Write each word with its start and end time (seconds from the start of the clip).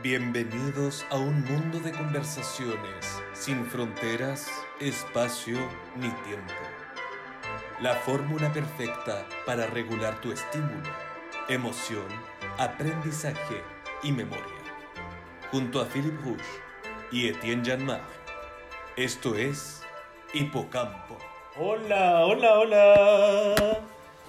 Bienvenidos 0.00 1.04
a 1.10 1.16
un 1.16 1.44
mundo 1.46 1.80
de 1.80 1.90
conversaciones 1.90 3.20
sin 3.32 3.66
fronteras, 3.66 4.48
espacio 4.78 5.58
ni 5.96 6.08
tiempo. 6.22 6.54
La 7.80 7.94
fórmula 7.96 8.52
perfecta 8.52 9.26
para 9.44 9.66
regular 9.66 10.20
tu 10.20 10.30
estímulo, 10.30 10.88
emoción, 11.48 12.06
aprendizaje 12.58 13.60
y 14.04 14.12
memoria. 14.12 14.44
Junto 15.50 15.80
a 15.80 15.86
Philip 15.86 16.14
Rouge 16.24 16.44
y 17.10 17.26
Etienne 17.30 17.68
Janmar. 17.68 18.02
Esto 18.94 19.34
es 19.34 19.82
Hipocampo. 20.32 21.18
Hola, 21.56 22.24
hola, 22.24 22.58
hola. 22.60 23.80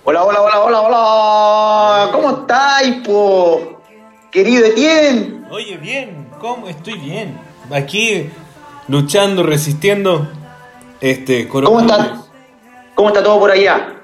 Hola, 0.03 0.23
hola, 0.23 0.41
hola, 0.41 0.61
hola, 0.61 0.81
hola. 0.81 2.11
¿Cómo 2.11 2.41
estáis, 2.41 3.07
po? 3.07 3.83
Querido 4.31 4.65
Etienne. 4.65 5.38
Oye, 5.51 5.77
bien, 5.77 6.27
¿cómo? 6.39 6.67
Estoy 6.67 6.97
bien. 6.99 7.39
Aquí 7.71 8.29
luchando, 8.87 9.43
resistiendo 9.43 10.27
este 11.01 11.47
¿Cómo 11.47 11.79
está, 11.79 12.21
¿Cómo 12.95 13.09
está 13.09 13.23
todo 13.23 13.39
por 13.39 13.51
allá? 13.51 13.95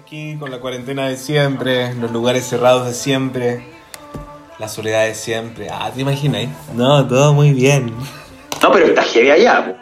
Aquí 0.00 0.36
con 0.38 0.50
la 0.50 0.60
cuarentena 0.60 1.08
de 1.08 1.16
siempre, 1.16 1.94
los 1.94 2.10
lugares 2.12 2.46
cerrados 2.46 2.86
de 2.86 2.94
siempre, 2.94 3.64
la 4.58 4.68
soledad 4.68 5.04
de 5.06 5.14
siempre. 5.14 5.68
Ah, 5.70 5.90
¿te 5.92 6.00
imaginas? 6.02 6.48
No, 6.74 7.06
todo 7.08 7.32
muy 7.32 7.52
bien. 7.52 7.92
No, 8.62 8.72
pero 8.72 8.86
está 8.86 9.02
heavy 9.02 9.30
allá. 9.30 9.76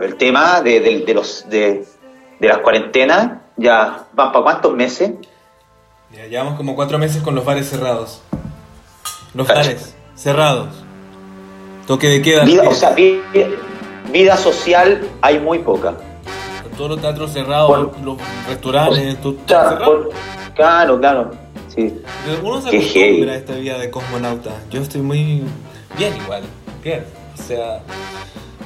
El 0.00 0.16
tema 0.16 0.60
de, 0.60 0.80
de- 0.80 1.00
de 1.06 1.14
los, 1.14 1.48
de, 1.48 1.86
de 2.40 2.48
las 2.48 2.58
cuarentenas 2.58 3.38
ya 3.56 4.06
van 4.12 4.32
para 4.32 4.42
cuántos 4.44 4.74
meses. 4.74 5.12
Ya 6.14 6.26
llevamos 6.26 6.54
como 6.56 6.74
cuatro 6.74 6.98
meses 6.98 7.22
con 7.22 7.34
los 7.34 7.44
bares 7.44 7.68
cerrados. 7.68 8.20
Los 9.34 9.46
Cacha. 9.46 9.60
bares 9.60 9.94
cerrados. 10.14 10.68
Toque 11.86 12.08
de 12.08 12.22
queda. 12.22 12.44
Vida, 12.44 12.64
eh, 12.64 12.68
o 12.68 12.74
sea, 12.74 12.90
vi- 12.90 13.20
vida 14.12 14.36
social 14.36 15.02
hay 15.20 15.38
muy 15.38 15.58
poca. 15.58 15.94
todos 16.76 16.90
los 16.90 17.00
teatros 17.00 17.30
cerrados, 17.32 17.88
los 18.02 18.16
restaurantes, 18.48 19.20
todo, 19.20 19.36
cerrado. 19.46 20.08
claro, 20.56 20.98
claro. 20.98 21.30
Sí. 21.68 22.00
Uno 22.42 22.60
se 22.60 22.68
acostumbra 22.76 23.32
a 23.32 23.36
esta 23.36 23.54
vida 23.54 23.78
de 23.78 23.90
cosmonauta. 23.90 24.50
Yo 24.70 24.80
estoy 24.80 25.00
muy 25.02 25.42
bien 25.96 26.16
igual. 26.16 26.42
Bien. 26.82 27.04
O 27.38 27.42
sea, 27.42 27.80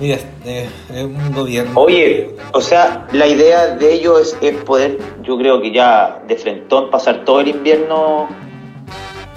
mira, 0.01 0.17
eh, 0.47 0.69
es 0.95 1.05
un 1.05 1.33
gobierno. 1.35 1.73
Oye, 1.79 2.35
o 2.53 2.61
sea, 2.63 3.07
la 3.13 3.27
idea 3.27 3.75
de 3.77 3.93
ello 3.93 4.19
es, 4.19 4.37
es 4.41 4.57
poder, 4.63 4.99
yo 5.23 5.37
creo 5.37 5.61
que 5.61 5.71
ya 5.73 6.23
de 6.27 6.37
frentón 6.37 6.91
pasar 6.91 7.25
todo 7.27 7.41
el 7.41 7.49
invierno 7.49 8.29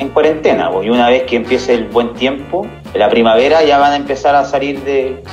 en 0.02 0.10
cuarentena, 0.10 0.72
y 0.84 0.90
una 0.90 1.08
vez 1.10 1.24
que 1.24 1.36
empiece 1.36 1.76
el 1.76 1.86
buen 1.86 2.14
tiempo, 2.16 2.66
la 2.96 3.08
primavera 3.08 3.64
ya 3.64 3.78
van 3.78 3.92
a 3.94 3.96
empezar 3.96 4.36
a 4.36 4.44
salir 4.44 4.82
de... 4.82 5.24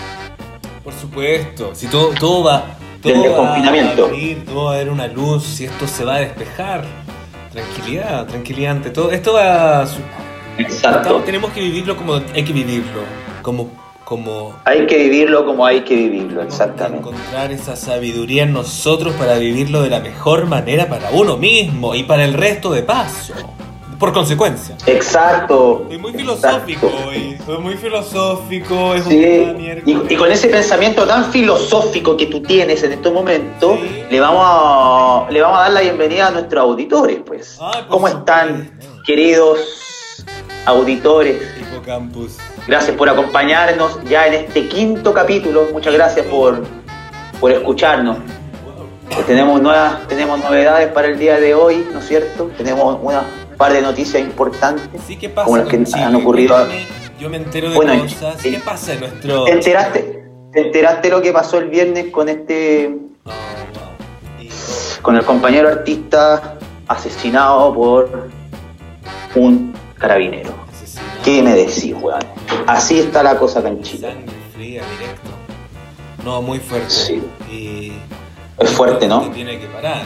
Por 0.85 0.93
supuesto, 0.93 1.71
si 1.75 1.87
todo, 1.87 2.11
todo 2.19 2.45
va, 2.45 2.65
todo 3.03 3.13
Del 3.15 3.23
va 3.23 3.27
desconfinamiento. 3.29 4.05
a 4.05 4.09
abrir, 4.09 4.45
todo 4.45 4.65
va 4.67 4.73
a 4.73 4.75
haber 4.75 4.91
una 4.91 5.07
luz, 5.07 5.45
si 5.45 5.65
esto 5.65 5.87
se 5.87 6.05
va 6.05 6.17
a 6.17 6.19
despejar. 6.21 6.85
Tranquilidad, 7.51 8.27
tranquilidad 8.27 8.73
ante 8.73 8.91
todo. 8.91 9.11
Esto 9.11 9.33
va 9.33 9.83
a 9.83 9.87
Exacto. 10.59 11.23
tenemos 11.25 11.51
que 11.53 11.61
vivirlo 11.61 11.97
como 11.97 12.15
hay 12.35 12.45
que 12.45 12.53
vivirlo. 12.53 13.01
Como, 13.43 13.71
como 14.05 14.55
Hay 14.67 14.87
que 14.87 14.99
vivirlo 14.99 15.47
como 15.47 15.65
hay 15.65 15.81
que 15.81 15.95
vivirlo, 15.95 16.43
exactamente. 16.43 16.99
encontrar 17.09 17.53
esa 17.53 17.75
sabiduría 17.75 18.43
en 18.43 18.53
nosotros 18.53 19.15
para 19.15 19.39
vivirlo 19.39 19.81
de 19.83 19.89
la 19.91 20.01
mejor 20.01 20.47
manera 20.47 20.89
para 20.89 21.11
uno 21.11 21.39
mismo 21.39 21.95
y 21.95 22.03
para 22.03 22.25
el 22.25 22.35
resto 22.35 22.71
de 22.71 22.83
paso. 22.83 23.33
Por 23.99 24.13
consecuencia. 24.13 24.77
Exacto. 24.87 25.85
Soy 25.89 25.99
muy 25.99 26.13
filosófico 26.13 26.87
exacto. 26.87 27.09
hoy, 27.09 27.39
soy 27.45 27.59
muy 27.59 27.75
filosófico, 27.75 28.95
es 28.95 29.05
un 29.07 29.11
Sí, 29.11 29.53
y, 29.87 30.15
y 30.15 30.17
con 30.17 30.31
ese 30.31 30.49
pensamiento 30.49 31.05
tan 31.05 31.25
filosófico 31.33 32.17
que 32.17 32.27
tú 32.27 32.41
tienes 32.41 32.83
en 32.85 32.93
estos 32.93 33.13
momentos, 33.13 33.79
Sí. 33.81 34.05
le, 34.09 34.21
vamos 34.21 34.43
a, 34.45 35.27
le 35.31 35.41
vamos 35.41 35.59
a 35.59 35.63
dar 35.63 35.73
la 35.73 35.81
bienvenida 35.81 36.29
a 36.29 36.31
nuestros 36.31 36.63
auditores, 36.63 37.19
pues. 37.27 37.59
Ay, 37.61 37.83
por 37.83 37.89
¿Cómo 37.89 38.09
están, 38.09 38.71
queridos 39.05 39.59
auditores? 40.65 41.43
Hipocampus. 41.61 42.37
Gracias 42.69 42.97
por 42.97 43.09
acompañarnos 43.09 43.99
ya 44.05 44.27
en 44.29 44.35
este 44.35 44.69
quinto 44.69 45.13
capítulo. 45.13 45.67
Muchas 45.73 45.95
gracias 45.95 46.25
por, 46.27 46.63
por 47.41 47.51
escucharnos. 47.51 48.19
Eh, 49.11 49.23
Tenemos, 49.27 49.61
nuevas, 49.61 50.07
tenemos 50.07 50.39
novedades 50.39 50.89
para 50.93 51.09
el 51.09 51.19
día 51.19 51.41
de 51.41 51.55
hoy, 51.55 51.85
¿no 51.93 51.99
es 51.99 52.07
cierto? 52.07 52.51
Tenemos 52.57 52.99
una 53.03 53.23
par 53.59 53.73
de 53.73 53.83
noticias 53.83 54.23
importantes. 54.23 55.01
Sí, 55.07 55.17
¿qué 55.17 55.29
pasa 55.29 55.45
Como 55.47 55.57
las 55.59 55.69
que 55.69 55.85
Chile? 55.85 56.03
han 56.03 56.15
ocurrido- 56.15 56.67
Yo 57.21 57.29
me 57.29 57.37
entero 57.39 57.69
de 57.71 57.75
Bueno, 57.77 58.01
cosas. 58.03 58.37
¿Qué 58.41 58.61
pasa 58.65 58.93
en 58.95 59.01
nuestro...? 59.01 59.45
¿Te 59.45 59.53
enteraste, 59.53 60.25
¿Te 60.53 60.61
enteraste 60.67 61.11
lo 61.11 61.21
que 61.21 61.33
pasó 61.33 61.59
el 61.59 61.69
viernes 61.69 62.07
con 62.13 62.29
este 62.29 62.97
Oh, 63.25 63.31
wow. 63.31 64.45
Y- 64.45 64.49
con 65.03 65.17
el 65.17 65.25
compañero 65.25 65.69
artista 65.69 66.55
asesinado 66.87 67.75
por 67.75 68.29
un 69.35 69.75
carabinero? 69.99 70.55
asesinado. 70.73 71.09
¿Qué 71.25 71.43
me 71.43 71.55
decís, 71.55 71.95
weón? 72.01 72.21
Así 72.69 73.01
está 73.01 73.23
la 73.25 73.37
cosa 73.39 73.59
acá 73.59 73.69
en 73.69 73.83
Chile. 73.83 74.09
Sangre 74.13 74.35
fría, 74.55 74.83
directo. 74.99 75.31
No, 76.25 76.41
muy 76.43 76.61
fuerte. 76.61 76.91
Sí. 76.91 77.23
Y... 77.51 77.93
Es 78.59 78.71
fuerte, 78.71 79.07
¿no? 79.09 79.23
Tiene 79.31 79.59
que 79.59 79.67
parar. 79.67 80.03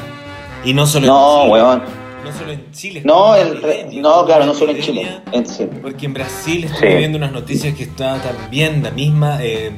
Y 0.65 0.73
no 0.75 0.87
solo 0.87 1.07
No, 1.07 1.45
weón. 1.45 1.83
No 2.25 2.33
solo 2.33 2.53
en 2.53 2.71
Chile. 2.73 3.03
No, 3.05 3.35
epidemia, 3.35 4.01
no, 4.01 4.25
claro, 4.25 4.47
no 4.47 4.55
solo 4.55 4.73
en 4.73 4.81
Chile. 4.81 5.21
En. 5.33 5.45
Porque 5.83 6.07
en 6.07 6.15
Brasil 6.15 6.65
estoy 6.65 6.89
Sí. 6.91 6.97
viendo 6.97 7.19
unas 7.19 7.33
noticias 7.33 7.75
que 7.75 7.83
está 7.85 8.19
también 8.21 8.83
la 8.83 8.91
misma. 8.91 9.39
eh, 9.43 9.73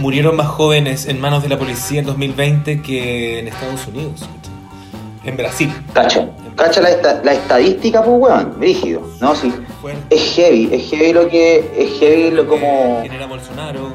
murieron 0.00 0.34
más 0.36 0.46
jóvenes 0.46 1.06
en 1.06 1.20
manos 1.20 1.42
de 1.42 1.50
la 1.50 1.58
policía 1.58 2.00
en 2.00 2.06
2020 2.06 2.80
que 2.80 3.38
en 3.40 3.48
Estados 3.48 3.86
Unidos. 3.86 4.26
En 5.24 5.36
Brasil. 5.36 5.70
Cacha. 5.92 6.26
Cacha 6.56 6.80
la, 6.80 6.90
esta- 6.90 7.22
la 7.22 7.32
estadística, 7.34 8.02
pues, 8.02 8.16
weón. 8.18 8.56
Rígido. 8.60 9.02
No, 9.20 9.34
sí. 9.34 9.52
Es 10.10 10.34
heavy. 10.36 10.68
Es 10.72 10.88
heavy 10.90 11.12
lo 11.12 11.28
que. 11.28 11.70
Es 11.76 11.98
heavy 12.00 12.30
lo 12.30 12.46
como. 12.46 12.98
¿Quién 13.02 13.12
era 13.14 13.26
Bolsonaro? 13.26 13.92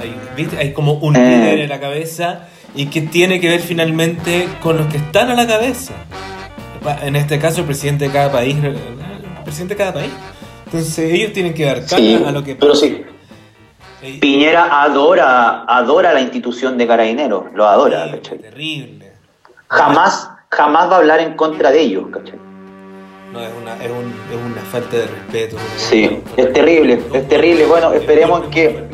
Hay, 0.00 0.14
¿viste? 0.36 0.56
Hay 0.58 0.72
como 0.72 0.94
un 0.94 1.16
Eh. 1.16 1.18
líder 1.20 1.58
en 1.60 1.68
la 1.68 1.80
cabeza 1.80 2.46
y 2.74 2.86
que 2.86 3.00
tiene 3.02 3.40
que 3.40 3.48
ver 3.48 3.60
finalmente 3.60 4.48
con 4.62 4.76
los 4.78 4.86
que 4.88 4.96
están 4.98 5.30
a 5.30 5.34
la 5.34 5.46
cabeza. 5.46 5.94
En 7.02 7.16
este 7.16 7.38
caso, 7.38 7.60
el 7.60 7.66
presidente 7.66 8.06
de 8.06 8.12
cada 8.12 8.30
país. 8.32 8.56
El 8.62 8.76
presidente 9.44 9.74
de 9.74 9.78
cada 9.78 9.92
país. 9.94 10.10
Entonces, 10.66 10.98
ellos 10.98 11.32
tienen 11.32 11.54
que 11.54 11.64
dar 11.64 11.76
cara 11.84 11.96
Sí, 11.96 12.22
a 12.26 12.30
lo 12.30 12.44
que 12.44 12.54
pero 12.54 12.72
pasa. 12.72 12.86
sí. 12.86 13.02
Ey, 14.02 14.18
Piñera 14.18 14.82
adora, 14.82 15.64
adora 15.64 16.12
la 16.12 16.20
institución 16.20 16.78
de 16.78 16.86
carabineros. 16.86 17.44
Lo 17.54 17.66
adora, 17.66 18.04
terrible, 18.04 18.20
¿cachai? 18.22 18.38
Terrible. 18.38 19.12
Jamás, 19.68 20.30
jamás 20.50 20.88
va 20.90 20.94
a 20.94 20.98
hablar 20.98 21.20
en 21.20 21.34
contra 21.34 21.70
de 21.70 21.80
ellos, 21.80 22.04
¿cachai? 22.12 22.38
No, 23.32 23.40
es 23.42 23.50
una, 23.60 23.74
es 23.84 23.90
un- 23.90 24.14
es 24.30 24.46
una 24.52 24.60
falta 24.70 24.96
de 24.96 25.06
respeto. 25.06 25.56
Sí, 25.76 26.20
es 26.36 26.52
terrible, 26.52 27.00
es 27.12 27.28
terrible. 27.28 27.66
Bueno, 27.66 27.92
esperemos 27.92 28.42
que 28.50 28.84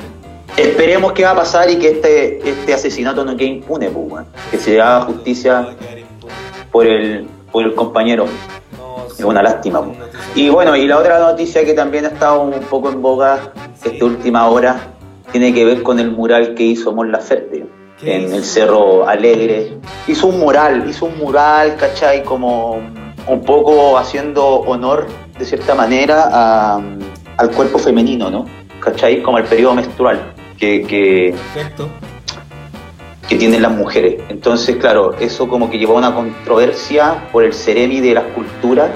esperemos 0.56 1.12
que 1.12 1.24
va 1.24 1.30
a 1.32 1.36
pasar 1.36 1.68
y 1.70 1.76
que 1.76 1.90
este, 1.90 2.48
este 2.48 2.72
asesinato 2.74 3.24
no 3.24 3.36
quede 3.36 3.48
impune, 3.48 3.90
pues, 3.90 4.24
que 4.50 4.58
se 4.58 4.80
haga 4.80 5.02
justicia 5.02 5.68
por 6.72 6.86
el, 6.86 7.26
por 7.54 7.64
el 7.64 7.74
compañero. 7.76 8.26
Es 9.16 9.24
una 9.24 9.40
lástima. 9.44 9.80
po. 9.80 9.92
Y 10.34 10.48
bueno, 10.50 10.74
y 10.74 10.88
la 10.88 10.98
otra 10.98 11.20
noticia 11.20 11.64
que 11.64 11.72
también 11.72 12.04
ha 12.04 12.08
estado 12.08 12.42
un 12.42 12.52
poco 12.64 12.90
en 12.90 13.00
boga 13.00 13.52
esta 13.84 14.04
última 14.04 14.48
hora 14.48 14.76
tiene 15.30 15.54
que 15.54 15.64
ver 15.64 15.82
con 15.84 16.00
el 16.00 16.10
mural 16.10 16.54
que 16.54 16.64
hizo 16.64 16.92
Mon 16.92 17.12
Laferte 17.12 17.64
¿Qué 18.00 18.16
en 18.16 18.34
el 18.34 18.42
Cerro 18.44 19.08
Alegre. 19.08 19.78
Hizo 20.08 20.26
un 20.26 20.40
mural, 20.40 20.84
hizo 20.90 21.06
un 21.06 21.16
mural, 21.16 21.76
¿cachai? 21.76 22.24
Como 22.24 22.80
un 23.28 23.40
poco 23.42 23.96
haciendo 23.98 24.44
honor, 24.44 25.06
de 25.38 25.44
cierta 25.44 25.76
manera, 25.76 26.28
a- 26.32 26.80
al 27.36 27.50
cuerpo 27.52 27.78
femenino, 27.78 28.30
¿no? 28.30 28.46
¿Cachai? 28.80 29.22
Como 29.22 29.38
el 29.38 29.44
periodo 29.44 29.74
menstrual 29.76 30.18
que, 30.58 30.82
que, 30.82 31.34
Perfecto. 31.54 31.88
Que 33.28 33.36
tienen 33.36 33.62
las 33.62 33.72
mujeres. 33.72 34.16
Entonces, 34.28 34.76
claro, 34.76 35.14
eso 35.18 35.48
como 35.48 35.70
que 35.70 35.78
llevó 35.78 35.94
a 35.94 35.98
una 35.98 36.14
controversia 36.14 37.24
por 37.32 37.44
el 37.44 37.52
Ceremi 37.54 38.00
de 38.00 38.14
las 38.14 38.24
culturas 38.34 38.90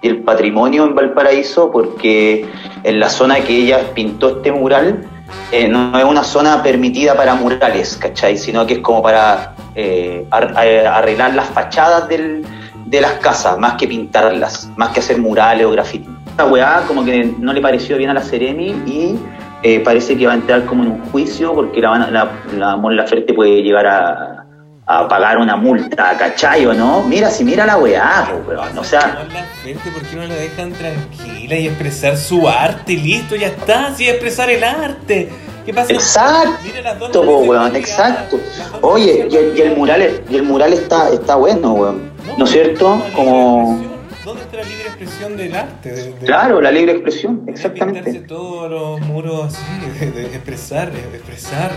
y 0.00 0.08
el 0.08 0.18
patrimonio 0.22 0.84
en 0.84 0.94
Valparaíso, 0.94 1.70
porque 1.70 2.46
en 2.84 3.00
la 3.00 3.08
zona 3.08 3.40
que 3.40 3.56
ella 3.56 3.80
pintó 3.94 4.36
este 4.36 4.52
mural 4.52 5.04
eh, 5.50 5.66
no 5.68 5.98
es 5.98 6.04
una 6.04 6.22
zona 6.24 6.62
permitida 6.62 7.14
para 7.16 7.34
murales, 7.34 7.96
¿cachai? 7.96 8.36
Sino 8.36 8.66
que 8.66 8.74
es 8.74 8.80
como 8.80 9.02
para 9.02 9.54
eh, 9.74 10.26
eh, 10.62 10.86
arreglar 10.86 11.34
las 11.34 11.46
fachadas 11.48 12.08
del- 12.08 12.44
de 12.86 13.00
las 13.00 13.12
casas, 13.14 13.58
más 13.58 13.74
que 13.74 13.88
pintarlas, 13.88 14.68
más 14.76 14.90
que 14.90 15.00
hacer 15.00 15.16
murales 15.18 15.64
o 15.64 15.70
grafitis. 15.70 16.08
Esta 16.26 16.44
weá 16.44 16.82
como 16.86 17.02
que 17.04 17.32
no 17.38 17.52
le 17.54 17.60
pareció 17.62 17.96
bien 17.96 18.10
a 18.10 18.14
la 18.14 18.20
Ceremi 18.20 18.70
y 18.86 19.18
eh, 19.62 19.80
parece 19.80 20.16
que 20.16 20.26
va 20.26 20.32
a 20.32 20.36
entrar 20.36 20.64
como 20.64 20.82
en 20.84 20.90
un 20.92 21.04
juicio 21.10 21.54
porque 21.54 21.80
la, 21.80 21.98
la, 22.10 22.30
la 22.56 22.76
Mon 22.76 22.96
Laferte 22.96 23.32
puede 23.32 23.62
llegar 23.62 23.86
a, 23.86 24.44
a 24.86 25.08
pagar 25.08 25.38
una 25.38 25.56
multa, 25.56 26.16
¿cachai 26.18 26.66
o 26.66 26.74
no? 26.74 27.02
Mira, 27.04 27.30
si 27.30 27.44
mira 27.44 27.64
la 27.64 27.76
weá, 27.78 28.34
weón. 28.46 28.78
O 28.78 28.84
sea, 28.84 29.24
la 29.32 29.44
¿por 29.92 30.02
qué 30.02 30.16
no 30.16 30.26
la 30.26 30.34
dejan 30.34 30.72
tranquila 30.72 31.56
y 31.56 31.68
expresar 31.68 32.16
su 32.16 32.48
arte? 32.48 32.94
Listo, 32.94 33.36
ya 33.36 33.48
está, 33.48 33.94
sí, 33.94 34.08
expresar 34.08 34.50
el 34.50 34.64
arte. 34.64 35.28
¿Qué 35.64 35.72
pasa? 35.72 35.92
exacto, 35.92 36.58
Mira 36.64 36.80
las 36.80 36.98
dos 36.98 37.10
po, 37.10 37.38
weón, 37.38 37.76
exacto. 37.76 38.40
Oye, 38.80 39.28
y 39.30 39.36
el, 39.36 39.56
y 39.56 39.60
el 39.60 39.76
mural, 39.76 40.22
y 40.28 40.34
el 40.34 40.42
mural 40.42 40.72
está, 40.72 41.08
está 41.10 41.36
bueno, 41.36 41.74
weón. 41.74 42.10
¿No 42.36 42.44
es 42.44 42.50
cierto? 42.50 42.88
¿dónde 42.88 43.06
está 43.06 43.18
la 43.20 43.24
Como? 43.24 43.91
¿Dónde 44.32 44.42
está 44.44 44.56
la 44.58 44.62
libre 44.64 44.84
expresión 44.86 45.36
del 45.36 45.54
arte? 45.54 45.92
De- 45.92 46.12
de- 46.12 46.26
claro, 46.26 46.60
la 46.60 46.70
libre 46.70 46.92
expresión, 46.92 47.44
de 47.44 47.52
pintarse 47.52 47.68
exactamente. 47.68 48.20
todos 48.20 48.70
los 48.70 49.00
muros 49.02 49.54
así, 49.54 49.98
de, 50.00 50.10
de 50.10 50.26
expresar, 50.26 50.90
de 50.92 51.00
expresar. 51.16 51.70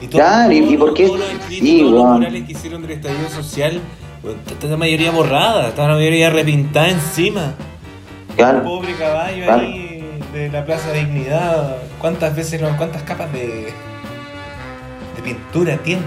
Y 0.00 0.06
Claro, 0.06 0.52
y- 0.52 0.58
y 0.58 0.76
por 0.76 0.94
qué- 0.94 1.06
todos 1.06 1.20
los 1.20 1.28
escritos, 1.30 1.68
sí, 1.68 1.78
todos 1.80 1.92
los 1.92 2.02
weón. 2.02 2.14
murales 2.14 2.44
que 2.46 2.52
hicieron 2.52 2.82
del 2.82 2.90
estallido 2.92 3.28
social, 3.28 3.80
está 4.50 4.66
la 4.66 4.76
mayoría 4.76 5.10
borrada, 5.10 5.68
está 5.68 5.86
la 5.88 5.94
mayoría 5.94 6.30
repintada 6.30 6.88
encima. 6.88 7.54
Claro. 8.36 8.62
Pobre 8.62 8.94
caballo 8.94 9.44
Claro. 9.44 9.62
ahí 9.62 10.20
de 10.32 10.48
la 10.50 10.64
Plaza 10.64 10.92
Dignidad. 10.92 11.76
¿Cuántas 12.00 12.34
veces, 12.34 12.62
cuántas 12.78 13.02
capas 13.02 13.32
de, 13.32 13.72
de 15.16 15.22
pintura 15.22 15.76
tiene? 15.78 16.02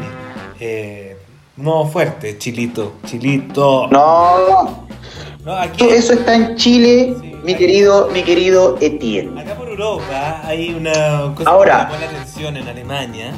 Eh, 0.60 1.18
no, 1.58 1.86
fuerte, 1.86 2.38
chilito, 2.38 2.94
chilito. 3.06 3.88
No, 3.92 4.88
No, 5.46 5.54
aquí, 5.54 5.84
eso 5.86 6.14
está 6.14 6.36
en 6.36 6.56
Chile, 6.56 7.16
Sí. 7.20 7.36
mi 7.44 7.56
querido, 7.56 8.10
mi 8.14 8.24
querido 8.24 8.78
Etienne. 8.80 9.40
acá 9.42 9.56
por 9.56 9.68
Europa 9.68 10.42
hay 10.46 10.74
una 10.74 11.34
cosa 11.36 11.50
Ahora. 11.50 11.90
que 11.92 11.94
me 11.96 12.00
llamó 12.00 12.12
la 12.14 12.20
atención 12.22 12.58
en 12.58 12.68
Alemania. 12.68 13.32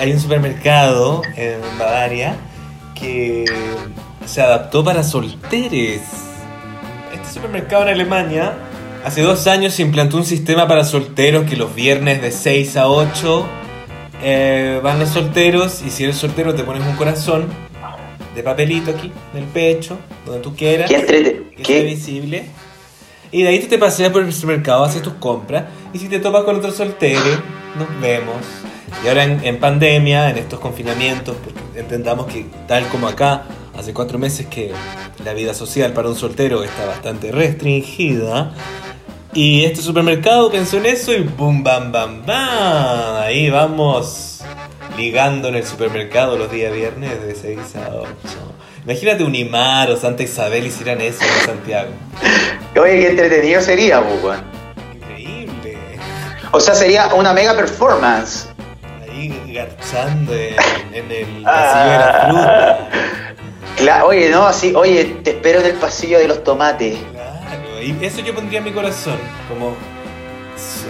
hay 0.00 0.12
un 0.12 0.20
supermercado 0.20 1.22
en 1.36 1.58
Bavaria 1.78 2.36
que 2.94 3.44
se 4.26 4.42
adaptó 4.42 4.84
para 4.84 5.02
solteres. 5.02 6.02
Este 7.14 7.28
supermercado 7.32 7.84
en 7.84 7.88
Alemania 7.88 8.52
hace 9.04 9.22
dos 9.22 9.46
años 9.46 9.72
se 9.74 9.82
implantó 9.82 10.18
un 10.18 10.24
sistema 10.26 10.68
para 10.68 10.84
solteros 10.84 11.48
que 11.48 11.56
los 11.56 11.74
viernes 11.74 12.20
de 12.20 12.30
6 12.30 12.76
a 12.76 12.88
8 12.88 13.46
eh, 14.22 14.80
van 14.82 15.00
los 15.00 15.08
solteros 15.08 15.82
y 15.82 15.90
si 15.90 16.04
eres 16.04 16.16
soltero 16.16 16.54
te 16.54 16.62
pones 16.64 16.86
un 16.86 16.94
corazón 16.96 17.48
de 18.34 18.42
papelito 18.42 18.90
aquí, 18.90 19.12
en 19.34 19.42
el 19.42 19.48
pecho, 19.48 19.98
donde 20.26 20.40
tú 20.40 20.54
quieras, 20.56 20.88
¿Qué 20.88 20.96
entrete? 20.96 21.42
que 21.56 21.62
¿Qué? 21.62 21.82
visible. 21.82 22.46
Y 23.30 23.42
de 23.42 23.48
ahí 23.48 23.60
tú 23.60 23.66
te 23.68 23.78
paseas 23.78 24.10
por 24.12 24.22
el 24.22 24.32
supermercado, 24.32 24.84
haces 24.84 25.02
tus 25.02 25.14
compras 25.14 25.64
y 25.92 25.98
si 25.98 26.08
te 26.08 26.18
topas 26.18 26.44
con 26.44 26.56
otro 26.56 26.70
soltero, 26.70 27.20
nos 27.78 28.00
vemos. 28.00 28.36
Y 29.04 29.08
ahora 29.08 29.24
en, 29.24 29.42
en 29.44 29.58
pandemia, 29.58 30.30
en 30.30 30.38
estos 30.38 30.60
confinamientos, 30.60 31.36
porque 31.42 31.80
entendamos 31.80 32.26
que 32.26 32.46
tal 32.68 32.86
como 32.88 33.08
acá, 33.08 33.44
hace 33.76 33.94
cuatro 33.94 34.18
meses 34.18 34.46
que 34.46 34.70
la 35.24 35.32
vida 35.32 35.54
social 35.54 35.92
para 35.92 36.08
un 36.08 36.16
soltero 36.16 36.62
está 36.62 36.84
bastante 36.84 37.32
restringida, 37.32 38.52
y 39.34 39.64
este 39.64 39.80
supermercado 39.80 40.50
pensó 40.50 40.76
en 40.76 40.84
eso 40.86 41.10
y 41.14 41.22
boom, 41.22 41.64
bam, 41.64 41.90
bam, 41.90 42.26
bam. 42.26 43.22
Ahí 43.22 43.48
vamos 43.48 44.31
ligando 44.96 45.48
en 45.48 45.54
el 45.56 45.64
supermercado 45.66 46.36
los 46.36 46.50
días 46.50 46.72
viernes 46.72 47.22
de 47.24 47.34
6 47.34 47.58
a 47.76 47.94
8. 47.94 48.08
Imagínate 48.84 49.24
un 49.24 49.34
Imar 49.34 49.90
o 49.90 49.96
Santa 49.96 50.22
Isabel 50.22 50.66
hicieran 50.66 51.00
eso 51.00 51.22
en 51.22 51.46
Santiago. 51.46 51.90
Oye, 52.80 53.00
qué 53.00 53.10
entretenido 53.10 53.60
sería, 53.60 54.00
po, 54.02 54.14
weón. 54.26 54.42
Increíble. 54.94 55.78
O 56.50 56.58
sea, 56.60 56.74
sería 56.74 57.14
una 57.14 57.32
mega 57.32 57.54
performance. 57.54 58.48
Ahí 59.00 59.52
garchando 59.54 60.34
en, 60.34 60.56
en 60.92 61.10
el 61.12 61.42
pasillo 61.44 61.90
de 61.92 61.98
la 61.98 62.88
fruta. 63.78 64.04
Oye, 64.04 64.28
no, 64.30 64.46
así, 64.46 64.72
oye, 64.74 65.04
te 65.22 65.30
espero 65.30 65.60
en 65.60 65.66
el 65.66 65.72
pasillo 65.74 66.18
de 66.18 66.28
los 66.28 66.42
tomates. 66.44 66.98
Claro, 67.12 67.82
y 67.82 67.96
eso 68.04 68.20
yo 68.20 68.34
pondría 68.34 68.58
en 68.58 68.64
mi 68.64 68.72
corazón, 68.72 69.18
como 69.48 69.74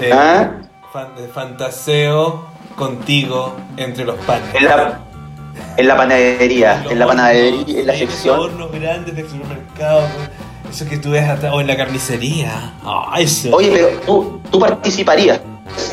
eh, 0.00 0.10
¿Ah? 0.12 0.50
fan- 0.92 1.12
fantaseo 1.34 2.46
contigo 2.76 3.56
entre 3.76 4.04
los 4.04 4.16
panes. 4.24 4.54
En 4.54 4.64
la, 4.64 5.00
en 5.76 5.88
la 5.88 5.96
panadería, 5.96 6.84
en 6.88 6.98
la 6.98 7.06
panadería, 7.06 7.80
en 7.80 7.86
la 7.86 7.94
sección. 7.94 8.38
hornos 8.38 8.72
grandes 8.72 9.14
del 9.14 9.28
supermercado, 9.28 10.06
eso 10.70 10.88
que 10.88 10.98
tú 10.98 11.10
ves 11.10 11.28
atrás, 11.28 11.52
o 11.54 11.60
en 11.60 11.66
la 11.66 11.76
carnicería. 11.76 12.74
Ah, 12.82 13.14
eso. 13.18 13.50
Oye, 13.52 13.70
pero 13.72 13.88
tú, 14.06 14.40
tú 14.50 14.58
participarías. 14.58 15.40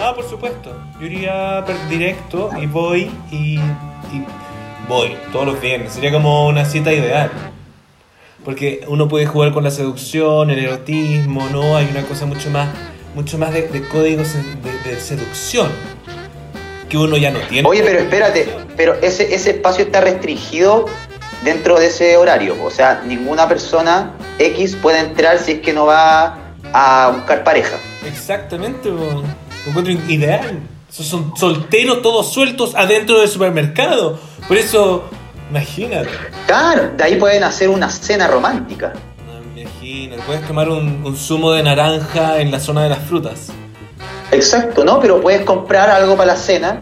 Ah, 0.02 0.14
por 0.16 0.28
supuesto. 0.28 0.76
Yo 1.00 1.06
iría 1.06 1.64
directo 1.90 2.50
y 2.62 2.66
voy 2.66 3.12
y, 3.31 3.56
y 3.56 4.26
voy 4.88 5.16
todos 5.31 5.46
los 5.46 5.62
viernes. 5.62 5.94
Sería 5.94 6.12
como 6.12 6.48
una 6.48 6.66
cita 6.66 6.92
ideal. 6.92 7.31
Porque 8.44 8.86
uno 8.88 9.08
puede 9.08 9.26
jugar 9.26 9.52
con 9.54 9.64
la 9.64 9.72
seducción, 9.72 10.50
el 10.50 10.60
erotismo, 10.60 11.48
¿no? 11.52 11.76
Hay 11.76 11.88
una 11.92 12.04
cosa 12.04 12.26
mucho 12.26 12.50
más, 12.50 12.70
mucho 13.14 13.38
más 13.38 13.54
de, 13.54 13.68
de 13.68 13.88
códigos 13.88 14.34
de, 14.34 14.90
de 14.90 15.00
seducción 15.00 15.70
que 16.89 16.97
uno 16.97 17.15
ya 17.15 17.31
no 17.31 17.39
tiene. 17.41 17.68
Oye, 17.68 17.83
pero 17.83 18.00
espérate, 18.00 18.50
pero 18.75 18.95
ese, 19.01 19.33
ese 19.33 19.51
espacio 19.51 19.86
está 19.86 20.01
restringido 20.01 20.88
dentro 21.44 21.80
de 21.80 21.88
ese 21.88 22.18
horario. 22.18 22.57
O 22.63 22.71
sea, 22.71 23.03
ninguna 23.06 23.47
persona 23.47 24.13
X 24.39 24.75
puede 24.81 25.00
entrar 25.00 25.39
si 25.39 25.53
es 25.53 25.59
que 25.59 25.71
no 25.71 25.86
va 25.86 26.38
a 26.74 27.12
buscar 27.15 27.44
pareja. 27.44 27.77
Exactamente, 28.06 28.89
lo 28.89 29.24
encuentro 29.68 29.94
ideal. 30.07 30.59
Son 30.89 31.33
solteros 31.38 32.01
todos 32.01 32.33
sueltos 32.33 32.74
adentro 32.75 33.19
del 33.19 33.30
supermercado. 33.30 34.19
Por 34.47 34.57
eso, 34.57 35.07
imagínate. 35.51 36.09
Claro, 36.47 36.92
de 36.97 37.03
ahí 37.03 37.15
pueden 37.15 37.44
hacer 37.44 37.69
una 37.69 37.89
cena 37.89 38.27
romántica. 38.27 38.94
Imagínate, 39.56 40.24
puedes 40.24 40.47
tomar 40.47 40.68
un, 40.69 41.06
un 41.06 41.15
zumo 41.15 41.51
de 41.51 41.62
naranja 41.62 42.39
en 42.39 42.50
la 42.50 42.59
zona 42.59 42.83
de 42.83 42.89
las 42.89 43.00
frutas. 43.00 43.51
Exacto, 44.31 44.84
¿no? 44.86 45.00
Pero 45.00 45.22
puedes 45.22 45.42
comprar 45.42 45.90
algo 45.90 46.16
para 46.16 46.28
la 46.34 46.36
cena 46.36 46.81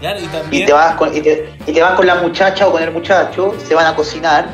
Claro, 0.00 0.20
y 0.20 0.24
y 0.24 0.26
también. 0.26 0.66
te 0.66 0.72
vas 0.72 0.94
con, 0.96 1.16
y 1.16 1.20
te, 1.20 1.54
y 1.66 1.72
te 1.72 1.80
vas 1.80 1.94
con 1.94 2.06
la 2.06 2.16
muchacha 2.16 2.68
o 2.68 2.72
con 2.72 2.82
el 2.82 2.92
muchacho, 2.92 3.54
se 3.66 3.74
van 3.74 3.86
a 3.86 3.96
cocinar 3.96 4.46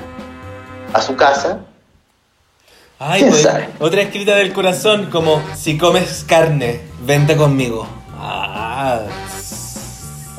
a 0.92 1.02
su 1.02 1.16
casa. 1.16 1.58
Ay, 2.98 3.20
¿Quién 3.22 3.32
pues, 3.32 3.48
otra 3.80 4.02
escrita 4.02 4.36
del 4.36 4.52
corazón, 4.52 5.06
como 5.10 5.42
si 5.56 5.76
comes 5.76 6.24
carne, 6.28 6.80
vente 7.04 7.36
conmigo. 7.36 7.86
Ah, 8.16 9.00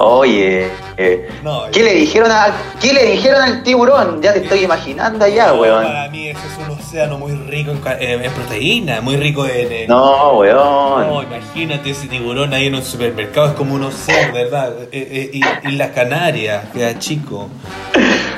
Oye, 0.05 0.67
eh, 0.97 1.29
no, 1.43 1.63
¿qué 1.71 1.81
le 1.81 1.93
dijeron 1.95 2.29
a, 2.29 2.47
qué 2.81 2.91
le 2.93 3.05
dijeron 3.11 3.41
al 3.41 3.63
tiburón? 3.63 4.21
Ya 4.21 4.33
te 4.33 4.39
estoy 4.39 4.59
imaginando 4.65 5.23
allá, 5.23 5.47
no, 5.47 5.61
weón. 5.61 5.83
Para 5.83 6.09
mí 6.09 6.27
ese 6.27 6.39
es 6.39 6.57
un 6.67 6.77
océano 6.77 7.17
muy 7.17 7.31
rico 7.33 7.71
en, 7.71 7.77
ca- 7.77 7.97
en- 7.99 8.29
proteína, 8.33 8.99
muy 9.01 9.15
rico 9.15 9.45
en. 9.47 9.87
No, 9.87 10.39
weón. 10.39 11.07
No, 11.07 11.23
imagínate 11.23 11.91
ese 11.91 12.07
tiburón 12.07 12.53
ahí 12.53 12.67
en 12.67 12.75
un 12.75 12.83
supermercado, 12.83 13.47
es 13.47 13.53
como 13.53 13.75
un 13.75 13.83
océano, 13.83 14.33
¿verdad? 14.33 14.73
Eh, 14.91 15.29
eh, 15.31 15.39
y, 15.63 15.69
y 15.69 15.71
las 15.77 15.91
Canarias, 15.91 16.65
queda 16.73 16.99
chico. 16.99 17.47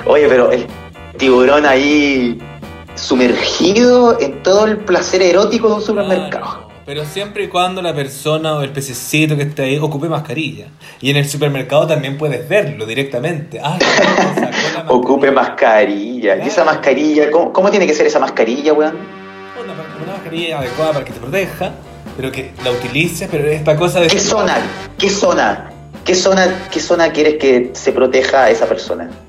Oye, 0.05 0.27
pero 0.29 0.51
el 0.51 0.67
tiburón 1.17 1.65
ahí 1.65 2.39
sumergido 2.93 4.19
en 4.19 4.43
todo 4.43 4.65
el 4.65 4.77
placer 4.77 5.22
erótico 5.22 5.67
de 5.69 5.74
un 5.75 5.81
supermercado. 5.81 6.64
Pero 6.86 7.04
siempre 7.04 7.46
y 7.46 7.48
cuando 7.48 7.82
la 7.82 7.96
persona 7.96 8.54
o 8.54 8.62
el 8.62 8.72
pececito 8.72 9.36
que 9.36 9.42
está 9.42 9.63
ahí 9.63 9.80
ocupe 9.80 10.08
mascarilla. 10.08 10.68
Y 11.01 11.10
en 11.10 11.18
el 11.18 11.27
supermercado 11.27 11.88
también 11.88 12.15
puedes 12.15 12.48
verlo 12.48 12.86
directamente. 12.86 13.60
Ah, 13.62 13.80
mascarilla. 14.39 14.86
Ocupe 14.89 15.32
mascarilla. 15.32 16.38
¿Y 16.38 16.48
esa 16.48 16.63
mascarilla? 16.63 17.32
¿Cómo, 17.32 17.51
cómo 17.51 17.72
tiene 17.72 17.88
que 17.88 17.94
ser 17.96 18.06
esa 18.06 18.20
mascarilla, 18.20 18.74
weón? 18.74 18.98
Una, 19.63 19.74
una 19.74 20.13
mascarilla 20.13 20.60
adecuada 20.60 20.94
para 20.94 21.06
que 21.06 21.12
te 21.12 21.20
proteja, 21.20 21.72
pero 22.15 22.32
que 22.32 22.51
la 22.63 22.72
utilices, 22.72 23.27
pero 23.32 23.48
es 23.48 23.63
para 23.63 23.80
cosas 23.80 24.04
de... 24.04 24.08
¿Qué 24.08 24.20
zona? 24.20 24.58
¿Qué 25.00 25.10
zona? 25.10 25.72
¿Qué 26.06 26.13
zona, 26.13 26.68
qué 26.72 26.80
zona 26.80 27.12
quieres 27.12 27.38
que 27.39 27.72
se 27.74 27.94
proteja 27.94 28.44
a 28.44 28.50
esa 28.51 28.68
persona? 28.68 29.10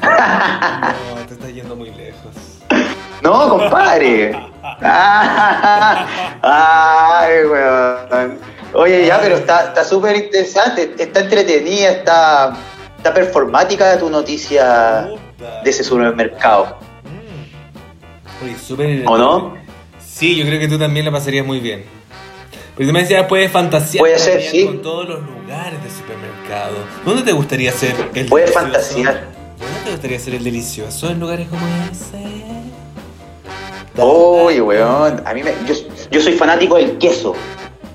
No, 0.00 1.26
te 1.26 1.34
estás 1.34 1.52
yendo 1.52 1.76
muy 1.76 1.90
lejos. 1.90 2.49
No, 3.22 3.48
compadre. 3.48 4.32
Ay, 6.42 7.44
weón. 7.44 8.38
Oye, 8.72 9.06
ya, 9.06 9.20
pero 9.20 9.36
está 9.36 9.68
está 9.68 9.84
súper 9.84 10.16
interesante, 10.16 10.94
está 10.98 11.20
entretenida, 11.20 11.90
está, 11.90 12.56
está 12.96 13.12
performática 13.12 13.98
tu 13.98 14.08
noticia 14.08 15.08
de 15.64 15.70
ese 15.70 15.82
supermercado. 15.82 16.78
Mm. 17.04 18.44
Oye, 18.44 18.56
súper... 18.58 19.02
¿O 19.06 19.18
no? 19.18 19.54
Sí, 19.98 20.36
yo 20.36 20.44
creo 20.44 20.60
que 20.60 20.68
tú 20.68 20.78
también 20.78 21.04
la 21.04 21.10
pasarías 21.10 21.44
muy 21.44 21.60
bien. 21.60 21.84
Pero 22.76 22.88
tú 22.88 22.92
me 22.94 23.00
decías, 23.00 23.26
puedes 23.26 23.50
fantasear 23.50 24.00
Puede 24.00 24.18
ser, 24.18 24.40
sí. 24.42 24.66
con 24.66 24.80
todos 24.80 25.08
los 25.08 25.20
lugares 25.22 25.82
de 25.82 25.90
supermercado. 25.90 26.76
¿Dónde 27.04 27.22
te 27.22 27.32
gustaría 27.32 27.72
ser 27.72 27.94
el 28.14 28.26
Puedes 28.26 28.52
fantasear. 28.52 29.24
¿Dónde 29.58 29.80
te 29.84 29.90
gustaría 29.90 30.18
ser 30.18 30.34
el 30.36 30.44
delicioso? 30.44 31.10
¿En 31.10 31.20
lugares 31.20 31.48
como 31.48 31.66
ese? 31.90 32.49
Oye, 33.96 34.60
weón, 34.60 35.22
a 35.26 35.34
mí 35.34 35.42
me, 35.42 35.52
yo, 35.66 35.74
yo 36.10 36.20
soy 36.20 36.32
fanático 36.34 36.76
del 36.76 36.98
queso. 36.98 37.34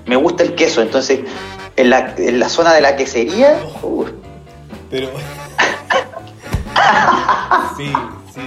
Me 0.06 0.16
gusta 0.16 0.44
el 0.44 0.56
queso, 0.56 0.82
entonces 0.82 1.22
en 1.76 1.90
la, 1.90 2.14
en 2.18 2.40
la 2.40 2.50
zona 2.50 2.74
de 2.74 2.82
la 2.82 2.96
quesería, 2.96 3.60
uh, 3.82 4.06
Pero. 4.90 5.10
sí, 7.78 7.92
sí. 8.34 8.42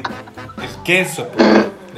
El 0.62 0.82
queso, 0.84 1.28
pues. 1.28 1.48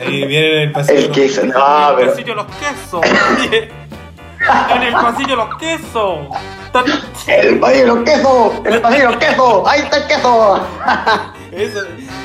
Ahí 0.00 0.26
viene 0.26 0.62
el 0.64 0.73
pasillo. 0.73 0.99
El 0.99 1.11
queso, 1.11 1.42
no, 1.45 1.90
En 1.90 1.90
el 1.90 1.97
pero. 1.97 2.11
pasillo 2.11 2.35
los 2.35 2.47
quesos. 2.47 3.00
En 4.75 4.83
el 4.83 4.95
pasillo 4.95 5.37
los 5.37 5.57
quesos. 5.59 6.19
¡El 7.26 7.59
pasillo 7.61 7.80
de 7.80 7.87
los 7.87 8.04
quesos! 8.04 8.52
¡El 8.64 8.80
pasillo 8.80 9.04
de 9.04 9.11
los 9.11 9.16
quesos! 9.16 9.62
¡Ahí 9.69 9.80
está 9.83 9.97
el 9.99 10.07
queso! 10.07 10.66
Eso, 11.52 11.80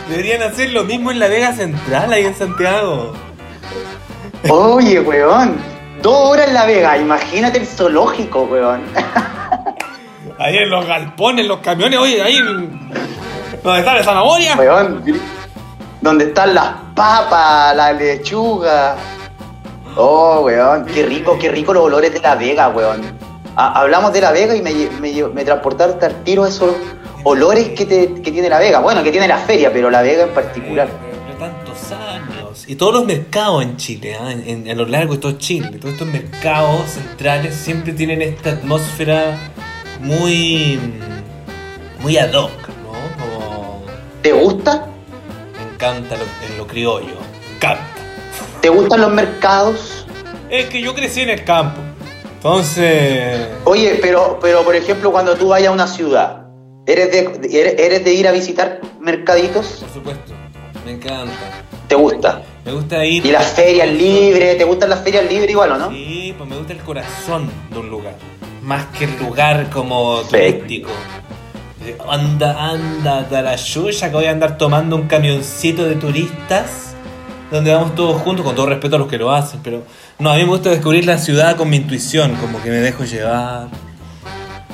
deberían 0.09 0.43
hacer 0.43 0.69
lo 0.71 0.83
mismo 0.83 1.11
en 1.11 1.19
la 1.19 1.27
Vega 1.27 1.53
Central, 1.53 2.11
ahí 2.13 2.25
en 2.25 2.35
Santiago. 2.35 3.13
Oye, 4.49 4.99
weón. 4.99 5.55
Dos 6.01 6.15
horas 6.29 6.47
en 6.47 6.53
La 6.53 6.65
Vega. 6.65 6.97
Imagínate 6.97 7.59
el 7.59 7.65
zoológico, 7.65 8.43
weón. 8.43 8.83
Ahí 10.37 10.57
en 10.57 10.69
los 10.69 10.85
galpones, 10.85 11.47
los 11.47 11.59
camiones, 11.59 11.97
oye, 11.99 12.21
ahí. 12.21 12.39
¿Dónde 13.63 13.79
está 13.79 13.95
la 13.95 14.03
zanahoria? 14.03 14.55
Weón. 14.55 15.03
Donde 16.01 16.25
están 16.25 16.53
las 16.53 16.73
papas, 16.93 17.75
la 17.75 17.93
lechuga. 17.93 18.95
Oh, 19.95 20.41
weón. 20.41 20.85
Qué 20.85 21.03
rico, 21.03 21.37
qué 21.39 21.49
rico 21.49 21.73
los 21.73 21.83
olores 21.85 22.13
de 22.13 22.19
La 22.19 22.35
Vega, 22.35 22.67
weón. 22.69 23.01
Ha- 23.55 23.79
hablamos 23.79 24.11
de 24.13 24.21
La 24.21 24.31
Vega 24.31 24.55
y 24.55 24.61
me, 24.61 24.73
me, 24.99 25.23
me 25.29 25.45
transportaste 25.45 26.05
al 26.05 26.23
tiro 26.23 26.43
a 26.43 26.49
esos 26.49 26.75
olores 27.25 27.69
que, 27.69 27.85
te- 27.85 28.13
que 28.21 28.31
tiene 28.31 28.47
La 28.49 28.59
Vega. 28.59 28.79
Bueno, 28.79 29.03
que 29.03 29.11
tiene 29.11 29.27
la 29.27 29.37
feria, 29.39 29.71
pero 29.73 29.89
La 29.89 30.01
Vega 30.01 30.23
en 30.23 30.29
particular. 30.33 30.87
Pero 31.27 31.37
tantos 31.37 31.91
años. 31.91 32.63
Y 32.67 32.75
todos 32.75 32.93
los 32.93 33.05
mercados 33.05 33.61
en 33.63 33.75
Chile, 33.77 34.15
¿ah? 34.19 34.31
en, 34.31 34.47
en- 34.47 34.69
a 34.69 34.73
lo 34.75 34.85
largo 34.85 35.15
de 35.15 35.19
todo 35.19 35.33
Chile, 35.33 35.69
todos 35.79 35.93
estos 35.93 36.07
mercados 36.07 36.89
centrales 36.91 37.53
siempre 37.55 37.91
tienen 37.93 38.21
esta 38.21 38.51
atmósfera 38.51 39.37
muy. 39.99 40.79
muy 41.99 42.17
ad 42.17 42.33
hoc, 42.33 42.51
¿no? 42.83 42.93
Como. 43.19 43.83
¿Te 44.21 44.31
gusta? 44.31 44.87
Me 45.57 45.73
encanta 45.73 46.15
lo, 46.15 46.23
en 46.49 46.57
lo 46.57 46.65
criollo. 46.67 47.15
Me 47.49 47.55
encanta. 47.57 47.83
¿Te 48.61 48.69
gustan 48.69 49.01
los 49.01 49.11
mercados? 49.11 50.05
Es 50.49 50.65
que 50.67 50.81
yo 50.81 50.95
crecí 50.95 51.21
en 51.21 51.29
el 51.31 51.43
campo. 51.43 51.81
Entonces. 52.35 53.47
Oye, 53.63 53.97
pero, 54.01 54.37
pero 54.41 54.63
por 54.63 54.75
ejemplo, 54.75 55.11
cuando 55.11 55.35
tú 55.35 55.49
vayas 55.49 55.69
a 55.69 55.71
una 55.71 55.87
ciudad, 55.87 56.44
¿eres 56.85 57.11
de, 57.11 57.59
eres, 57.59 57.79
eres 57.79 58.03
de 58.03 58.13
ir 58.13 58.27
a 58.27 58.31
visitar 58.31 58.81
mercaditos? 58.99 59.65
Por 59.81 59.89
supuesto, 59.89 60.33
me 60.85 60.91
encanta. 60.91 61.63
¿Te 61.87 61.95
gusta? 61.95 62.41
Me 62.65 62.71
gusta 62.71 63.05
ir. 63.05 63.25
¿Y 63.25 63.31
las 63.31 63.45
ferias 63.47 63.87
libres? 63.89 64.57
¿Te 64.57 64.63
gustan 64.63 64.89
las 64.89 65.01
ferias 65.03 65.25
libres 65.29 65.49
igual 65.51 65.71
o 65.73 65.77
no? 65.77 65.89
Sí, 65.89 66.33
pues 66.37 66.49
me 66.49 66.57
gusta 66.57 66.73
el 66.73 66.79
corazón 66.79 67.49
de 67.71 67.79
un 67.79 67.89
lugar. 67.89 68.15
Más 68.63 68.85
que 68.97 69.05
el 69.05 69.17
lugar 69.19 69.69
como 69.69 70.21
turístico. 70.21 70.89
Anda, 72.09 72.71
anda, 72.71 73.19
hasta 73.19 73.41
la 73.43 73.55
yuya 73.55 74.09
que 74.09 74.15
voy 74.15 74.25
a 74.25 74.31
andar 74.31 74.57
tomando 74.57 74.95
un 74.95 75.07
camioncito 75.07 75.85
de 75.85 75.93
turistas 75.95 76.95
donde 77.51 77.71
vamos 77.71 77.93
todos 77.93 78.21
juntos, 78.21 78.43
con 78.43 78.55
todo 78.55 78.65
respeto 78.65 78.95
a 78.95 78.99
los 78.99 79.07
que 79.07 79.19
lo 79.19 79.31
hacen, 79.31 79.59
pero 79.63 79.83
no, 80.17 80.31
a 80.31 80.35
mí 80.35 80.41
me 80.41 80.49
gusta 80.49 80.71
descubrir 80.71 81.05
la 81.05 81.19
ciudad 81.19 81.55
con 81.55 81.69
mi 81.69 81.77
intuición, 81.77 82.35
como 82.35 82.61
que 82.61 82.69
me 82.69 82.77
dejo 82.77 83.03
llevar, 83.03 83.67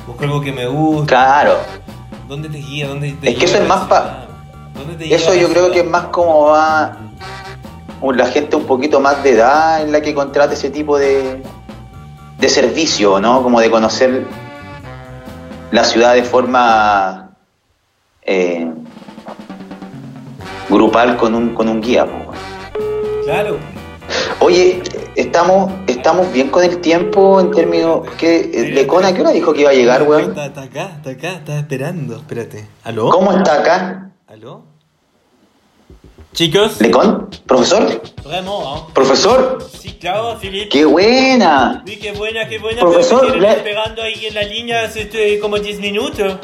busco 0.07 0.23
algo 0.23 0.41
que 0.41 0.53
me 0.53 0.65
gusta, 0.67 1.07
Claro. 1.07 1.57
¿Dónde 2.31 2.47
te 2.47 2.59
guía? 2.59 2.87
¿Dónde 2.87 3.11
te 3.11 3.29
Es 3.29 3.37
que 3.37 3.43
eso 3.43 3.57
es 3.57 3.67
más 3.67 3.87
pa- 3.89 3.99
ciudad? 4.01 4.27
¿Dónde 4.73 4.95
te 4.95 5.13
Eso 5.13 5.33
yo 5.35 5.49
creo 5.49 5.69
que 5.69 5.81
es 5.81 5.85
más 5.85 6.05
como 6.05 6.45
va 6.45 6.95
la 8.15 8.25
gente 8.27 8.55
un 8.55 8.63
poquito 8.63 9.01
más 9.01 9.21
de 9.21 9.31
edad 9.31 9.81
en 9.81 9.91
la 9.91 9.99
que 10.01 10.13
contrata 10.13 10.53
ese 10.53 10.69
tipo 10.69 10.97
de, 10.97 11.43
de 12.39 12.49
servicio, 12.49 13.19
¿no? 13.19 13.43
Como 13.43 13.59
de 13.59 13.69
conocer 13.69 14.25
la 15.71 15.83
ciudad 15.83 16.13
de 16.13 16.23
forma 16.23 17.31
eh, 18.23 18.71
grupal 20.69 21.17
con 21.17 21.35
un, 21.35 21.53
con 21.53 21.67
un 21.67 21.81
guía. 21.81 22.07
Claro. 23.25 23.57
Oye, 24.39 24.81
estamos, 25.15 25.71
estamos 25.87 26.31
bien 26.31 26.49
con 26.49 26.63
el 26.63 26.79
tiempo 26.81 27.39
en 27.39 27.51
términos 27.51 28.07
que 28.17 28.71
Lecona, 28.73 29.09
¿a 29.09 29.13
qué 29.13 29.21
hora 29.21 29.31
dijo 29.31 29.53
que 29.53 29.61
iba 29.61 29.69
a 29.69 29.73
llegar, 29.73 30.03
weón? 30.03 30.29
Está, 30.31 30.45
está 30.47 30.61
acá, 30.63 30.91
está 30.97 31.09
acá, 31.11 31.31
está 31.33 31.59
esperando. 31.59 32.15
Espérate. 32.17 32.67
¿Aló? 32.83 33.09
¿Cómo 33.09 33.31
está 33.31 33.55
acá? 33.61 34.11
¿Aló? 34.27 34.63
Chicos, 36.33 36.79
¿Lecon? 36.79 37.29
¿Profesor? 37.45 38.01
¿ah? 38.25 38.87
¿Profesor? 38.93 39.61
Sí, 39.77 39.97
claro, 39.99 40.37
Felipe. 40.39 40.69
¡Qué 40.69 40.85
buena! 40.85 41.83
Sí, 41.85 41.97
qué 41.97 42.13
buena, 42.13 42.47
qué 42.47 42.57
buena. 42.57 42.79
Profesor, 42.79 43.35
le- 43.35 43.49
esperando 43.51 44.01
ahí 44.01 44.27
en 44.27 44.35
la 44.35 44.43
línea 44.43 44.83
hace 44.85 45.01
este, 45.01 45.39
como 45.39 45.57
10 45.59 45.79
minutos. 45.81 46.37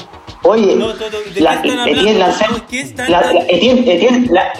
Oye, 0.43 0.75
No, 0.75 0.93
todo- 0.93 1.09
¿de 1.33 1.39
la- 1.41 1.61
qué 1.61 1.69
están 1.69 1.87
Etienne, 1.87 2.11
hablando? 2.23 2.37
lance- 2.37 2.53
¿De 2.53 2.65
qué 2.69 2.81
están 2.81 3.11
la- 3.11 3.21
la- 3.31 3.39
Etienne, 3.47 3.93
Etienne, 3.93 4.27
la- 4.29 4.53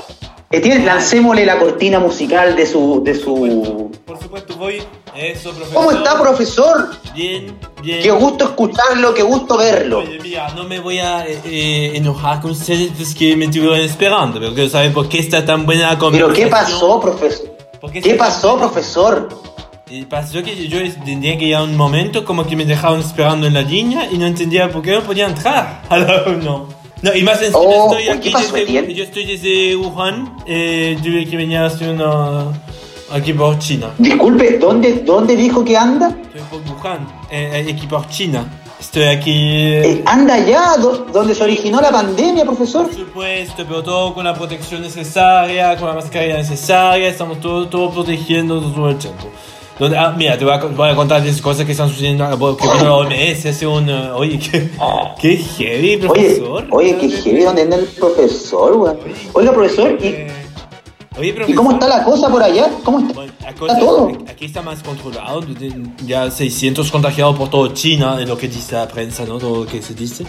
Etienne, 0.50 0.86
lancémosle 0.86 1.46
la 1.46 1.60
cortina 1.60 2.00
musical 2.00 2.56
de 2.56 2.66
su, 2.66 3.02
de 3.04 3.16
su. 3.16 3.92
Por 4.06 4.18
supuesto, 4.22 4.56
voy. 4.56 4.82
Eso, 5.14 5.52
profesor. 5.52 5.74
¿Cómo 5.74 5.92
está, 5.92 6.22
profesor? 6.22 6.90
Bien, 7.14 7.58
bien. 7.82 8.02
Qué 8.02 8.12
gusto 8.12 8.46
escucharlo, 8.46 9.14
qué 9.14 9.24
gusto 9.24 9.58
verlo. 9.58 10.00
Oye, 10.00 10.20
mira, 10.22 10.50
no 10.56 10.64
me 10.64 10.80
voy 10.80 11.00
a 11.00 11.28
eh, 11.28 11.42
eh, 11.44 11.92
enojar 11.96 12.40
con 12.40 12.52
ustedes 12.52 12.92
pues 12.96 13.14
que 13.14 13.36
me 13.36 13.46
estuvieron 13.46 13.80
esperando, 13.80 14.40
pero 14.40 14.70
saben 14.70 14.94
por 14.94 15.10
qué 15.10 15.20
está 15.20 15.44
tan 15.44 15.66
buena 15.66 15.82
la 15.82 15.90
Pero 15.90 16.00
conversación. 16.12 16.34
¿qué 16.34 16.48
pasó, 16.50 17.00
profesor? 17.02 17.58
¿Por 17.82 17.92
qué 17.92 18.02
¿Qué 18.02 18.14
pasó, 18.14 18.58
profesor? 18.58 19.30
Y 19.90 20.04
pasó 20.06 20.44
que 20.44 20.68
yo 20.68 20.80
tenía 21.04 21.38
que 21.38 21.46
llegar 21.46 21.64
un 21.64 21.76
momento 21.76 22.24
como 22.24 22.46
que 22.46 22.56
me 22.56 22.66
dejaban 22.66 23.00
esperando 23.00 23.48
en 23.48 23.54
la 23.54 23.62
línea 23.62 24.08
y 24.12 24.18
no 24.18 24.26
entendía 24.26 24.70
por 24.70 24.82
qué 24.82 24.92
no 24.92 25.02
podía 25.02 25.28
entrar. 25.28 25.84
Ahora 25.90 26.26
no. 26.42 26.68
No, 27.02 27.14
y 27.14 27.24
más 27.24 27.38
encima 27.42 27.60
Oh, 27.60 27.92
estoy 27.94 28.10
aquí 28.10 28.28
¿qué 28.30 28.32
pasó, 28.32 28.54
desde, 28.56 28.94
yo 28.94 29.04
estoy 29.04 29.26
desde 29.26 29.76
Wuhan, 29.76 30.36
eh, 30.48 30.98
tuve 31.04 31.26
que 31.28 31.38
venir 31.38 31.60
hacia 31.60 31.92
una, 31.92 32.46
aquí 33.12 33.34
por 33.34 33.60
China. 33.60 33.92
Disculpe, 34.00 34.58
¿dónde, 34.58 34.94
¿dónde 35.06 35.36
dijo 35.36 35.64
que 35.64 35.78
anda? 35.78 36.10
Estoy 36.10 36.42
por 36.50 36.62
Wuhan, 36.76 37.08
eh, 37.30 37.68
aquí 37.74 37.86
por 37.88 38.08
China. 38.10 38.46
Estoy 38.80 39.04
aquí... 39.06 39.32
eh, 39.34 39.82
Eh, 39.92 40.04
anda 40.06 40.36
allá, 40.36 40.78
do- 40.78 41.08
donde 41.12 41.34
se 41.34 41.44
originó 41.44 41.82
la 41.82 41.90
pandemia, 41.92 42.46
profesor. 42.46 42.86
Por 42.88 42.96
supuesto, 42.96 43.64
pero 43.68 43.82
todo 43.84 44.14
con 44.14 44.24
la 44.26 44.34
protección 44.36 44.82
necesaria, 44.84 45.76
con 45.78 45.88
la 45.88 45.96
mascarilla 45.96 46.38
necesaria, 46.38 47.08
estamos 47.10 47.40
todo, 47.40 47.68
todo 47.68 47.90
protegiendo 47.92 48.60
todo 48.62 48.90
el 48.90 48.98
tiempo. 48.98 49.30
Donde, 49.80 49.98
ah, 49.98 50.14
mira, 50.18 50.38
te 50.38 50.44
voy 50.44 50.54
a, 50.54 50.58
voy 50.58 50.90
a 50.90 50.96
contar 50.96 51.22
10 51.22 51.40
cosas 51.42 51.66
que 51.66 51.72
están 51.74 51.90
sucediendo, 51.90 52.24
ah, 52.24 52.32
que 52.32 52.68
vino 52.68 52.84
la 52.84 52.94
OMS 52.96 53.46
hace 53.46 53.68
un... 53.68 53.88
eh, 53.90 54.10
oye, 54.12 54.40
qué, 54.40 54.70
qué 55.22 55.38
heavy, 55.38 55.88
Oye, 55.96 55.98
profesor. 56.00 56.68
oye, 56.72 56.98
qué 56.98 57.10
heavy, 57.10 57.42
¿dónde 57.44 57.62
anda 57.62 57.76
el 57.78 57.86
profesor, 57.86 58.76
weón? 58.76 58.98
Oiga, 59.34 59.52
profesor, 59.54 59.92
¿y, 60.04 60.28
Oye, 61.20 61.30
¿y 61.30 61.32
profesor. 61.32 61.56
cómo 61.56 61.72
está 61.74 61.88
la 61.88 62.04
cosa 62.04 62.30
por 62.30 62.42
allá? 62.42 62.70
¿Cómo 62.84 63.00
está? 63.00 63.14
Bueno, 63.14 63.34
cosa- 63.60 63.80
todo. 63.80 64.12
Aquí 64.28 64.46
está 64.46 64.62
más 64.64 64.82
controlado, 64.82 65.42
ya 66.06 66.32
600 66.32 66.90
contagiados 66.92 67.36
por 67.38 67.50
todo 67.50 67.68
China, 67.70 68.18
es 68.20 68.28
lo 68.28 68.36
que 68.38 68.48
dice 68.48 68.74
la 68.76 68.88
prensa, 68.88 69.26
¿no? 69.26 69.38
Todo 69.38 69.64
lo 69.64 69.70
que 69.70 69.82
se 69.84 69.94
dice. 69.94 70.26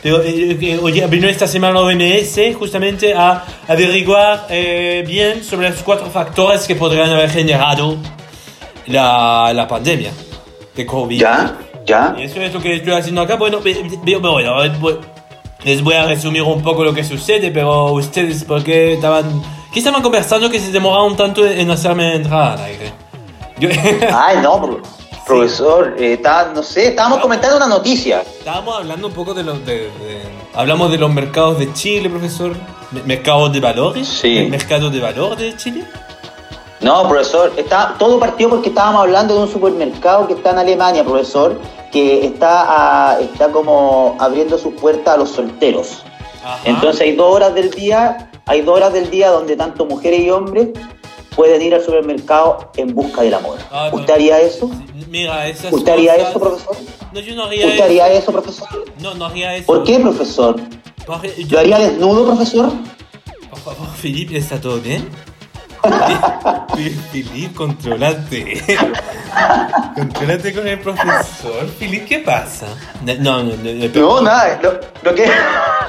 Pero, 0.00 0.20
eh, 0.22 0.56
eh, 0.60 0.80
oye, 0.82 1.06
vino 1.06 1.28
esta 1.28 1.46
semana 1.48 1.74
la 1.74 1.80
OMS 1.82 2.54
justamente 2.58 3.14
a 3.14 3.44
averiguar 3.68 4.46
eh, 4.50 5.04
bien 5.06 5.42
sobre 5.44 5.70
los 5.70 5.80
cuatro 5.82 6.06
factores 6.06 6.62
que 6.66 6.74
podrían 6.74 7.10
haber 7.10 7.30
generado 7.30 7.96
la, 8.86 9.52
la 9.54 9.66
pandemia 9.68 10.10
de 10.74 10.86
COVID. 10.86 11.20
¿Ya? 11.20 11.56
¿Ya? 11.86 12.14
Eso 12.18 12.40
es 12.40 12.52
lo 12.54 12.60
que 12.60 12.76
estoy 12.76 12.92
haciendo 12.92 13.20
acá. 13.22 13.36
Bueno, 13.36 13.58
bueno, 13.60 14.54
bu- 14.80 14.98
les 15.64 15.82
voy 15.82 15.94
a 15.94 16.06
resumir 16.06 16.42
un 16.42 16.62
poco 16.62 16.84
lo 16.84 16.92
que 16.94 17.04
sucede, 17.04 17.50
pero 17.50 17.92
ustedes, 17.92 18.44
¿por 18.44 18.62
qué 18.64 18.94
estaban, 18.94 19.42
qué 19.72 19.78
estaban 19.80 20.02
conversando 20.02 20.48
que 20.50 20.58
se 20.60 20.70
demoraron 20.72 21.16
tanto 21.16 21.46
en 21.46 21.70
hacerme 21.70 22.14
entrar 22.16 22.58
al 22.58 22.64
aire? 22.64 22.92
Yo- 23.58 23.68
Ay, 24.14 24.38
no, 24.42 24.60
pro- 24.62 24.82
profesor, 25.26 25.94
eh, 25.98 26.14
está- 26.14 26.50
no 26.54 26.62
sé, 26.62 26.88
estábamos 26.88 27.18
comentando 27.20 27.56
una 27.56 27.68
noticia. 27.68 28.22
Estábamos 28.22 28.76
hablando 28.78 29.06
un 29.08 29.12
poco 29.12 29.34
de 29.34 29.42
los... 29.44 29.64
De, 29.64 29.74
de- 29.74 30.22
hablamos 30.54 30.90
de 30.90 30.98
los 30.98 31.12
mercados 31.12 31.58
de 31.58 31.72
Chile, 31.72 32.08
profesor. 32.10 32.54
Me- 32.90 33.02
¿Mercados 33.04 33.52
de 33.52 33.60
valores? 33.60 34.06
Sí. 34.08 34.36
¿El 34.38 34.50
mercado 34.50 34.90
de 34.90 35.00
valor 35.00 35.36
de 35.36 35.56
Chile? 35.56 35.84
No, 36.82 37.08
profesor, 37.08 37.52
está, 37.56 37.94
todo 37.98 38.18
partió 38.18 38.48
porque 38.50 38.70
estábamos 38.70 39.02
hablando 39.02 39.34
de 39.36 39.40
un 39.42 39.52
supermercado 39.52 40.26
que 40.26 40.34
está 40.34 40.50
en 40.50 40.58
Alemania, 40.58 41.04
profesor, 41.04 41.58
que 41.92 42.26
está, 42.26 43.12
a- 43.12 43.20
está 43.20 43.52
como 43.52 44.16
abriendo 44.18 44.58
sus 44.58 44.74
puertas 44.74 45.14
a 45.14 45.16
los 45.16 45.30
solteros. 45.30 46.02
Ajá. 46.44 46.58
Entonces 46.64 47.02
hay 47.02 47.14
dos 47.14 47.32
horas 47.34 47.54
del 47.54 47.70
día, 47.70 48.30
hay 48.46 48.62
dos 48.62 48.76
horas 48.76 48.92
del 48.92 49.10
día 49.10 49.30
donde 49.30 49.54
tanto 49.56 49.86
mujeres 49.86 50.20
y 50.20 50.30
hombres 50.30 50.70
pueden 51.36 51.62
ir 51.62 51.72
al 51.74 51.82
supermercado 51.84 52.72
en 52.76 52.94
busca 52.94 53.22
del 53.22 53.34
amor. 53.34 53.58
Ah, 53.70 53.88
no. 53.92 53.98
¿Usted 54.00 54.14
haría 54.14 54.40
eso? 54.40 54.68
Mira, 55.08 55.46
esas 55.46 55.72
¿Usted 55.72 55.92
haría 55.92 56.14
cosas- 56.14 56.30
eso, 56.30 56.40
profesor? 56.40 56.76
No, 57.12 57.20
yo 57.20 57.34
no 57.36 57.44
haría 57.44 57.64
¿Usted 57.66 57.74
eso. 57.76 57.84
haría 57.84 58.08
eso, 58.12 58.32
profesor? 58.32 58.68
No, 59.00 59.14
no 59.14 59.26
haría 59.26 59.54
eso. 59.54 59.66
¿Por 59.66 59.84
qué, 59.84 59.98
profesor? 60.00 60.56
Porque 61.06 61.32
yo- 61.44 61.52
¿Lo 61.52 61.58
haría 61.60 61.78
desnudo, 61.78 62.26
profesor? 62.26 62.72
Por 63.50 63.58
favor, 63.60 63.86
Felipe, 63.94 64.36
¿está 64.36 64.60
todo 64.60 64.78
bien? 64.80 65.08
Felipe, 67.12 67.54
controlate. 67.54 68.62
Contrólate 69.94 70.52
con 70.54 70.68
el 70.68 70.78
profesor. 70.78 71.68
Filipe, 71.78 72.04
¿qué 72.06 72.18
pasa? 72.20 72.66
No, 73.04 73.42
no, 73.42 73.54
no. 73.56 73.88
No, 73.94 74.20
nada. 74.22 74.60
Lo, 74.62 74.72
lo 75.02 75.14
que, 75.14 75.26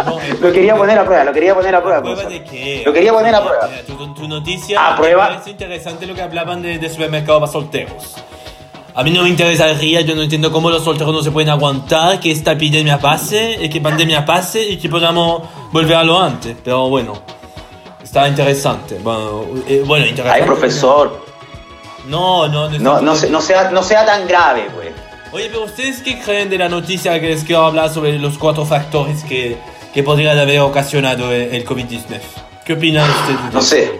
No, 0.05 0.19
lo 0.41 0.51
quería 0.51 0.75
poner 0.75 0.97
a 0.97 1.05
prueba, 1.05 1.23
lo 1.23 1.33
quería 1.33 1.53
poner 1.53 1.75
a 1.75 1.81
prueba. 1.81 2.01
¿Prueba 2.01 2.23
de 2.25 2.43
qué? 2.43 2.83
Lo 2.85 2.93
quería 2.93 3.13
poner 3.13 3.35
a 3.35 3.43
prueba. 3.43 3.69
Tu, 3.85 4.13
tu 4.13 4.27
noticia. 4.27 4.93
¿A 4.93 4.95
prueba? 4.95 5.27
Me 5.27 5.33
parece 5.35 5.51
interesante 5.51 6.05
lo 6.07 6.15
que 6.15 6.21
hablaban 6.21 6.61
de, 6.61 6.79
de 6.79 6.89
supermercado 6.89 7.39
para 7.39 7.51
solteros. 7.51 8.15
A 8.95 9.03
mí 9.03 9.09
no 9.09 9.23
me 9.23 9.29
interesaría, 9.29 10.01
yo 10.01 10.15
no 10.15 10.21
entiendo 10.21 10.51
cómo 10.51 10.69
los 10.69 10.83
solteros 10.83 11.11
no 11.13 11.23
se 11.23 11.31
pueden 11.31 11.49
aguantar 11.49 12.19
que 12.19 12.29
esta 12.31 12.51
epidemia 12.51 12.99
pase, 12.99 13.57
y 13.59 13.67
que 13.69 13.81
pandemia 13.81 14.23
pase 14.23 14.69
y 14.69 14.77
que 14.77 14.87
podamos 14.87 15.43
volver 15.71 15.95
a 15.95 16.03
lo 16.03 16.19
antes. 16.19 16.55
Pero 16.63 16.89
bueno, 16.89 17.19
está 18.13 18.27
interesante. 18.27 18.99
Bueno, 19.03 19.43
eh, 19.67 19.83
bueno 19.85 20.05
interesante. 20.05 20.41
Ay, 20.41 20.45
profesor. 20.45 21.25
No, 22.07 22.47
no, 22.47 22.69
No, 22.69 23.01
no, 23.01 23.15
se- 23.15 23.29
no, 23.29 23.41
sea, 23.41 23.71
no 23.71 23.81
sea 23.81 24.05
tan 24.05 24.27
grave, 24.27 24.67
pues. 24.75 24.89
Oye, 25.31 25.47
pero 25.49 25.63
¿ustedes 25.63 26.01
qué 26.03 26.19
creen 26.19 26.47
de 26.49 26.59
la 26.59 26.69
noticia 26.69 27.19
que 27.19 27.29
les 27.29 27.43
quiero 27.43 27.65
hablar 27.65 27.89
sobre 27.89 28.19
los 28.19 28.37
cuatro 28.37 28.65
factores 28.65 29.23
que, 29.23 29.57
que 29.93 30.03
podrían 30.03 30.37
haber 30.37 30.59
ocasionado 30.59 31.31
el, 31.31 31.55
el 31.55 31.65
COVID-19? 31.65 32.19
¿Qué 32.65 32.73
opinan 32.73 33.09
ustedes? 33.09 33.43
de 33.47 33.51
No 33.51 33.61
sé. 33.61 33.99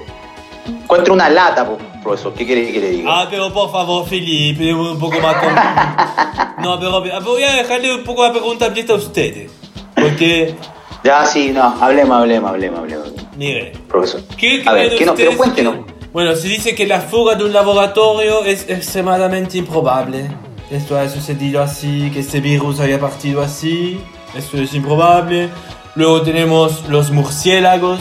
Encuentro 0.67 1.13
una 1.15 1.29
lata, 1.29 1.67
profesor. 2.03 2.33
¿Qué 2.35 2.45
quiere 2.45 2.71
que 2.71 2.79
le 2.79 2.89
diga? 2.91 3.21
Ah, 3.21 3.27
pero 3.31 3.51
por 3.51 3.71
favor, 3.71 4.07
Felipe, 4.07 4.71
un 4.73 4.99
poco 4.99 5.19
más 5.19 5.35
con... 5.37 5.55
No, 6.63 6.79
pero 6.79 7.01
voy 7.21 7.43
a 7.43 7.53
dejarle 7.55 7.95
un 7.95 8.03
poco 8.03 8.23
la 8.25 8.31
pregunta 8.31 8.65
abierta 8.65 8.93
a 8.93 8.97
ustedes. 8.97 9.51
Porque, 9.95 10.55
Ya, 11.03 11.25
sí, 11.25 11.49
no. 11.51 11.63
Hablemos, 11.81 12.15
hablemos, 12.21 12.51
hablemos, 12.51 12.79
hablemos. 12.79 13.11
Mire, 13.37 13.73
Profesor. 13.87 14.21
¿qué 14.37 14.63
A 14.65 14.73
ver, 14.73 14.95
¿qué 14.95 15.05
no, 15.05 15.15
pero 15.15 15.35
cuéntenos. 15.37 15.85
que- 15.85 15.93
Bueno, 16.13 16.35
se 16.35 16.47
dice 16.47 16.75
que 16.75 16.85
la 16.85 17.01
fuga 17.01 17.35
de 17.35 17.43
un 17.45 17.53
laboratorio 17.53 18.43
es 18.45 18.69
extremadamente 18.69 19.57
improbable. 19.57 20.29
Esto 20.69 20.97
ha 20.97 21.07
sucedido 21.09 21.61
así, 21.61 22.09
que 22.11 22.19
este 22.19 22.39
virus 22.39 22.79
haya 22.79 22.99
partido 22.99 23.41
así. 23.41 23.99
Esto 24.35 24.57
es 24.57 24.73
improbable. 24.73 25.49
Luego 25.95 26.21
tenemos 26.21 26.87
los 26.89 27.11
murciélagos, 27.11 27.99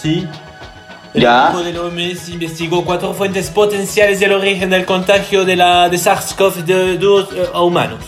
¿sí? 0.00 0.26
El 1.14 1.22
Ya. 1.22 1.46
equipo 1.48 1.62
de 1.62 1.72
la 1.72 1.80
OMS 1.82 2.28
investigó 2.32 2.84
cuatro 2.84 3.12
fuentes 3.14 3.50
potenciales 3.50 4.18
del 4.20 4.32
origen 4.32 4.70
del 4.70 4.84
contagio 4.86 5.44
de, 5.44 5.56
la, 5.56 5.88
de 5.88 5.98
SARS-CoV-2 5.98 7.28
eh, 7.34 7.46
a 7.52 7.60
humanos. 7.62 8.04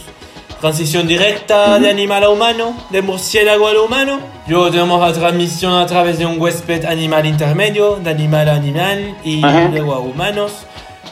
Transición 0.68 1.06
directa 1.06 1.78
de 1.78 1.90
animal 1.90 2.25
a 2.25 2.30
humano, 2.30 2.75
de 2.88 3.02
murciélago 3.02 3.68
al 3.68 3.76
humano. 3.76 4.18
Luego 4.49 4.71
tenemos 4.71 4.99
la 4.99 5.12
transmisión 5.12 5.75
a 5.75 5.85
través 5.85 6.18
de 6.18 6.25
un 6.25 6.40
huésped 6.40 6.87
animal 6.87 7.26
intermedio, 7.26 7.97
de 7.97 8.09
animal 8.09 8.49
a 8.49 8.54
animal 8.54 9.14
y 9.23 9.44
Ajá. 9.44 9.68
luego 9.68 9.92
a 9.92 9.99
humanos. 9.99 10.52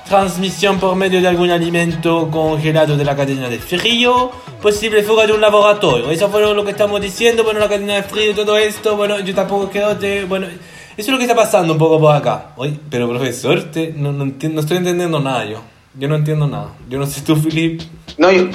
Transmisión 0.09 0.79
por 0.81 0.97
medio 0.97 1.21
de 1.21 1.29
algún 1.29 1.51
alimento 1.51 2.31
congelado 2.31 2.97
de 2.97 3.05
la 3.05 3.15
cadena 3.15 3.51
de 3.51 3.59
frío. 3.59 4.31
Posible 4.63 5.03
fuga 5.03 5.27
de 5.27 5.35
un 5.35 5.43
laboratorio. 5.43 6.11
Eso 6.11 6.31
fue 6.31 6.41
lo 6.55 6.65
que 6.65 6.71
estamos 6.71 6.99
diciendo. 7.03 7.45
Bueno, 7.45 7.61
la 7.61 7.69
cadena 7.69 7.97
de 7.97 8.05
frío 8.05 8.31
y 8.31 8.35
todo 8.35 8.57
esto. 8.57 8.97
Bueno, 8.97 9.21
yo 9.21 9.35
tampoco 9.35 9.69
creo 9.69 9.99
que... 9.99 10.25
Bueno, 10.25 10.47
eso 10.47 10.61
es 10.97 11.09
lo 11.09 11.19
que 11.19 11.25
está 11.25 11.37
pasando 11.37 11.75
un 11.75 11.79
poco 11.79 12.01
por 12.01 12.17
acá. 12.17 12.53
Oye, 12.57 12.73
pero 12.89 13.07
profesor, 13.07 13.65
te- 13.65 13.93
no, 13.95 14.13
no, 14.13 14.25
no 14.25 14.61
estoy 14.61 14.79
entendiendo 14.79 15.21
nada 15.21 15.45
yo. 15.45 15.61
Yo 15.95 16.09
no 16.09 16.17
entiendo 16.17 16.47
nada. 16.47 16.69
Yo 16.89 16.99
no 16.99 17.05
sé 17.05 17.21
tú, 17.21 17.37
Filip. 17.37 17.83
No, 18.17 18.33
yo- 18.33 18.49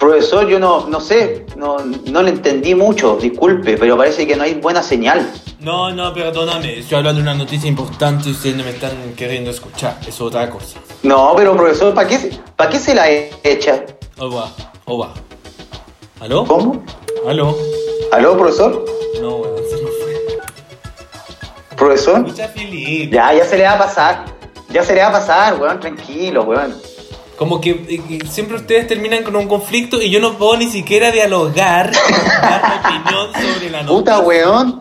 profesor, 0.00 0.48
yo 0.48 0.58
no, 0.58 0.88
no 0.88 0.98
sé, 0.98 1.44
no, 1.56 1.76
no 2.06 2.22
le 2.22 2.30
entendí 2.30 2.74
mucho, 2.74 3.16
disculpe, 3.20 3.76
pero 3.76 3.96
parece 3.96 4.26
que 4.26 4.34
no 4.34 4.42
hay 4.44 4.54
buena 4.54 4.82
señal. 4.82 5.30
No, 5.60 5.90
no, 5.92 6.12
perdóname. 6.14 6.78
Estoy 6.78 6.98
hablando 6.98 7.18
de 7.18 7.22
una 7.28 7.34
noticia 7.34 7.68
importante 7.68 8.30
y 8.30 8.32
ustedes 8.32 8.56
no 8.56 8.64
me 8.64 8.70
están 8.70 8.92
queriendo 9.14 9.50
escuchar. 9.50 9.98
Es 10.08 10.18
otra 10.20 10.48
cosa. 10.48 10.78
No, 11.02 11.34
pero 11.36 11.54
profesor, 11.54 11.92
¿para 11.94 12.08
qué, 12.08 12.18
se- 12.18 12.40
¿para 12.56 12.70
qué 12.70 12.78
se 12.78 12.94
la 12.94 13.10
echa? 13.10 13.84
Ova, 14.18 14.50
ova. 14.86 15.12
¿Aló? 16.20 16.44
¿Cómo? 16.46 16.82
¿Aló? 17.28 17.56
¿Aló, 18.12 18.38
profesor? 18.38 18.84
No, 19.20 19.36
weón, 19.36 19.56
se 19.70 19.76
fue. 19.76 21.76
¿Profesor? 21.76 22.24
Escucha, 22.26 22.48
Filip. 22.48 23.12
Ya, 23.12 23.34
ya 23.34 23.44
se 23.44 23.56
le 23.58 23.64
va 23.64 23.72
a 23.72 23.78
pasar. 23.78 24.24
Ya 24.70 24.82
se 24.82 24.94
le 24.94 25.00
va 25.02 25.08
a 25.08 25.12
pasar, 25.12 25.60
weón, 25.60 25.78
tranquilo, 25.80 26.42
weón. 26.44 26.74
Como 27.40 27.58
que 27.58 27.70
eh, 27.70 28.02
eh, 28.10 28.18
siempre 28.30 28.56
ustedes 28.58 28.86
terminan 28.86 29.24
con 29.24 29.34
un 29.34 29.48
conflicto 29.48 29.98
y 30.02 30.10
yo 30.10 30.20
no 30.20 30.34
puedo 30.36 30.58
ni 30.58 30.68
siquiera 30.68 31.10
dialogar, 31.10 31.90
dar 32.42 32.62
mi 32.92 32.98
opinión 33.00 33.32
sobre 33.32 33.70
la 33.70 33.82
noticia. 33.82 33.86
Puta, 33.86 34.18
weón. 34.20 34.78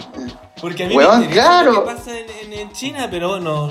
Porque 0.60 0.84
a 0.84 0.88
mí 0.90 0.96
Weón, 0.98 1.22
me 1.22 1.30
claro. 1.30 1.72
lo 1.72 1.86
que 1.86 1.92
pasa 1.96 2.12
en, 2.20 2.52
en- 2.52 2.70
China, 2.74 3.08
pero 3.10 3.30
bueno. 3.30 3.70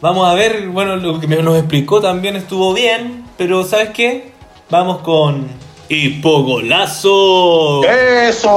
Vamos 0.00 0.28
a 0.28 0.34
ver, 0.34 0.66
bueno, 0.68 0.96
lo 0.96 1.20
que 1.20 1.28
nos 1.28 1.56
explicó 1.58 2.00
también 2.00 2.34
estuvo 2.34 2.74
bien, 2.74 3.24
pero 3.36 3.62
¿sabes 3.62 3.90
qué? 3.90 4.32
Vamos 4.68 4.98
con 5.02 5.46
Hipogolazo. 5.88 7.84
¡Eso! 7.84 8.48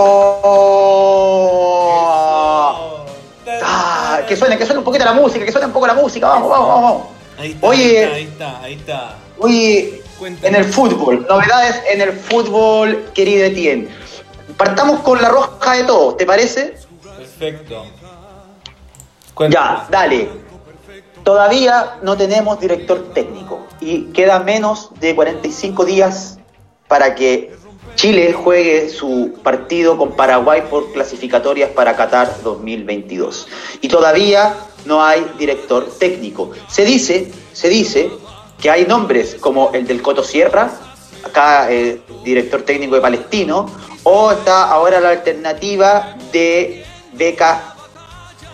Ah, 3.64 4.22
que 4.28 4.36
suene, 4.36 4.58
que 4.58 4.66
suene 4.66 4.80
un 4.80 4.86
poquito 4.86 5.06
la 5.06 5.14
música, 5.14 5.46
que 5.46 5.52
suene 5.52 5.68
un 5.68 5.74
poco 5.74 5.86
la 5.86 5.94
música, 5.94 6.28
vamos, 6.28 6.50
vamos, 6.50 6.68
vamos. 6.68 7.02
Ahí 7.38 7.52
está, 7.52 7.68
Oye. 7.68 8.06
ahí 8.06 8.24
está, 8.24 8.60
ahí 8.62 8.74
está. 8.74 9.16
Oye, 9.42 10.04
Cuéntame. 10.20 10.48
en 10.50 10.56
el 10.56 10.66
fútbol, 10.66 11.26
novedades 11.28 11.82
en 11.92 12.02
el 12.02 12.12
fútbol, 12.14 13.10
querido 13.16 13.46
Etienne. 13.46 13.90
Partamos 14.56 15.00
con 15.00 15.20
la 15.20 15.30
roja 15.30 15.78
de 15.78 15.84
todos, 15.84 16.18
¿te 16.18 16.26
parece? 16.28 16.76
Perfecto. 17.18 17.86
Ya, 19.50 19.88
dale. 19.90 20.30
Todavía 21.24 21.98
no 22.04 22.16
tenemos 22.18 22.60
director 22.60 23.14
técnico 23.14 23.66
y 23.80 24.06
queda 24.12 24.40
menos 24.40 24.92
de 25.00 25.16
45 25.16 25.86
días 25.86 26.38
para 26.88 27.16
que 27.16 27.56
Chile 27.96 28.34
juegue 28.34 28.90
su 28.90 29.34
partido 29.44 29.98
con 29.98 30.12
Paraguay 30.16 30.64
por 30.70 30.92
clasificatorias 30.94 31.72
para 31.72 31.96
Qatar 31.96 32.42
2022. 32.44 33.48
Y 33.82 33.88
todavía 33.88 34.56
no 34.86 35.04
hay 35.04 35.26
director 35.38 35.88
técnico. 35.98 36.52
Se 36.68 36.86
dice, 36.86 37.32
se 37.54 37.70
dice 37.70 38.12
que 38.62 38.70
hay 38.70 38.86
nombres 38.86 39.36
como 39.40 39.72
el 39.74 39.88
del 39.88 40.02
Coto 40.02 40.24
Sierra, 40.24 40.70
acá 41.26 41.72
eh, 41.72 42.02
director 42.24 42.62
técnico 42.62 42.96
de 42.96 43.02
Palestino, 43.02 43.66
o 44.04 44.32
está 44.32 44.70
ahora 44.70 45.00
la 45.00 45.10
alternativa 45.10 46.16
de 46.32 46.86
Beca 47.14 47.76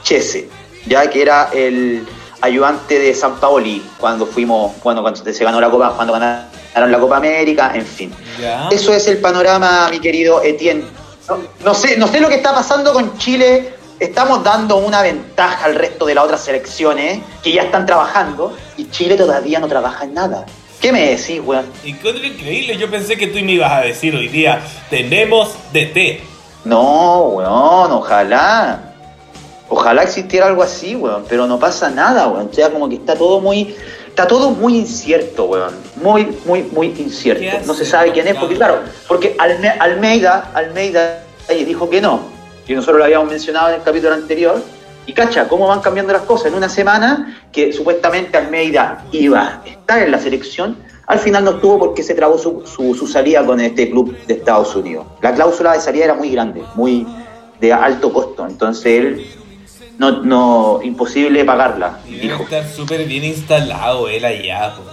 Chese, 0.03 0.49
ya 0.85 1.09
que 1.09 1.21
era 1.21 1.49
el 1.53 2.07
ayudante 2.41 2.99
de 2.99 3.13
San 3.13 3.39
Paoli 3.39 3.83
cuando 3.99 4.25
fuimos, 4.25 4.81
bueno, 4.83 5.01
cuando 5.01 5.21
se 5.31 5.43
ganó 5.43 5.59
la 5.59 5.69
Copa, 5.69 5.93
cuando 5.95 6.13
ganaron 6.13 6.91
la 6.91 6.99
Copa 6.99 7.17
América, 7.17 7.71
en 7.73 7.85
fin. 7.85 8.13
Eso 8.71 8.93
es 8.93 9.07
el 9.07 9.17
panorama, 9.17 9.89
mi 9.91 9.99
querido 9.99 10.41
Etienne. 10.41 10.85
No, 11.27 11.37
no 11.65 11.73
sé, 11.73 11.97
no 11.97 12.07
sé 12.07 12.21
lo 12.21 12.29
que 12.29 12.35
está 12.35 12.53
pasando 12.53 12.93
con 12.93 13.17
Chile. 13.17 13.73
Estamos 13.99 14.43
dando 14.43 14.77
una 14.77 15.01
ventaja 15.01 15.65
al 15.65 15.73
resto 15.75 16.05
de 16.05 16.13
las 16.13 16.23
otras 16.25 16.41
selecciones 16.41 17.19
que 17.43 17.51
ya 17.51 17.63
están 17.63 17.85
trabajando 17.87 18.55
y 18.77 18.89
Chile 18.91 19.15
todavía 19.15 19.59
no 19.59 19.67
trabaja 19.67 20.03
en 20.05 20.13
nada. 20.13 20.45
¿Qué 20.79 20.91
me 20.91 21.09
decís, 21.09 21.41
weón? 21.43 21.65
Encuentro 21.83 22.23
increíble, 22.23 22.77
yo 22.77 22.91
pensé 22.91 23.17
que 23.17 23.25
tú 23.27 23.39
me 23.43 23.53
ibas 23.53 23.71
a 23.71 23.81
decir 23.81 24.15
hoy 24.15 24.27
día, 24.27 24.61
tenemos 24.91 25.55
DT. 25.73 26.21
No, 26.65 27.21
weón, 27.29 27.91
ojalá. 27.91 28.83
Ojalá 29.69 30.03
existiera 30.03 30.45
algo 30.45 30.61
así, 30.61 30.95
weón, 30.95 31.25
pero 31.27 31.47
no 31.47 31.57
pasa 31.57 31.89
nada, 31.89 32.27
weón. 32.27 32.49
O 32.51 32.53
sea, 32.53 32.69
como 32.69 32.87
que 32.87 32.95
está 32.95 33.15
todo 33.15 33.41
muy. 33.41 33.75
Está 34.07 34.27
todo 34.27 34.51
muy 34.51 34.75
incierto, 34.77 35.45
weón. 35.45 35.73
Muy, 35.95 36.37
muy, 36.45 36.61
muy 36.63 36.89
¿Qué 36.91 37.01
incierto. 37.01 37.65
No 37.65 37.73
se 37.73 37.83
sabe 37.85 38.11
quién 38.11 38.27
es, 38.27 38.35
porque 38.35 38.55
claro, 38.55 38.81
porque 39.07 39.35
Alme- 39.37 39.75
Almeida, 39.79 40.51
Almeida 40.53 41.23
eh, 41.49 41.65
dijo 41.65 41.89
que 41.89 41.99
no. 42.01 42.36
Y 42.67 42.73
nosotros 42.73 42.97
lo 42.99 43.05
habíamos 43.05 43.29
mencionado 43.29 43.69
en 43.69 43.75
el 43.75 43.83
capítulo 43.83 44.13
anterior. 44.13 44.61
Y 45.05 45.13
cacha, 45.13 45.47
cómo 45.47 45.67
van 45.67 45.79
cambiando 45.79 46.11
las 46.11 46.23
cosas. 46.23 46.47
En 46.47 46.55
una 46.55 46.67
semana 46.67 47.39
que 47.51 47.71
supuestamente 47.71 48.37
Almeida 48.37 49.05
iba 49.13 49.61
a 49.63 49.67
estar 49.67 50.01
en 50.01 50.11
la 50.11 50.19
selección, 50.19 50.77
al 51.05 51.19
final 51.19 51.45
no 51.45 51.51
estuvo 51.51 51.79
porque 51.79 52.03
se 52.03 52.13
trabó 52.13 52.37
su, 52.37 52.63
su, 52.65 52.93
su 52.93 53.07
salida 53.07 53.45
con 53.45 53.61
este 53.61 53.89
club 53.89 54.17
de 54.27 54.33
Estados 54.33 54.75
Unidos. 54.75 55.05
La 55.21 55.33
cláusula 55.33 55.73
de 55.73 55.79
salida 55.79 56.05
era 56.05 56.13
muy 56.13 56.29
grande, 56.29 56.61
muy 56.75 57.07
de 57.61 57.71
alto 57.71 58.11
costo. 58.11 58.45
Entonces 58.45 58.85
él 58.85 59.25
no, 59.97 60.23
no 60.23 60.79
imposible 60.83 61.45
pagarla, 61.45 61.99
Debe 62.05 62.19
dijo. 62.19 62.43
estar 62.43 62.67
súper 62.67 63.05
bien 63.05 63.23
instalado 63.23 64.09
él 64.09 64.25
allá. 64.25 64.75
po. 64.75 64.83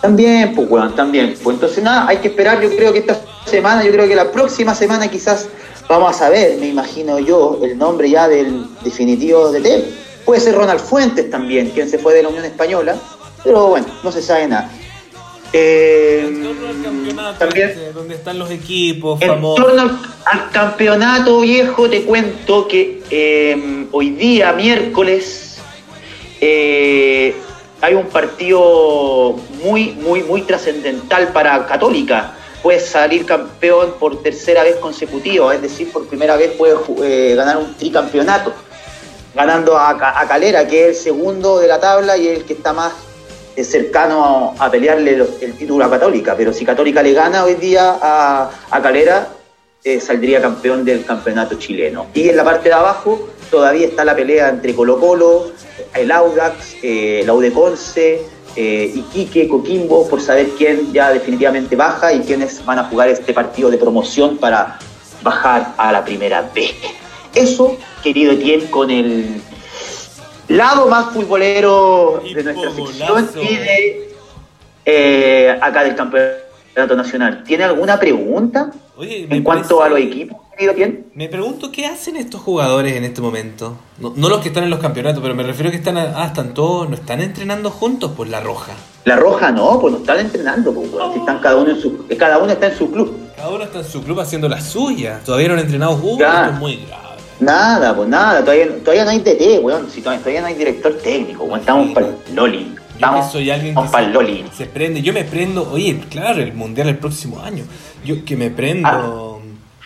También, 0.00 0.52
pues, 0.54 0.68
weón, 0.68 0.96
también. 0.96 1.36
Pues 1.44 1.54
entonces, 1.54 1.82
nada, 1.84 2.08
hay 2.08 2.16
que 2.16 2.26
esperar. 2.28 2.60
Yo 2.60 2.68
creo 2.76 2.92
que 2.92 2.98
esta 2.98 3.20
semana, 3.46 3.84
yo 3.84 3.92
creo 3.92 4.08
que 4.08 4.16
la 4.16 4.32
próxima 4.32 4.74
semana 4.74 5.06
quizás 5.08 5.48
vamos 5.88 6.10
a 6.10 6.18
saber, 6.18 6.58
me 6.58 6.68
imagino 6.68 7.18
yo, 7.18 7.58
el 7.62 7.76
nombre 7.76 8.08
ya 8.10 8.28
del 8.28 8.66
definitivo 8.82 9.50
de 9.50 9.60
TEP. 9.60 9.84
Puede 10.24 10.40
ser 10.40 10.54
Ronald 10.54 10.80
Fuentes 10.80 11.30
también, 11.30 11.70
quien 11.70 11.88
se 11.88 11.98
fue 11.98 12.14
de 12.14 12.22
la 12.22 12.28
Unión 12.28 12.44
Española. 12.44 12.96
Pero 13.44 13.68
bueno, 13.68 13.86
no 14.04 14.12
se 14.12 14.22
sabe 14.22 14.46
nada. 14.46 14.70
Eh, 15.52 16.24
En 16.26 16.42
torno 16.42 16.68
al 16.68 16.82
campeonato, 16.82 17.38
también, 17.38 17.68
este, 17.70 17.92
donde 17.92 18.14
están 18.14 18.38
los 18.38 18.50
equipos 18.50 19.20
en 19.20 19.28
famosos. 19.28 19.64
torno 19.64 19.82
al, 19.82 19.98
al 20.24 20.50
campeonato 20.50 21.40
viejo, 21.40 21.90
te 21.90 22.04
cuento 22.04 22.68
que 22.68 23.02
eh, 23.10 23.86
hoy 23.90 24.10
día, 24.10 24.52
miércoles, 24.52 25.58
eh, 26.40 27.34
hay 27.82 27.94
un 27.94 28.06
partido 28.06 29.36
muy, 29.62 29.90
muy, 29.90 30.22
muy 30.22 30.42
trascendental 30.42 31.32
para 31.32 31.66
Católica. 31.66 32.34
Puede 32.62 32.80
salir 32.80 33.26
campeón 33.26 33.94
por 33.98 34.22
tercera 34.22 34.62
vez 34.62 34.76
consecutiva, 34.76 35.52
es 35.54 35.62
decir, 35.62 35.90
por 35.92 36.06
primera 36.06 36.36
vez 36.36 36.52
puede 36.52 36.76
eh, 37.02 37.34
ganar 37.34 37.56
un 37.56 37.74
tricampeonato, 37.74 38.52
ganando 39.34 39.76
a, 39.76 39.98
Calera, 40.28 40.66
que 40.68 40.90
es 40.90 40.98
el 40.98 41.02
segundo 41.02 41.58
de 41.58 41.66
la 41.66 41.80
tabla 41.80 42.16
y 42.16 42.28
el 42.28 42.44
que 42.44 42.52
está 42.52 42.72
más 42.72 42.92
eh, 43.56 43.64
cercano 43.64 44.54
a, 44.58 44.70
pelearle 44.70 45.26
el 45.40 45.56
título 45.56 45.84
a 45.84 45.90
Católica. 45.90 46.36
Pero 46.36 46.52
si 46.52 46.64
Católica 46.64 47.02
le 47.02 47.12
gana 47.12 47.44
hoy 47.44 47.54
día 47.56 47.98
a, 48.00 48.80
Calera, 48.80 49.28
eh, 49.82 49.98
saldría 49.98 50.40
campeón 50.40 50.84
del 50.84 51.04
campeonato 51.04 51.56
chileno. 51.56 52.06
Y 52.14 52.28
en 52.28 52.36
la 52.36 52.44
parte 52.44 52.68
de 52.68 52.74
abajo 52.74 53.28
todavía 53.50 53.86
está 53.86 54.04
la 54.04 54.14
pelea 54.14 54.48
entre 54.48 54.74
Colo 54.74 55.00
Colo, 55.00 55.50
el 55.94 56.10
Audax, 56.10 56.76
eh, 56.82 57.20
el 57.22 57.28
Audeconce, 57.28 58.22
eh, 58.56 58.92
Iquique, 58.94 59.48
Coquimbo, 59.48 60.08
por 60.08 60.20
saber 60.20 60.50
quién 60.58 60.92
ya 60.92 61.10
definitivamente 61.10 61.76
baja 61.76 62.12
y 62.12 62.20
quiénes 62.20 62.64
van 62.64 62.78
a 62.78 62.84
jugar 62.84 63.08
este 63.08 63.32
partido 63.32 63.70
de 63.70 63.78
promoción 63.78 64.38
para 64.38 64.78
bajar 65.22 65.74
a 65.76 65.92
la 65.92 66.04
primera 66.04 66.50
B. 66.54 66.70
Eso, 67.34 67.76
querido 68.02 68.32
Etienne, 68.32 68.68
con 68.70 68.90
el 68.90 69.40
lado 70.48 70.88
más 70.88 71.12
futbolero 71.12 72.22
de 72.22 72.42
nuestra 72.42 72.72
sección 72.72 73.30
y 73.40 73.56
de 73.56 74.14
eh, 74.84 75.58
acá 75.60 75.84
del 75.84 75.94
campeonato 75.94 76.41
nacional. 76.74 77.44
¿Tiene 77.44 77.64
alguna 77.64 77.98
pregunta 77.98 78.70
en 79.00 79.42
cuanto 79.42 79.82
a 79.82 79.88
los 79.88 79.98
equipos? 79.98 80.38
Me 81.14 81.28
pregunto 81.28 81.72
qué 81.72 81.86
hacen 81.86 82.16
estos 82.16 82.40
jugadores 82.40 82.94
en 82.94 83.04
este 83.04 83.20
momento. 83.20 83.76
No, 83.98 84.28
los 84.28 84.40
que 84.40 84.48
están 84.48 84.64
en 84.64 84.70
los 84.70 84.78
campeonatos, 84.78 85.20
pero 85.20 85.34
me 85.34 85.42
refiero 85.42 85.68
a 85.68 85.72
que 85.72 85.78
están, 85.78 85.96
ah, 85.96 86.24
están 86.26 86.54
todos, 86.54 86.88
no 86.88 86.94
están 86.94 87.20
entrenando 87.20 87.70
juntos 87.70 88.12
por 88.12 88.28
la 88.28 88.40
roja. 88.40 88.72
La 89.04 89.16
roja 89.16 89.50
no, 89.50 89.80
pues 89.80 89.92
no 89.92 89.98
están 90.00 90.20
entrenando, 90.20 90.72
pues, 90.72 90.88
están 91.16 91.40
cada 91.40 91.56
uno 91.56 91.70
en 91.70 91.80
su, 91.80 92.06
cada 92.16 92.38
uno 92.38 92.52
está 92.52 92.66
en 92.68 92.78
su 92.78 92.92
club. 92.92 93.16
Cada 93.34 93.48
uno 93.48 93.64
está 93.64 93.78
en 93.78 93.84
su 93.84 94.04
club 94.04 94.20
haciendo 94.20 94.48
la 94.48 94.60
suya. 94.60 95.20
Todavía 95.24 95.48
no 95.48 95.54
han 95.54 95.60
entrenado 95.60 95.96
juntos, 95.96 96.28
es 96.52 96.58
muy 96.58 96.76
grave. 96.86 97.02
Nada, 97.40 97.96
pues 97.96 98.08
nada, 98.08 98.40
todavía, 98.42 98.68
todavía 98.84 99.04
no 99.04 99.10
hay 99.10 99.18
DT, 99.18 99.58
weón. 99.62 99.90
Si 99.90 100.00
todavía, 100.00 100.42
no 100.42 100.46
hay 100.46 100.54
director 100.54 100.96
técnico, 100.98 101.42
weón. 101.44 101.58
Estamos 101.58 101.92
para 101.92 102.06
el 102.06 102.34
Loli. 102.36 102.72
Estamos, 103.02 103.32
soy 103.32 103.50
alguien 103.50 103.74
que 103.74 103.98
el 103.98 104.12
Loli. 104.12 104.44
Se 104.56 104.66
prende, 104.66 105.02
yo 105.02 105.12
me 105.12 105.24
prendo, 105.24 105.68
oye, 105.72 105.98
claro, 106.08 106.40
el 106.40 106.54
mundial 106.54 106.88
el 106.88 106.98
próximo 106.98 107.40
año. 107.40 107.64
Yo 108.04 108.24
que 108.24 108.36
me 108.36 108.48
prendo. 108.48 109.40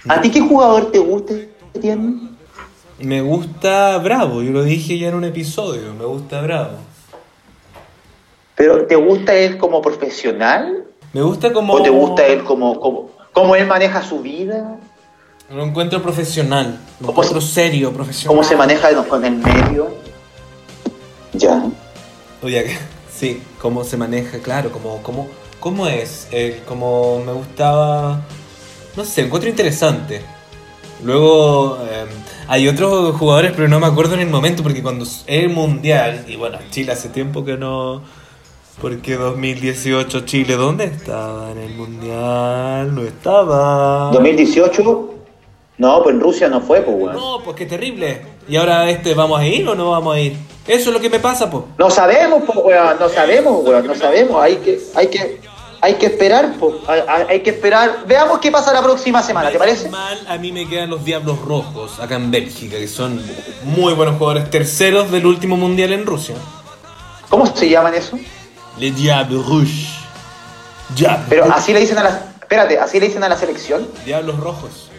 Ah. 0.06 0.16
¿A 0.16 0.20
ti 0.20 0.30
qué 0.30 0.42
jugador 0.42 0.92
te 0.92 0.98
gusta? 0.98 1.32
Me 2.98 3.22
gusta 3.22 3.96
Bravo, 3.98 4.42
yo 4.42 4.52
lo 4.52 4.62
dije 4.62 4.98
ya 4.98 5.08
en 5.08 5.14
un 5.14 5.24
episodio, 5.24 5.94
me 5.94 6.04
gusta 6.04 6.42
Bravo. 6.42 6.76
¿Pero 8.54 8.86
te 8.86 8.96
gusta 8.96 9.34
él 9.34 9.56
como 9.56 9.80
profesional? 9.80 10.84
Me 11.14 11.22
gusta 11.22 11.54
como... 11.54 11.72
¿O 11.72 11.82
te 11.82 11.88
gusta 11.88 12.26
él 12.26 12.44
como, 12.44 13.08
como, 13.32 13.56
él 13.56 13.66
maneja 13.66 14.02
su 14.02 14.20
vida? 14.20 14.76
Lo 15.50 15.64
encuentro 15.64 16.02
profesional, 16.02 16.78
lo 17.00 17.10
encuentro 17.10 17.40
serio, 17.40 17.94
profesional. 17.94 18.36
¿Cómo 18.36 18.46
se 18.46 18.56
maneja 18.56 18.94
con 19.06 19.24
el 19.24 19.36
medio? 19.36 19.88
Ya. 21.32 21.62
Oye, 22.42 22.78
sí, 23.16 23.42
cómo 23.60 23.84
se 23.84 23.96
maneja, 23.96 24.38
claro, 24.38 24.70
como, 24.70 25.02
cómo, 25.02 25.28
cómo 25.60 25.86
es, 25.86 26.28
él, 26.30 26.60
como 26.66 27.22
me 27.24 27.32
gustaba 27.32 28.22
no 28.96 29.04
sé, 29.04 29.22
encuentro 29.22 29.50
interesante. 29.50 30.22
Luego 31.04 31.78
em, 31.82 32.08
hay 32.48 32.66
otros 32.66 33.14
jugadores, 33.16 33.52
pero 33.54 33.68
no 33.68 33.78
me 33.78 33.86
acuerdo 33.86 34.14
en 34.14 34.20
el 34.20 34.30
momento, 34.30 34.62
porque 34.62 34.82
cuando 34.82 35.04
es 35.04 35.22
el 35.26 35.50
mundial, 35.50 36.24
y 36.26 36.36
bueno, 36.36 36.58
Chile 36.70 36.92
hace 36.92 37.10
tiempo 37.10 37.44
que 37.44 37.56
no. 37.58 38.02
Porque 38.80 39.16
2018 39.16 40.20
Chile, 40.20 40.56
¿dónde 40.56 40.84
estaba 40.84 41.50
en 41.50 41.58
el 41.58 41.74
mundial? 41.74 42.94
No 42.94 43.02
estaba. 43.02 44.12
¿2018? 44.12 45.10
No, 45.78 46.02
pues 46.02 46.14
en 46.14 46.20
Rusia 46.20 46.48
no 46.48 46.62
fue, 46.62 46.80
pues, 46.80 46.96
weón. 46.98 47.14
No, 47.14 47.40
pues 47.44 47.56
qué 47.56 47.66
terrible. 47.66 48.22
¿Y 48.48 48.56
ahora 48.56 48.88
este, 48.88 49.12
vamos 49.12 49.38
a 49.38 49.46
ir 49.46 49.68
o 49.68 49.74
no 49.74 49.90
vamos 49.90 50.16
a 50.16 50.20
ir? 50.20 50.36
Eso 50.66 50.90
es 50.90 50.94
lo 50.94 51.00
que 51.00 51.10
me 51.10 51.20
pasa, 51.20 51.48
pues. 51.48 51.64
No 51.78 51.90
sabemos, 51.90 52.42
pues, 52.44 52.58
weón, 52.58 52.96
no 52.98 53.08
sabemos, 53.08 53.64
weón, 53.64 53.86
no 53.86 53.94
sabemos. 53.94 54.42
Hay 54.42 54.56
que, 54.56 54.80
hay 54.94 55.06
que, 55.08 55.40
hay 55.80 55.94
que 55.94 56.06
esperar, 56.06 56.54
hay, 57.28 57.40
que 57.40 57.50
esperar. 57.50 58.04
Veamos 58.06 58.40
qué 58.40 58.50
pasa 58.50 58.72
la 58.72 58.82
próxima 58.82 59.22
semana, 59.22 59.50
¿te 59.50 59.58
parece? 59.58 59.88
Mal, 59.88 60.26
a 60.28 60.36
mí 60.38 60.50
me 60.50 60.68
quedan 60.68 60.90
los 60.90 61.04
Diablos 61.04 61.40
Rojos 61.42 62.00
acá 62.00 62.16
en 62.16 62.30
Bélgica, 62.30 62.76
que 62.78 62.88
son 62.88 63.22
muy 63.62 63.94
buenos 63.94 64.16
jugadores, 64.16 64.50
terceros 64.50 65.10
del 65.12 65.26
último 65.26 65.56
mundial 65.56 65.92
en 65.92 66.04
Rusia. 66.04 66.34
¿Cómo 67.28 67.46
se 67.46 67.68
llaman 67.68 67.94
eso? 67.94 68.18
Les 68.78 68.96
Diablos 68.96 69.46
Rouges. 69.46 69.96
Pero 71.28 71.44
así 71.52 71.72
le 71.72 71.80
dicen 71.80 71.98
a 71.98 72.02
la. 72.04 72.22
Espérate, 72.40 72.78
así 72.78 73.00
le 73.00 73.06
dicen 73.06 73.22
a 73.24 73.28
la 73.28 73.36
selección. 73.36 73.88
Diablos 74.04 74.38
Rojos. 74.38 74.90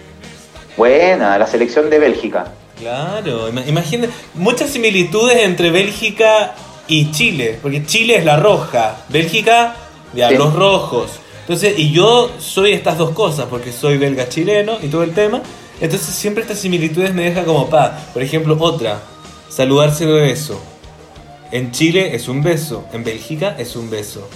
Buena, 0.76 1.38
la 1.38 1.48
selección 1.48 1.90
de 1.90 2.00
Bélgica. 2.00 2.52
Claro, 2.80 3.50
imagínate, 3.50 4.14
muchas 4.36 4.70
similitudes 4.70 5.38
entre 5.38 5.72
Bélgica 5.72 6.54
y 6.88 7.12
Chile, 7.12 7.60
porque 7.62 7.86
Chile 7.86 8.18
es 8.18 8.26
la 8.26 8.38
roja, 8.38 8.98
Bélgica 9.10 9.76
Diablos 10.14 10.54
Rojos. 10.54 11.12
Entonces, 11.42 11.80
y 11.80 11.92
yo 11.92 12.30
soy 12.40 12.74
estas 12.74 12.98
dos 12.98 13.12
cosas, 13.12 13.48
porque 13.50 13.72
soy 13.72 13.98
belga 13.98 14.28
chileno 14.28 14.78
y 14.82 14.88
todo 14.88 15.04
el 15.04 15.14
tema. 15.14 15.42
Entonces 15.80 16.14
siempre 16.14 16.42
estas 16.42 16.60
similitudes 16.60 17.14
me 17.14 17.24
dejan 17.24 17.46
como 17.46 17.70
paz. 17.70 17.92
Por 18.14 18.22
ejemplo, 18.22 18.58
otra, 18.60 19.00
saludarse 19.50 20.06
de 20.06 20.14
beso. 20.14 20.60
En 21.52 21.72
Chile 21.72 22.16
es 22.16 22.28
un 22.28 22.44
beso, 22.44 22.86
en 22.92 23.04
Bélgica 23.04 23.56
es 23.58 23.76
un 23.76 23.90
beso. 23.90 24.28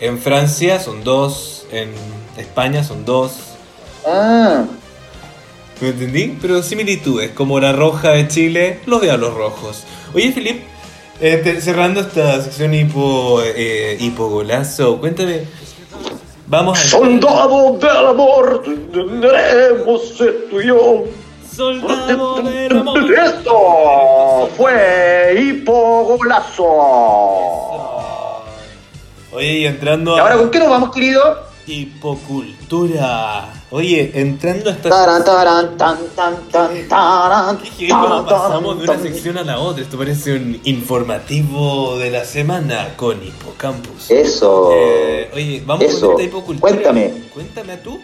En 0.00 0.18
Francia 0.18 0.80
son 0.80 1.04
dos, 1.04 1.66
en 1.70 1.90
España 2.36 2.82
son 2.82 3.04
dos. 3.04 3.32
Ah. 4.06 4.64
¿Me 5.80 5.88
entendí? 5.90 6.36
Pero 6.42 6.62
similitudes, 6.62 7.30
como 7.30 7.60
la 7.60 7.72
roja 7.72 8.10
de 8.10 8.26
Chile, 8.26 8.80
los 8.86 9.00
diablos 9.00 9.34
rojos. 9.34 9.84
Oye, 10.12 10.32
Felipe, 10.32 10.64
eh, 11.20 11.58
cerrando 11.60 12.00
esta 12.00 12.42
sección 12.42 12.74
hipo, 12.74 13.40
eh, 13.44 13.96
hipogolazo, 14.00 14.98
cuéntame. 14.98 15.42
Vamos 16.48 16.78
a. 16.78 16.82
Soldado 16.82 17.78
del 17.78 18.06
amor, 18.06 18.62
tendremos 18.92 20.16
tú 20.50 20.60
y 20.60 20.66
yo. 20.66 21.04
Soldado 21.54 22.42
del 22.42 22.76
amor. 22.76 23.12
Esto 23.12 24.48
fue 24.56 25.36
hipogolazo. 25.40 26.64
Oye, 29.30 29.58
y 29.58 29.66
entrando 29.66 30.16
¿Y 30.16 30.20
ahora 30.20 30.36
con 30.38 30.50
qué 30.50 30.58
nos 30.58 30.70
vamos, 30.70 30.90
querido? 30.92 31.47
Hipocultura. 31.68 33.52
Oye, 33.70 34.10
entrando 34.14 34.70
a 34.70 34.72
esta. 34.72 34.88
Taran, 34.88 35.24
tan, 35.24 35.76
tan, 35.76 35.98
tan, 36.50 36.88
taran, 36.88 37.58
pasamos 38.26 38.78
de 38.78 38.84
una 38.84 38.98
sección 38.98 39.36
a 39.36 39.44
la 39.44 39.58
otra? 39.58 39.82
Esto 39.82 39.98
parece 39.98 40.36
un 40.36 40.58
informativo 40.64 41.98
de 41.98 42.10
la 42.10 42.24
semana 42.24 42.94
con 42.96 43.22
Hipocampus. 43.22 44.10
Eso. 44.10 44.70
Eh, 44.72 45.30
oye, 45.34 45.62
vamos 45.66 45.84
Eso. 45.84 46.06
con 46.06 46.10
esta 46.12 46.22
hipocultura. 46.22 46.72
Cuéntame. 46.72 47.12
Cuéntame 47.34 47.72
a 47.74 47.82
tú, 47.82 48.00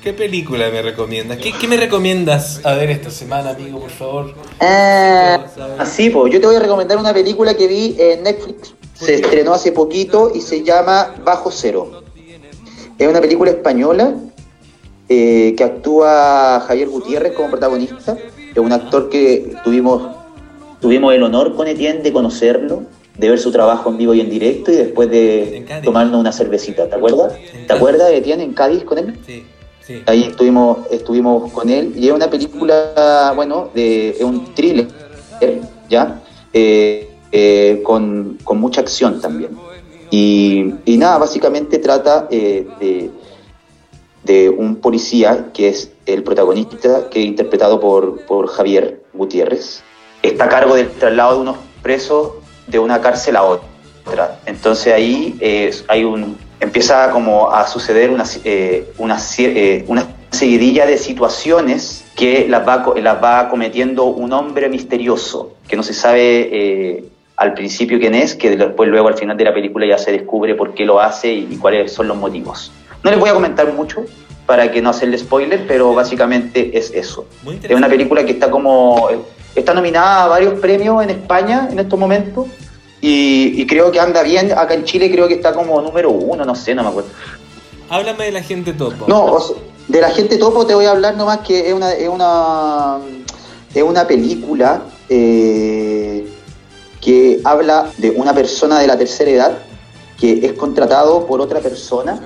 ¿Qué 0.00 0.12
película 0.12 0.68
me 0.70 0.82
recomiendas? 0.82 1.38
¿Qué, 1.38 1.52
¿Qué, 1.52 1.66
me 1.66 1.78
recomiendas 1.78 2.60
a 2.62 2.74
ver 2.74 2.90
esta 2.90 3.10
semana, 3.10 3.50
amigo, 3.50 3.80
por 3.80 3.90
favor? 3.90 4.34
Eh, 4.60 5.38
así, 5.78 6.10
pues, 6.10 6.30
yo 6.32 6.40
te 6.40 6.46
voy 6.46 6.56
a 6.56 6.60
recomendar 6.60 6.98
una 6.98 7.14
película 7.14 7.56
que 7.56 7.66
vi 7.66 7.96
en 7.98 8.22
Netflix. 8.22 8.74
Se 8.92 9.14
estrenó 9.14 9.54
hace 9.54 9.72
poquito 9.72 10.30
y 10.34 10.42
se 10.42 10.62
llama 10.62 11.14
Bajo 11.24 11.50
Cero. 11.50 12.03
Es 12.98 13.08
una 13.08 13.20
película 13.20 13.50
española 13.50 14.14
eh, 15.08 15.54
que 15.56 15.64
actúa 15.64 16.60
Javier 16.66 16.88
Gutiérrez 16.88 17.32
como 17.32 17.50
protagonista. 17.50 18.16
Es 18.50 18.58
un 18.58 18.72
actor 18.72 19.08
que 19.10 19.54
tuvimos, 19.64 20.10
tuvimos 20.80 21.12
el 21.14 21.22
honor 21.22 21.54
con 21.56 21.66
Etienne 21.66 22.02
de 22.02 22.12
conocerlo, 22.12 22.84
de 23.18 23.30
ver 23.30 23.38
su 23.38 23.50
trabajo 23.50 23.90
en 23.90 23.98
vivo 23.98 24.14
y 24.14 24.20
en 24.20 24.30
directo 24.30 24.72
y 24.72 24.76
después 24.76 25.10
de 25.10 25.66
tomarnos 25.84 26.20
una 26.20 26.32
cervecita. 26.32 26.88
¿Te 26.88 26.94
acuerdas? 26.94 27.34
¿Te 27.66 27.72
acuerdas 27.72 28.08
de 28.08 28.18
Etienne 28.18 28.44
en 28.44 28.52
Cádiz 28.52 28.84
con 28.84 28.98
él? 28.98 29.18
Sí. 29.26 29.44
Sí. 29.80 30.02
Ahí 30.06 30.22
estuvimos, 30.22 30.78
estuvimos 30.90 31.52
con 31.52 31.68
él 31.68 31.92
y 31.94 32.08
es 32.08 32.14
una 32.14 32.30
película, 32.30 33.34
bueno, 33.36 33.68
de, 33.74 34.10
es 34.10 34.22
un 34.22 34.54
thriller, 34.54 34.86
¿ya? 35.90 36.22
Eh, 36.54 37.10
eh, 37.30 37.82
con, 37.84 38.38
con, 38.44 38.60
mucha 38.60 38.80
acción 38.80 39.20
también. 39.20 39.50
Y, 40.10 40.74
nada, 40.86 41.18
básicamente 41.18 41.78
trata 41.78 42.28
eh, 42.30 43.10
de, 44.24 44.50
un 44.50 44.76
policía 44.76 45.50
que 45.52 45.68
es 45.68 45.90
el 46.06 46.22
protagonista, 46.22 47.08
que 47.10 47.20
es 47.20 47.26
interpretado 47.26 47.80
por, 47.80 48.46
Javier 48.48 49.02
Gutiérrez. 49.12 49.82
Está 50.22 50.44
a 50.44 50.48
cargo 50.48 50.74
del 50.74 50.90
traslado 50.90 51.34
de 51.34 51.40
unos 51.40 51.56
presos 51.82 52.32
de 52.66 52.78
una 52.78 53.00
cárcel 53.00 53.36
a 53.36 53.42
otra. 53.42 54.40
Entonces 54.46 54.92
ahí 54.92 55.36
eh, 55.40 55.74
hay 55.88 56.04
un, 56.04 56.38
empieza 56.60 57.10
como 57.10 57.50
a 57.50 57.66
suceder 57.66 58.10
una, 58.10 58.24
eh, 58.44 58.92
una, 58.98 59.18
una 59.86 60.06
seguidilla 60.30 60.86
de 60.86 60.98
situaciones 60.98 62.04
que 62.16 62.48
las 62.48 62.66
va, 62.66 62.94
las 62.96 63.22
va 63.22 63.48
cometiendo 63.48 64.04
un 64.04 64.32
hombre 64.32 64.68
misterioso, 64.68 65.54
que 65.68 65.76
no 65.76 65.82
se 65.82 65.94
sabe 65.94 67.10
al 67.36 67.54
principio 67.54 67.98
quién 67.98 68.14
es, 68.14 68.34
que 68.34 68.56
después 68.56 68.88
luego 68.88 69.08
al 69.08 69.16
final 69.16 69.36
de 69.36 69.44
la 69.44 69.54
película 69.54 69.86
ya 69.86 69.98
se 69.98 70.12
descubre 70.12 70.54
por 70.54 70.74
qué 70.74 70.84
lo 70.84 71.00
hace 71.00 71.32
y, 71.32 71.56
cuáles 71.56 71.92
son 71.92 72.08
los 72.08 72.16
motivos. 72.16 72.70
No 73.02 73.10
les 73.10 73.18
voy 73.18 73.28
a 73.28 73.34
comentar 73.34 73.72
mucho 73.72 74.04
para 74.46 74.70
que 74.70 74.80
no 74.80 74.90
hacerle 74.90 75.18
spoiler, 75.18 75.66
pero 75.66 75.94
básicamente 75.94 76.76
es 76.76 76.92
eso. 76.92 77.26
Es 77.62 77.74
una 77.74 77.88
película 77.88 78.24
que 78.24 78.32
está 78.32 78.50
como 78.50 79.08
está 79.54 79.72
nominada 79.72 80.24
a 80.24 80.28
varios 80.28 80.58
premios 80.58 81.02
en 81.02 81.10
España 81.10 81.68
en 81.70 81.78
estos 81.78 81.98
momentos 81.98 82.46
y, 83.00 83.66
creo 83.66 83.90
que 83.90 84.00
anda 84.00 84.22
bien. 84.22 84.52
Acá 84.52 84.74
en 84.74 84.84
Chile 84.84 85.10
creo 85.10 85.28
que 85.28 85.34
está 85.34 85.52
como 85.52 85.80
número 85.82 86.10
uno, 86.10 86.44
no 86.44 86.54
sé, 86.54 86.74
no 86.74 86.82
me 86.82 86.88
acuerdo. 86.88 87.10
Háblame 87.90 88.24
de 88.24 88.32
la 88.32 88.42
gente 88.42 88.72
topo. 88.72 89.06
No, 89.06 89.38
de 89.88 90.00
la 90.00 90.10
gente 90.10 90.38
topo 90.38 90.66
te 90.66 90.74
voy 90.74 90.86
a 90.86 90.92
hablar 90.92 91.16
nomás 91.16 91.38
que 91.38 91.68
es 91.68 91.74
una, 91.74 91.92
es 91.92 92.08
una, 92.08 92.98
es 93.74 93.82
una 93.82 94.06
película 94.06 94.82
eh, 95.08 96.26
que 97.04 97.40
habla 97.44 97.90
de 97.98 98.10
una 98.10 98.32
persona 98.32 98.80
de 98.80 98.86
la 98.86 98.96
tercera 98.96 99.30
edad 99.30 99.58
que 100.18 100.46
es 100.46 100.52
contratado 100.54 101.26
por 101.26 101.40
otra 101.40 101.60
persona 101.60 102.18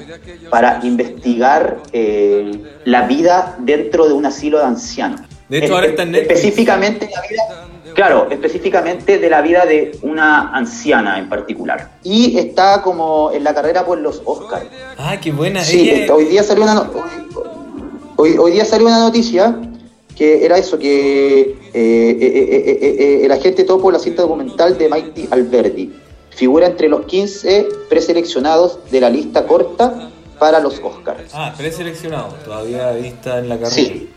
para 0.50 0.80
investigar 0.84 1.78
eh, 1.92 2.52
la 2.84 3.06
vida 3.06 3.56
dentro 3.58 4.06
de 4.06 4.14
un 4.14 4.26
asilo 4.26 4.58
de 4.58 4.64
ancianos. 4.64 5.22
De 5.48 5.58
hecho, 5.58 5.74
ahora 5.74 5.86
está 5.88 6.02
en 6.02 6.14
Específicamente 6.14 7.10
la 7.12 7.22
vida, 7.22 7.68
claro, 7.94 8.28
específicamente 8.30 9.18
de 9.18 9.30
la 9.30 9.40
vida 9.40 9.64
de 9.64 9.98
una 10.02 10.54
anciana 10.54 11.18
en 11.18 11.28
particular. 11.28 11.92
Y 12.04 12.38
está 12.38 12.82
como 12.82 13.32
en 13.32 13.42
la 13.42 13.54
carrera 13.54 13.84
por 13.84 13.98
los 13.98 14.22
Oscars. 14.24 14.66
Ah, 14.98 15.16
qué 15.20 15.32
buena. 15.32 15.64
Sí, 15.64 16.06
hoy 16.12 16.26
día 16.26 16.42
salió 16.42 16.64
una 16.64 16.88
hoy, 18.16 18.36
hoy, 18.36 18.52
día 18.52 18.64
salió 18.64 18.86
una 18.86 18.98
noticia 18.98 19.58
que 20.18 20.44
era 20.44 20.58
eso, 20.58 20.76
que 20.80 21.42
eh, 21.42 21.56
eh, 21.72 22.78
eh, 22.82 23.20
el 23.24 23.30
agente 23.30 23.62
topo 23.62 23.92
la 23.92 24.00
cinta 24.00 24.22
documental 24.22 24.76
de 24.76 24.88
Mighty 24.88 25.28
Alberti 25.30 25.92
figura 26.30 26.66
entre 26.66 26.88
los 26.88 27.06
15 27.06 27.68
preseleccionados 27.88 28.80
de 28.90 29.00
la 29.00 29.10
lista 29.10 29.46
corta 29.46 30.10
para 30.40 30.58
los 30.58 30.80
Oscars. 30.80 31.30
Ah, 31.32 31.54
preseleccionados, 31.56 32.34
todavía 32.42 32.90
vista 32.92 33.38
en 33.38 33.48
la 33.48 33.58
carrera. 33.58 33.70
Sí. 33.70 34.08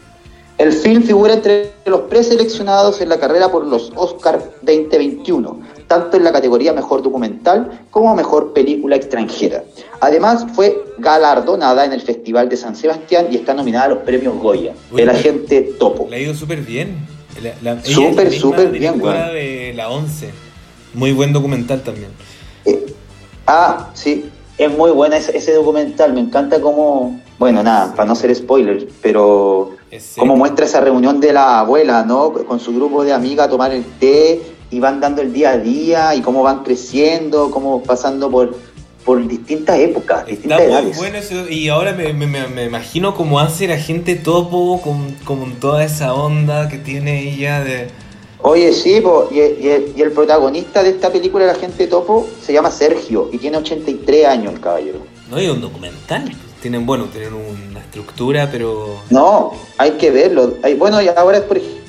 El 0.58 0.74
film 0.74 1.04
figura 1.04 1.36
entre 1.36 1.72
los 1.86 2.02
preseleccionados 2.02 3.00
en 3.02 3.10
la 3.10 3.20
carrera 3.20 3.52
por 3.52 3.66
los 3.68 3.92
Oscars 3.96 4.44
2021, 4.64 5.60
tanto 5.92 6.16
en 6.16 6.24
la 6.24 6.32
categoría 6.32 6.72
Mejor 6.72 7.04
Documental 7.04 7.82
como 7.92 8.16
Mejor 8.16 8.54
Película 8.54 8.96
Extranjera. 8.96 9.66
Además, 10.00 10.46
fue 10.54 10.86
galardonada 10.98 11.84
en 11.84 11.92
el 11.92 12.00
Festival 12.00 12.48
de 12.48 12.56
San 12.56 12.78
Sebastián 12.78 13.28
y 13.30 13.36
está 13.36 13.54
nominada 13.54 13.88
a 13.88 13.90
los 13.90 13.98
premios 14.04 14.40
Goya. 14.40 14.72
el 14.96 15.10
agente 15.10 15.74
Topo. 15.78 16.08
Le 16.10 16.16
ha 16.16 16.20
ido 16.20 16.34
súper 16.34 16.62
bien. 16.62 16.96
Súper, 17.84 18.32
súper 18.32 18.70
bien, 18.70 19.00
güey. 19.00 19.14
de 19.34 19.74
la 19.76 19.90
11. 19.90 20.30
Muy 20.94 21.12
buen 21.12 21.34
documental 21.34 21.82
también. 21.82 22.12
Eh, 22.64 22.86
ah, 23.46 23.90
sí. 23.94 24.30
Es 24.58 24.72
muy 24.72 24.92
buena 24.92 25.18
ese, 25.18 25.38
ese 25.38 25.54
documental. 25.54 26.14
Me 26.14 26.22
encanta 26.22 26.62
cómo. 26.62 27.20
Bueno, 27.38 27.64
nada, 27.64 27.94
para 27.96 28.08
no 28.08 28.16
ser 28.16 28.34
spoiler, 28.34 28.88
pero 29.02 29.72
Cómo 30.18 30.38
muestra 30.38 30.66
esa 30.66 30.80
reunión 30.80 31.20
de 31.20 31.34
la 31.34 31.60
abuela, 31.60 32.06
¿no? 32.06 32.32
Con 32.32 32.62
su 32.62 32.74
grupo 32.74 33.04
de 33.04 33.12
amigas 33.12 33.48
a 33.48 33.50
tomar 33.50 33.74
el 33.74 33.84
té 33.84 34.42
y 34.72 34.80
van 34.80 35.02
dando 35.02 35.22
el 35.22 35.34
día 35.34 35.52
a 35.52 35.58
día 35.58 36.16
y 36.16 36.22
cómo 36.22 36.42
van 36.42 36.64
creciendo, 36.64 37.52
cómo 37.52 37.84
pasando 37.84 38.32
por, 38.32 38.58
por 39.04 39.28
distintas 39.28 39.78
épocas, 39.78 40.26
distintas 40.26 40.62
Está 40.62 40.82
Muy 40.82 40.94
bueno 40.94 41.18
eso, 41.18 41.50
y 41.50 41.68
ahora 41.68 41.94
me, 41.94 42.14
me, 42.14 42.66
imagino 42.66 43.14
cómo 43.14 43.40
hace 43.40 43.68
la 43.68 43.78
gente 43.78 44.16
topo 44.16 44.82
con, 44.82 45.12
con, 45.26 45.54
toda 45.56 45.84
esa 45.84 46.14
onda 46.14 46.70
que 46.70 46.78
tiene 46.78 47.34
ella 47.34 47.64
de... 47.64 47.90
Oye, 48.44 48.74
sí, 48.74 49.04
y, 49.32 49.36
y, 49.38 50.02
el, 50.02 50.12
protagonista 50.14 50.82
de 50.82 50.92
esta 50.92 51.12
película, 51.12 51.46
la 51.46 51.56
gente 51.56 51.86
topo, 51.86 52.28
se 52.42 52.54
llama 52.54 52.72
Sergio 52.72 53.30
y 53.32 53.38
tiene 53.38 53.58
83 53.58 54.26
años 54.26 54.54
el 54.54 54.60
caballero. 54.60 55.00
No, 55.30 55.38
hay 55.38 55.48
un 55.48 55.62
documental. 55.62 56.32
Tienen, 56.60 56.86
bueno, 56.86 57.06
tienen 57.06 57.34
una 57.34 57.80
estructura, 57.80 58.50
pero... 58.52 59.02
No, 59.10 59.52
hay 59.78 59.92
que 59.92 60.12
verlo. 60.12 60.56
Hay, 60.64 60.76
bueno, 60.76 61.02
y 61.02 61.08
ahora, 61.08 61.44
por 61.44 61.58
ejemplo, 61.58 61.81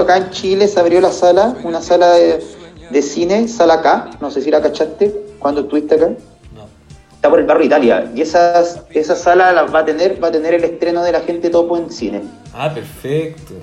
acá 0.00 0.16
en 0.16 0.30
Chile 0.30 0.68
se 0.68 0.78
abrió 0.78 1.00
la 1.00 1.12
sala, 1.12 1.56
una 1.64 1.82
sala 1.82 2.14
de, 2.14 3.02
cine, 3.02 3.48
sala 3.48 3.82
K, 3.82 4.10
no 4.20 4.30
sé 4.30 4.42
si 4.42 4.50
la 4.50 4.62
cachaste 4.62 5.14
cuando 5.38 5.62
estuviste 5.62 5.96
acá. 5.96 6.08
No. 6.54 6.66
Está 7.14 7.28
por 7.28 7.40
el 7.40 7.46
barrio 7.46 7.66
Italia. 7.66 8.10
Y 8.14 8.20
esas, 8.22 8.80
esa 8.90 9.16
sala 9.16 9.52
la 9.52 9.64
va 9.64 9.80
a 9.80 9.84
tener, 9.84 10.22
va 10.22 10.28
a 10.28 10.32
tener 10.32 10.54
el 10.54 10.64
estreno 10.64 11.02
de 11.02 11.12
la 11.12 11.20
gente 11.20 11.50
topo 11.50 11.76
en 11.76 11.90
cine. 11.90 12.22
Ah, 12.54 12.72
perfecto. 12.72 13.54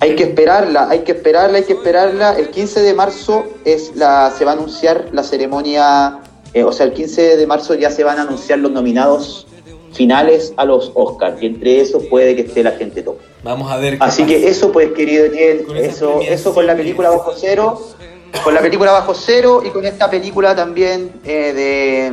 Hay 0.00 0.14
que 0.14 0.24
esperarla, 0.24 0.88
hay 0.90 1.00
que 1.00 1.12
esperarla, 1.12 1.58
hay 1.58 1.64
que 1.64 1.72
esperarla. 1.72 2.32
El 2.36 2.50
15 2.50 2.82
de 2.82 2.94
marzo 2.94 3.44
es 3.64 3.96
la, 3.96 4.30
se 4.30 4.44
va 4.44 4.52
a 4.52 4.54
anunciar 4.54 5.08
la 5.12 5.22
ceremonia, 5.22 6.20
eh, 6.52 6.64
o 6.64 6.72
sea, 6.72 6.86
el 6.86 6.92
15 6.92 7.36
de 7.36 7.46
marzo 7.46 7.74
ya 7.74 7.90
se 7.90 8.04
van 8.04 8.18
a 8.18 8.22
anunciar 8.22 8.58
los 8.58 8.72
nominados 8.72 9.46
finales 9.96 10.52
a 10.56 10.64
los 10.64 10.92
Oscars 10.94 11.42
y 11.42 11.46
entre 11.46 11.80
esos 11.80 12.04
puede 12.04 12.36
que 12.36 12.42
esté 12.42 12.62
la 12.62 12.72
gente 12.72 13.02
top. 13.02 13.16
Vamos 13.42 13.70
a 13.70 13.76
ver. 13.76 13.96
Así 14.00 14.24
que 14.24 14.48
eso 14.48 14.70
pues 14.72 14.92
querido 14.92 15.26
eso, 15.26 16.20
eso 16.20 16.54
con 16.54 16.66
la 16.66 16.76
película 16.76 17.10
Bajo 17.10 17.32
Cero, 17.36 17.80
con 18.44 18.54
la 18.54 18.60
película 18.60 18.92
Bajo 18.92 19.14
Cero 19.14 19.62
y 19.64 19.70
con 19.70 19.84
esta 19.84 20.10
película 20.10 20.54
también 20.54 21.12
eh, 21.24 22.12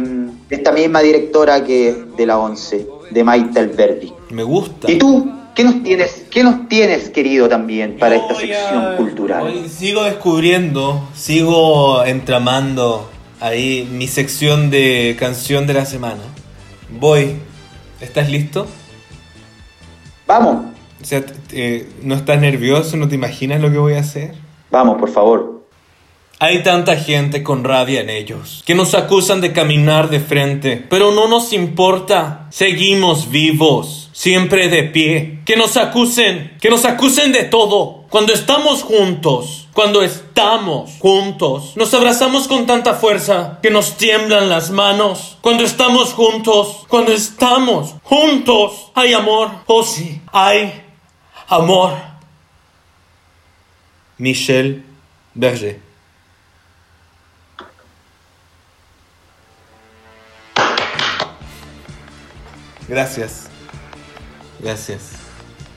de, 0.50 0.56
esta 0.56 0.72
misma 0.72 1.02
directora 1.02 1.64
que 1.64 2.06
de 2.16 2.26
la 2.26 2.40
11, 2.40 2.88
de 3.12 3.24
Maite 3.24 3.60
Alberti. 3.60 4.14
Me 4.30 4.44
gusta. 4.44 4.90
¿Y 4.92 4.98
tú? 4.98 5.32
¿Qué 5.56 5.64
nos 5.64 5.84
tienes, 5.84 6.26
qué 6.32 6.44
nos 6.44 6.68
tienes 6.68 7.10
querido 7.10 7.48
también 7.48 7.98
para 8.00 8.16
esta 8.16 8.34
sección 8.34 8.96
cultural? 8.98 9.70
sigo 9.70 10.04
descubriendo, 10.04 11.08
sigo 11.14 12.04
entramando 12.04 13.08
ahí 13.40 13.88
mi 13.92 14.08
sección 14.08 14.72
de 14.72 15.16
canción 15.20 15.68
de 15.68 15.74
la 15.76 15.86
semana. 15.86 16.22
Voy 16.90 17.36
¿Estás 18.04 18.30
listo? 18.30 18.68
Vamos. 20.28 20.66
O 21.02 21.06
sea, 21.06 21.24
¿no 22.02 22.16
estás 22.16 22.40
nervioso? 22.40 22.98
¿No 22.98 23.08
te 23.08 23.16
imaginas 23.16 23.62
lo 23.62 23.72
que 23.72 23.78
voy 23.78 23.94
a 23.94 24.00
hacer? 24.00 24.36
Vamos, 24.70 24.98
por 25.00 25.10
favor. 25.10 25.64
Hay 26.40 26.62
tanta 26.64 26.98
gente 26.98 27.44
con 27.44 27.64
rabia 27.64 28.02
en 28.02 28.10
ellos, 28.10 28.64
que 28.66 28.76
nos 28.76 28.94
acusan 28.96 29.40
de 29.40 29.54
caminar 29.54 30.10
de 30.10 30.20
frente, 30.20 30.86
pero 30.90 31.14
no 31.14 31.30
nos 31.30 31.54
importa. 31.54 32.48
Seguimos 32.50 33.30
vivos, 33.30 34.10
siempre 34.12 34.68
de 34.68 34.84
pie. 34.84 35.40
Que 35.46 35.56
nos 35.56 35.78
acusen, 35.78 36.58
que 36.60 36.70
nos 36.70 36.84
acusen 36.84 37.32
de 37.32 37.44
todo. 37.44 38.03
Cuando 38.14 38.32
estamos 38.32 38.84
juntos, 38.84 39.68
cuando 39.74 40.04
estamos 40.04 40.98
juntos, 41.00 41.76
nos 41.76 41.92
abrazamos 41.96 42.48
con 42.48 42.68
tanta 42.68 42.94
fuerza 42.94 43.58
que 43.60 43.72
nos 43.72 43.98
tiemblan 43.98 44.50
las 44.50 44.70
manos. 44.70 45.40
Cuando 45.42 45.64
estamos 45.64 46.14
juntos, 46.14 46.86
cuando 46.88 47.12
estamos 47.12 47.96
juntos, 48.04 48.92
hay 48.94 49.14
amor. 49.14 49.50
Oh 49.66 49.82
sí, 49.82 50.22
hay 50.32 50.84
amor. 51.48 51.94
Michel 54.20 54.86
Berger. 55.34 55.82
Gracias. 62.88 63.50
Gracias. 64.60 65.23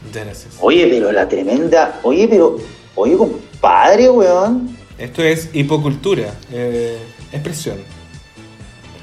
Muchas 0.04 0.24
gracias. 0.24 0.54
Oye, 0.60 0.86
pero 0.88 1.12
la 1.12 1.28
tremenda. 1.28 2.00
Oye, 2.02 2.28
pero. 2.28 2.58
Oye, 2.94 3.16
compadre, 3.16 4.10
weón. 4.10 4.76
Esto 4.98 5.22
es 5.22 5.50
hipocultura, 5.52 6.32
eh, 6.50 6.96
expresión. 7.32 7.76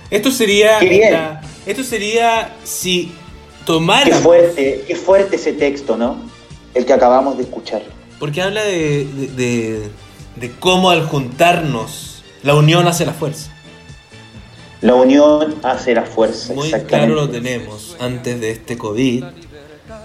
Esto 0.09 0.31
sería. 0.31 0.79
esto 1.65 1.83
sería 1.83 2.55
si 2.63 3.11
tomara. 3.65 4.05
Qué 4.05 4.13
fuerte, 4.13 4.83
qué 4.87 4.95
fuerte 4.95 5.35
ese 5.35 5.53
texto, 5.53 5.97
¿no? 5.97 6.17
El 6.73 6.85
que 6.85 6.93
acabamos 6.93 7.37
de 7.37 7.43
escuchar. 7.43 7.83
Porque 8.19 8.41
habla 8.41 8.63
de, 8.63 9.05
de, 9.35 9.89
de, 10.35 10.51
cómo 10.59 10.89
al 10.89 11.05
juntarnos, 11.05 12.23
la 12.41 12.55
unión 12.55 12.87
hace 12.87 13.05
la 13.05 13.13
fuerza. 13.13 13.51
La 14.81 14.95
unión 14.95 15.55
hace 15.63 15.93
la 15.93 16.03
fuerza. 16.03 16.53
Muy 16.53 16.71
claro 16.71 17.15
lo 17.15 17.29
tenemos 17.29 17.95
antes 17.99 18.39
de 18.41 18.51
este 18.51 18.77
COVID 18.77 19.23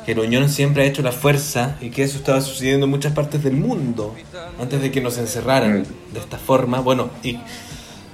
que 0.08 0.14
la 0.14 0.22
unión 0.22 0.48
siempre 0.48 0.84
ha 0.84 0.86
hecho 0.86 1.02
la 1.02 1.12
fuerza 1.12 1.76
y 1.82 1.90
que 1.90 2.02
eso 2.02 2.16
estaba 2.16 2.40
sucediendo 2.40 2.86
en 2.86 2.90
muchas 2.90 3.12
partes 3.12 3.44
del 3.44 3.56
mundo 3.56 4.14
antes 4.58 4.80
de 4.80 4.90
que 4.90 5.02
nos 5.02 5.18
encerraran 5.18 5.84
de 6.14 6.18
esta 6.18 6.38
forma. 6.38 6.80
Bueno, 6.80 7.10
y 7.22 7.38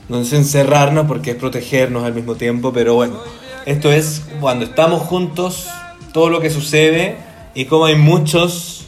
no 0.09 0.19
es 0.19 0.33
encerrarnos 0.33 1.07
porque 1.07 1.31
es 1.31 1.37
protegernos 1.37 2.03
al 2.03 2.13
mismo 2.13 2.35
tiempo, 2.35 2.73
pero 2.73 2.97
bueno, 2.97 3.21
esto 3.65 3.93
es 3.93 4.25
cuando 4.41 4.65
estamos 4.65 5.03
juntos, 5.03 5.69
todo 6.13 6.31
lo 6.31 6.41
que 6.41 6.51
sucede 6.51 7.17
y 7.55 7.67
como 7.67 7.85
hay 7.85 7.95
muchos 7.95 8.87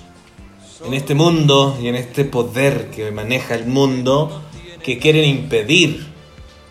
en 0.85 0.93
este 0.93 1.15
mundo 1.15 1.79
y 1.81 1.87
en 1.87 1.95
este 1.95 2.25
poder 2.25 2.91
que 2.91 3.13
maneja 3.13 3.55
el 3.55 3.67
mundo 3.67 4.43
que 4.83 4.99
quieren 4.99 5.27
impedir 5.27 6.09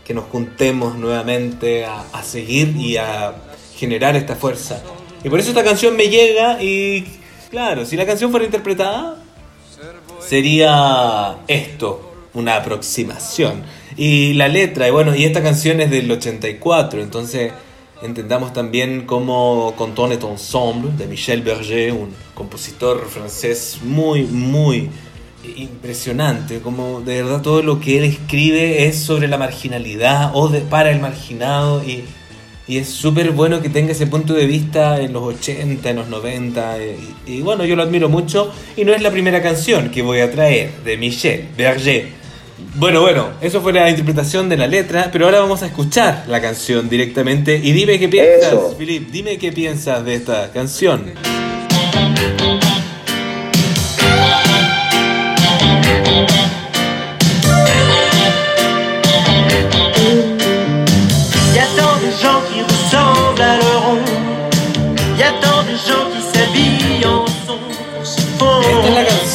que 0.03 0.13
nos 0.13 0.25
juntemos 0.25 0.97
nuevamente 0.97 1.85
a 1.85 2.23
seguir 2.23 2.75
y 2.75 2.97
a 2.97 3.35
generar 3.77 4.17
esta 4.17 4.35
fuerza. 4.35 4.83
Y 5.25 5.29
por 5.29 5.39
eso 5.39 5.49
esta 5.49 5.63
canción 5.63 5.97
me 5.97 6.07
llega 6.07 6.61
y 6.61 7.03
claro, 7.49 7.83
si 7.83 7.97
la 7.97 8.05
canción 8.05 8.29
fuera 8.29 8.45
interpretada, 8.45 9.17
sería 10.19 11.37
esto. 11.47 12.11
una 12.35 12.57
aproximación. 12.57 13.63
Y 13.97 14.33
la 14.33 14.47
letra, 14.49 14.87
y 14.87 14.91
bueno, 14.91 15.15
y 15.15 15.23
esta 15.23 15.41
canción 15.41 15.81
es 15.81 15.89
del 15.89 16.11
84, 16.11 17.01
entonces 17.01 17.53
entendamos 18.03 18.53
también 18.53 19.07
cómo 19.07 19.73
Canton 19.79 20.11
est 20.11 20.23
ensemble 20.23 20.91
de 20.95 21.07
Michel 21.07 21.41
Berger, 21.41 21.93
un 21.93 22.13
compositor 22.35 23.07
francés 23.07 23.79
muy, 23.81 24.25
muy 24.25 24.91
impresionante, 25.55 26.59
como 26.59 27.01
de 27.01 27.23
verdad 27.23 27.41
todo 27.41 27.63
lo 27.63 27.79
que 27.79 27.97
él 27.97 28.03
escribe 28.03 28.85
es 28.85 28.97
sobre 28.97 29.27
la 29.27 29.37
marginalidad 29.37 30.31
o 30.35 30.49
de, 30.49 30.59
para 30.61 30.91
el 30.91 30.99
marginado 30.99 31.83
y, 31.83 32.03
y 32.67 32.77
es 32.77 32.89
súper 32.89 33.31
bueno 33.31 33.61
que 33.61 33.69
tenga 33.69 33.91
ese 33.91 34.07
punto 34.07 34.33
de 34.33 34.45
vista 34.45 34.99
en 34.99 35.13
los 35.13 35.23
80, 35.23 35.89
en 35.89 35.95
los 35.95 36.07
90 36.07 36.77
y, 36.83 37.33
y 37.37 37.41
bueno, 37.41 37.65
yo 37.65 37.75
lo 37.75 37.83
admiro 37.83 38.09
mucho 38.09 38.51
y 38.75 38.85
no 38.85 38.93
es 38.93 39.01
la 39.01 39.11
primera 39.11 39.41
canción 39.41 39.89
que 39.89 40.01
voy 40.01 40.19
a 40.19 40.31
traer 40.31 40.71
de 40.83 40.97
Michel 40.97 41.47
Berger 41.57 42.25
bueno, 42.75 43.01
bueno, 43.01 43.29
eso 43.41 43.61
fue 43.61 43.73
la 43.73 43.89
interpretación 43.89 44.49
de 44.49 44.57
la 44.57 44.67
letra, 44.67 45.09
pero 45.11 45.25
ahora 45.25 45.39
vamos 45.39 45.61
a 45.63 45.65
escuchar 45.65 46.25
la 46.27 46.41
canción 46.41 46.89
directamente 46.89 47.59
y 47.61 47.71
dime 47.71 47.99
qué 47.99 48.07
piensas, 48.07 48.75
Filip, 48.77 49.09
dime 49.11 49.37
qué 49.37 49.51
piensas 49.51 50.03
de 50.05 50.15
esta 50.15 50.51
canción. 50.51 51.34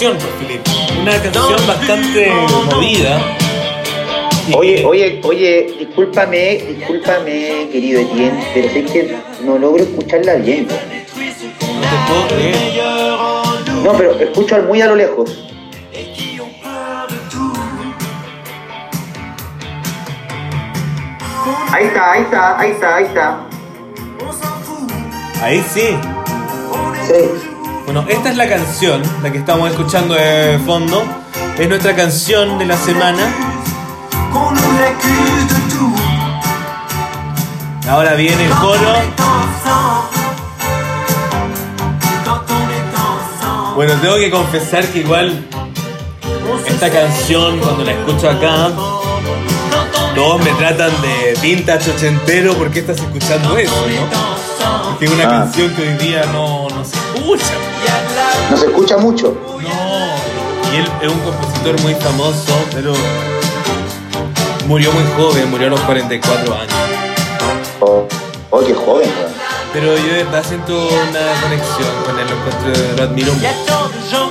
Canción, 0.01 0.17
pues, 0.17 0.99
una 1.03 1.13
canción 1.23 1.67
bastante 1.67 2.33
movida. 2.73 3.21
Oye, 4.57 4.85
oye, 4.87 5.21
oye, 5.23 5.77
discúlpame, 5.79 6.57
discúlpame, 6.69 7.69
querido 7.71 8.01
Etienne, 8.01 8.43
pero 8.55 8.69
sé 8.71 8.85
que 8.85 9.17
no 9.45 9.59
logro 9.59 9.83
escucharla 9.83 10.37
bien. 10.37 10.67
No 10.67 10.73
te 10.73 11.97
puedo 12.09 12.29
creer. 12.29 12.57
No, 13.85 13.93
pero 13.93 14.19
escucho 14.19 14.63
muy 14.63 14.81
a 14.81 14.87
lo 14.87 14.97
lejos. 14.97 15.47
Ahí 21.73 21.85
está, 21.85 22.13
ahí 22.13 22.23
está, 22.23 22.59
ahí 22.59 22.71
está, 22.71 22.97
ahí 22.97 23.05
está. 23.05 23.47
Ahí 25.43 25.65
sí. 25.73 25.89
Sí. 27.07 27.50
Bueno, 27.93 28.07
esta 28.09 28.31
es 28.31 28.37
la 28.37 28.49
canción, 28.49 29.03
la 29.21 29.33
que 29.33 29.39
estamos 29.39 29.69
escuchando 29.69 30.15
de 30.15 30.61
fondo. 30.65 31.03
Es 31.59 31.69
nuestra 31.69 31.97
canción 31.97 32.57
de 32.57 32.65
la 32.65 32.77
semana. 32.77 33.19
Ahora 37.89 38.15
viene 38.15 38.45
el 38.45 38.51
coro. 38.53 38.93
Bueno, 43.75 43.95
tengo 44.01 44.15
que 44.19 44.31
confesar 44.31 44.85
que 44.87 45.01
igual 45.01 45.45
esta 46.69 46.91
canción, 46.91 47.59
cuando 47.59 47.83
la 47.83 47.91
escucho 47.91 48.31
acá, 48.31 48.71
todos 50.15 50.45
me 50.45 50.53
tratan 50.53 50.93
de 51.03 51.37
vintage 51.43 51.91
ochentero 51.91 52.55
porque 52.55 52.79
estás 52.79 52.99
escuchando 52.99 53.59
eso, 53.59 53.75
¿no? 53.75 54.91
Porque 54.91 55.07
es 55.07 55.11
una 55.11 55.25
Ah. 55.25 55.29
canción 55.29 55.75
que 55.75 55.83
hoy 55.83 55.95
día 55.95 56.25
no, 56.33 56.69
escucha. 57.21 57.45
No 58.51 58.57
se 58.57 58.67
escucha 58.67 58.97
mucho. 58.97 59.37
No, 59.63 60.73
y 60.73 60.77
él 60.77 60.89
es 61.03 61.09
un 61.13 61.19
compositor 61.21 61.81
muy 61.83 61.95
famoso, 61.95 62.53
pero 62.73 62.93
murió 64.67 64.93
muy 64.93 65.05
joven, 65.17 65.51
murió 65.51 65.67
a 65.69 65.71
los 65.71 65.81
44 65.81 66.55
años. 66.55 66.73
Oh, 67.81 68.07
oh, 68.51 68.61
qué 68.65 68.75
joven. 68.75 69.11
Pero 69.73 69.97
yo 69.97 70.03
de 70.03 70.25
verdad 70.25 70.45
siento 70.47 70.77
una 70.89 71.41
conexión 71.43 71.89
con 72.05 72.19
él, 72.19 72.27
lo 72.29 72.37
encuentro, 72.37 72.97
lo 72.97 73.03
admiro 73.05 73.33
mucho. 73.35 74.31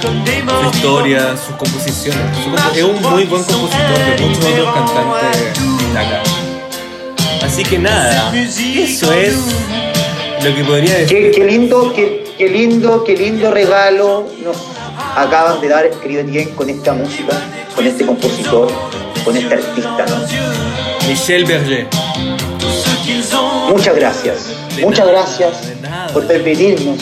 Su 0.00 0.76
historia, 0.76 1.36
sus 1.36 1.54
composiciones. 1.56 2.20
Su 2.42 2.50
compo- 2.50 2.74
es 2.74 2.82
un 2.82 3.02
muy 3.02 3.24
buen 3.24 3.44
compositor 3.44 3.98
de 3.98 4.26
muchos 4.26 4.44
otros 4.44 4.74
cantantes 4.74 5.92
de 5.92 5.98
acá. 5.98 6.22
Así 7.44 7.62
que 7.62 7.78
nada, 7.78 8.32
eso 8.34 9.12
es 9.12 9.34
lo 10.42 10.54
que 10.54 10.64
podría 10.64 10.94
Qué, 10.96 11.02
decir. 11.02 11.30
qué 11.32 11.44
lindo, 11.44 11.92
qué, 11.94 12.24
qué 12.40 12.48
lindo, 12.48 13.04
qué 13.04 13.14
lindo 13.14 13.50
regalo 13.50 14.26
nos 14.42 14.56
acaban 15.14 15.60
de 15.60 15.68
dar, 15.68 15.90
querido 15.90 16.22
Etienne, 16.22 16.50
con 16.54 16.70
esta 16.70 16.94
música, 16.94 17.34
con 17.76 17.86
este 17.86 18.06
compositor, 18.06 18.72
con 19.26 19.36
este 19.36 19.52
artista, 19.56 20.06
¿no? 20.08 21.06
Michel 21.06 21.44
Berger. 21.44 21.86
Muchas 23.68 23.94
gracias. 23.94 24.36
Muchas 24.80 25.06
gracias 25.06 25.52
por 26.14 26.26
permitirnos. 26.26 26.96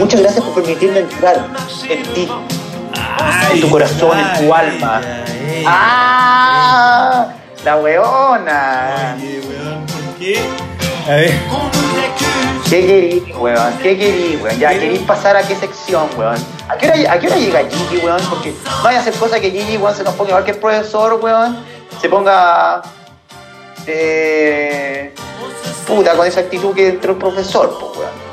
Muchas 0.00 0.20
gracias 0.22 0.44
por 0.44 0.54
permitirme 0.54 0.98
entrar 0.98 1.46
en 1.88 2.02
ti. 2.12 2.28
En 3.52 3.60
tu 3.60 3.70
corazón, 3.70 4.18
en 4.18 4.46
tu 4.46 4.52
alma. 4.52 5.00
eh. 5.28 5.62
¡Ah! 5.64 7.28
La 7.64 7.76
weona. 7.76 9.14
Oye, 9.16 9.40
weón, 9.48 9.86
¿por 9.86 10.18
qué? 10.18 10.40
A 11.06 11.14
ver. 11.14 11.85
¿Qué 12.68 12.84
querís, 12.84 13.36
weón? 13.36 13.78
¿Qué 13.80 13.96
querís, 13.96 14.42
weón? 14.42 14.58
Ya, 14.58 14.70
¿querís 14.70 14.98
pasar 15.02 15.36
a 15.36 15.42
qué 15.46 15.54
sección, 15.54 16.08
weón? 16.16 16.36
¿A 16.68 16.76
qué 16.76 16.88
hora, 16.88 17.12
a 17.12 17.18
qué 17.18 17.28
hora 17.28 17.36
llega 17.36 17.60
Gigi, 17.70 17.98
weón? 18.04 18.20
Porque 18.28 18.52
no 18.64 18.82
vaya 18.82 18.98
a 18.98 19.00
hacer 19.02 19.14
cosa 19.14 19.38
que 19.38 19.52
Gigi, 19.52 19.76
weón, 19.76 19.94
se 19.94 20.02
nos 20.02 20.14
ponga 20.14 20.30
igual 20.30 20.44
que 20.44 20.50
el 20.50 20.58
profesor, 20.58 21.14
weón. 21.22 21.64
Se 22.00 22.08
ponga... 22.08 22.82
Eh, 23.86 25.14
puta, 25.86 26.16
con 26.16 26.26
esa 26.26 26.40
actitud 26.40 26.74
que 26.74 26.88
entró 26.88 27.12
el 27.12 27.18
profesor, 27.18 27.78
pues, 27.78 27.98
weón. 27.98 28.26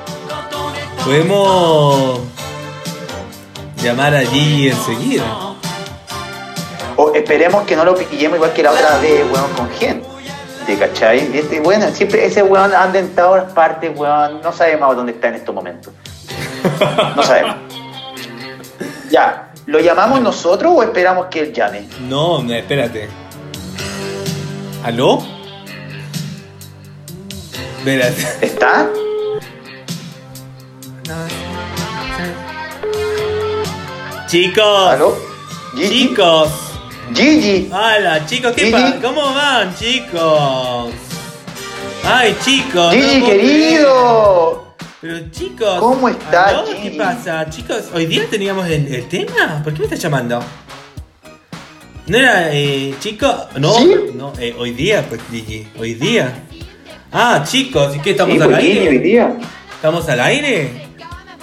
Podemos 1.05 2.21
llamar 3.83 4.15
a 4.15 4.21
Gigi 4.21 4.69
enseguida. 4.69 5.25
O 6.95 7.11
esperemos 7.13 7.63
que 7.65 7.75
no 7.75 7.85
lo 7.85 7.93
pillemos 7.95 8.37
igual 8.37 8.51
que 8.53 8.63
la 8.63 8.71
otra 8.71 8.97
vez, 8.97 9.23
weón, 9.31 9.51
con 9.55 9.69
gente. 9.73 10.12
¿Te 10.65 10.77
cachai? 10.77 11.37
Este, 11.37 11.59
bueno, 11.59 11.89
siempre 11.91 12.25
ese 12.25 12.41
weón 12.41 12.73
anda 12.73 12.99
en 12.99 13.13
todas 13.15 13.51
partes, 13.53 13.91
weón. 13.97 14.41
No 14.41 14.51
sabemos 14.53 14.95
dónde 14.95 15.11
está 15.11 15.27
en 15.27 15.35
estos 15.35 15.53
momentos. 15.53 15.93
No 17.15 17.23
sabemos. 17.23 17.55
Ya, 19.09 19.51
¿lo 19.65 19.79
llamamos 19.79 20.21
nosotros 20.21 20.73
o 20.75 20.81
esperamos 20.83 21.27
que 21.27 21.41
él 21.41 21.53
llame? 21.53 21.87
No, 22.07 22.41
no, 22.41 22.53
espérate. 22.53 23.09
¿Aló? 24.83 25.21
Espérate. 27.79 28.45
¿Está? 28.45 28.89
Chicos. 34.27 34.87
¿Aló? 34.87 35.15
¿Gigi? 35.75 36.07
Chicos. 36.09 36.72
Gigi. 37.11 37.69
Hola, 37.71 38.25
chicos, 38.25 38.53
¿qué 38.53 38.71
pasa? 38.71 38.99
¿Cómo 39.01 39.33
van, 39.33 39.75
chicos? 39.75 40.93
Ay, 42.05 42.35
chicos. 42.43 42.93
Gigi, 42.93 43.19
no 43.19 43.25
querido. 43.27 44.75
Pero 45.01 45.29
chicos. 45.31 45.79
¿Cómo 45.79 46.09
estás. 46.09 46.53
¿Qué 46.81 46.91
pasa? 46.91 47.49
Chicos, 47.49 47.83
hoy 47.93 48.05
día 48.05 48.23
teníamos 48.29 48.65
el, 48.67 48.87
el 48.93 49.07
tema. 49.09 49.61
¿Por 49.63 49.73
qué 49.73 49.79
me 49.79 49.85
estás 49.85 49.99
llamando? 50.01 50.41
¿No 52.07 52.17
era 52.17 52.53
eh, 52.53 52.95
chico? 52.99 53.33
No, 53.57 53.73
¿Sí? 53.77 53.93
no, 54.15 54.33
eh, 54.39 54.55
hoy 54.57 54.71
día, 54.71 55.05
pues 55.07 55.21
Gigi, 55.29 55.67
hoy 55.79 55.93
día. 55.95 56.43
Ah, 57.11 57.43
chicos, 57.45 57.95
¿y 57.95 57.99
qué 57.99 58.11
estamos 58.11 58.35
Sí, 58.35 58.41
al 58.41 58.55
Gigi, 58.59 58.71
hoy 58.79 58.87
aire? 58.87 58.99
día. 58.99 59.37
¿Estamos 59.75 60.07
al 60.09 60.19
aire? 60.21 60.87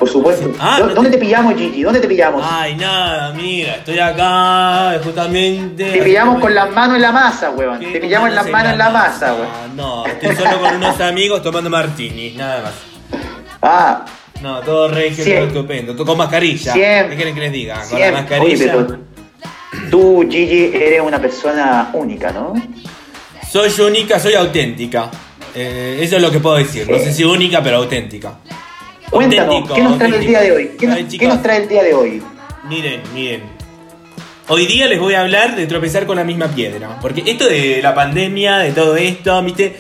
Por 0.01 0.09
supuesto. 0.09 0.51
Ah, 0.59 0.79
¿Dó- 0.81 0.87
no 0.89 0.95
¿Dónde 0.95 1.11
te- 1.11 1.19
te 1.19 1.25
pillamos, 1.27 1.55
Gigi? 1.57 1.83
¿Dónde 1.83 2.01
te 2.01 2.09
pillamos? 2.09 2.43
Ay, 2.51 2.75
nada, 2.75 3.35
mira, 3.35 3.75
estoy 3.77 3.99
acá, 3.99 4.99
justamente. 5.05 5.85
Te 5.93 6.03
pillamos 6.03 6.41
con 6.41 6.55
las 6.55 6.71
manos 6.73 6.97
en 6.97 7.03
la 7.03 7.13
masa, 7.13 7.51
weón. 7.51 7.79
Te 7.81 8.01
pillamos 8.01 8.31
en 8.31 8.35
las 8.35 8.45
¿Cómo 8.45 8.57
manos 8.57 8.73
en 8.73 8.79
la 8.79 8.91
masa, 8.91 9.35
weón. 9.35 9.77
No, 9.77 10.07
estoy 10.07 10.35
solo 10.37 10.59
con 10.59 10.75
unos 10.77 10.99
amigos 11.03 11.43
tomando 11.43 11.69
martini, 11.69 12.31
nada 12.33 12.63
más. 12.63 12.73
Ah, 13.63 14.05
No, 14.41 14.61
todo 14.61 14.89
regio, 14.89 15.23
todo 15.23 15.47
estupendo, 15.49 15.93
todo 15.95 16.07
con 16.07 16.17
mascarilla. 16.17 16.73
Siempre. 16.73 17.11
¿Qué 17.11 17.17
quieren 17.17 17.35
que 17.35 17.41
les 17.43 17.53
diga? 17.53 17.75
Con 17.75 17.83
la 17.83 17.87
siempre. 17.89 18.09
Oye, 18.09 18.23
mascarilla. 18.57 18.73
pero 18.73 19.91
tú, 19.91 20.27
Gigi, 20.31 20.71
eres 20.75 21.03
una 21.03 21.19
persona 21.21 21.91
única, 21.93 22.33
¿no? 22.33 22.55
Soy 23.51 23.71
única, 23.83 24.19
soy 24.19 24.33
auténtica. 24.33 25.11
Eh, 25.55 25.99
eso 26.01 26.17
es 26.17 26.23
lo 26.23 26.31
que 26.31 26.39
puedo 26.41 26.57
decir. 26.57 26.89
No 26.89 26.97
sé 26.99 27.13
si 27.13 27.23
única, 27.23 27.63
pero 27.63 27.77
auténtica. 27.79 28.33
Cuéntanos, 29.11 29.71
¿qué 29.73 29.83
nos 29.83 29.99
trae 29.99 30.17
el 30.17 30.27
día 30.27 30.41
de 30.41 30.53
hoy? 30.53 30.71
¿Qué 30.79 30.87
nos, 30.87 30.99
qué 30.99 31.39
trae 31.43 31.63
el 31.63 31.69
día 31.69 31.83
de 31.83 31.95
hoy? 31.95 32.23
Miren, 32.69 33.03
miren. 33.15 33.43
Hoy 34.49 34.67
día 34.67 34.87
les 34.87 34.99
voy 34.99 35.15
a 35.15 35.21
hablar 35.21 35.57
de 35.57 35.67
tropezar 35.67 36.07
con 36.07 36.17
la 36.17 36.25
misma 36.25 36.49
piedra. 36.49 36.99
Porque 37.01 37.23
esto 37.27 37.47
de 37.47 37.81
la 37.83 37.95
pandemia, 37.95 38.59
de 38.59 38.73
todo 38.73 38.97
esto, 38.97 39.43
¿viste? 39.43 39.77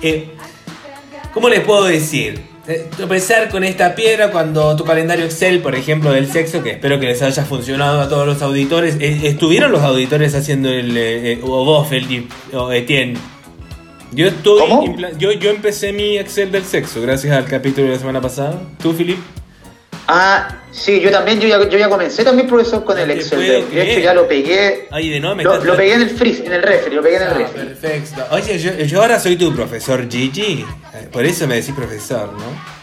Eh, 0.00 0.28
¿Cómo 1.32 1.48
les 1.48 1.60
puedo 1.60 1.84
decir? 1.84 2.52
eh, 2.68 2.88
tropezar 2.96 3.48
con 3.48 3.64
esta 3.64 3.94
piedra 3.94 4.30
cuando 4.30 4.76
tu 4.76 4.84
calendario 4.84 5.24
Excel, 5.24 5.60
por 5.60 5.74
ejemplo, 5.74 6.12
del 6.12 6.30
sexo, 6.30 6.62
que 6.62 6.70
espero 6.70 7.00
que 7.00 7.06
les 7.06 7.20
haya 7.22 7.44
funcionado 7.44 8.00
a 8.00 8.08
todos 8.08 8.26
los 8.26 8.40
auditores. 8.42 8.96
eh, 9.00 9.20
¿Estuvieron 9.24 9.72
los 9.72 9.82
auditores 9.82 10.34
haciendo 10.34 10.68
el. 10.68 10.96
eh, 10.96 11.40
o 11.42 11.64
vos, 11.64 11.88
Felipe, 11.88 12.32
o 12.52 12.70
Etienne? 12.72 13.18
Yo 14.12 14.26
estoy. 14.28 14.60
¿Cómo? 14.60 14.96
Yo, 15.18 15.32
yo 15.32 15.50
empecé 15.50 15.92
mi 15.92 16.18
Excel 16.18 16.52
del 16.52 16.64
sexo 16.64 17.00
gracias 17.00 17.34
al 17.36 17.46
capítulo 17.46 17.86
de 17.86 17.94
la 17.94 17.98
semana 17.98 18.20
pasada. 18.20 18.60
¿Tú, 18.82 18.92
Filip? 18.92 19.18
Ah, 20.08 20.58
sí, 20.72 21.00
yo 21.00 21.10
también, 21.10 21.40
yo 21.40 21.48
ya, 21.48 21.68
yo 21.68 21.78
ya 21.78 21.88
comencé 21.88 22.24
también, 22.24 22.46
profesor, 22.48 22.84
con 22.84 22.98
el 22.98 23.10
Excel. 23.12 23.38
De, 23.38 23.46
de 23.46 23.58
hecho, 23.60 23.68
creer. 23.70 24.02
ya 24.02 24.12
lo 24.14 24.26
pegué. 24.28 24.88
Ay, 24.90 25.08
de 25.08 25.20
nuevo 25.20 25.36
me 25.36 25.44
Lo, 25.44 25.76
pegué 25.76 25.94
en 25.94 26.02
el 26.02 26.10
freeze, 26.10 26.44
en 26.44 26.52
el 26.52 26.62
refri, 26.62 26.94
lo 26.94 27.02
pegué 27.02 27.16
en 27.16 27.22
el 27.22 27.28
Ah, 27.28 27.34
refri. 27.34 27.60
perfecto. 27.66 28.22
Oye, 28.32 28.58
yo, 28.58 28.72
yo 28.84 29.00
ahora 29.00 29.18
soy 29.20 29.36
tu 29.36 29.54
profesor 29.54 30.06
Gigi. 30.10 30.64
Por 31.12 31.24
eso 31.24 31.46
me 31.46 31.54
decís 31.54 31.72
profesor, 31.74 32.32
¿no? 32.32 32.81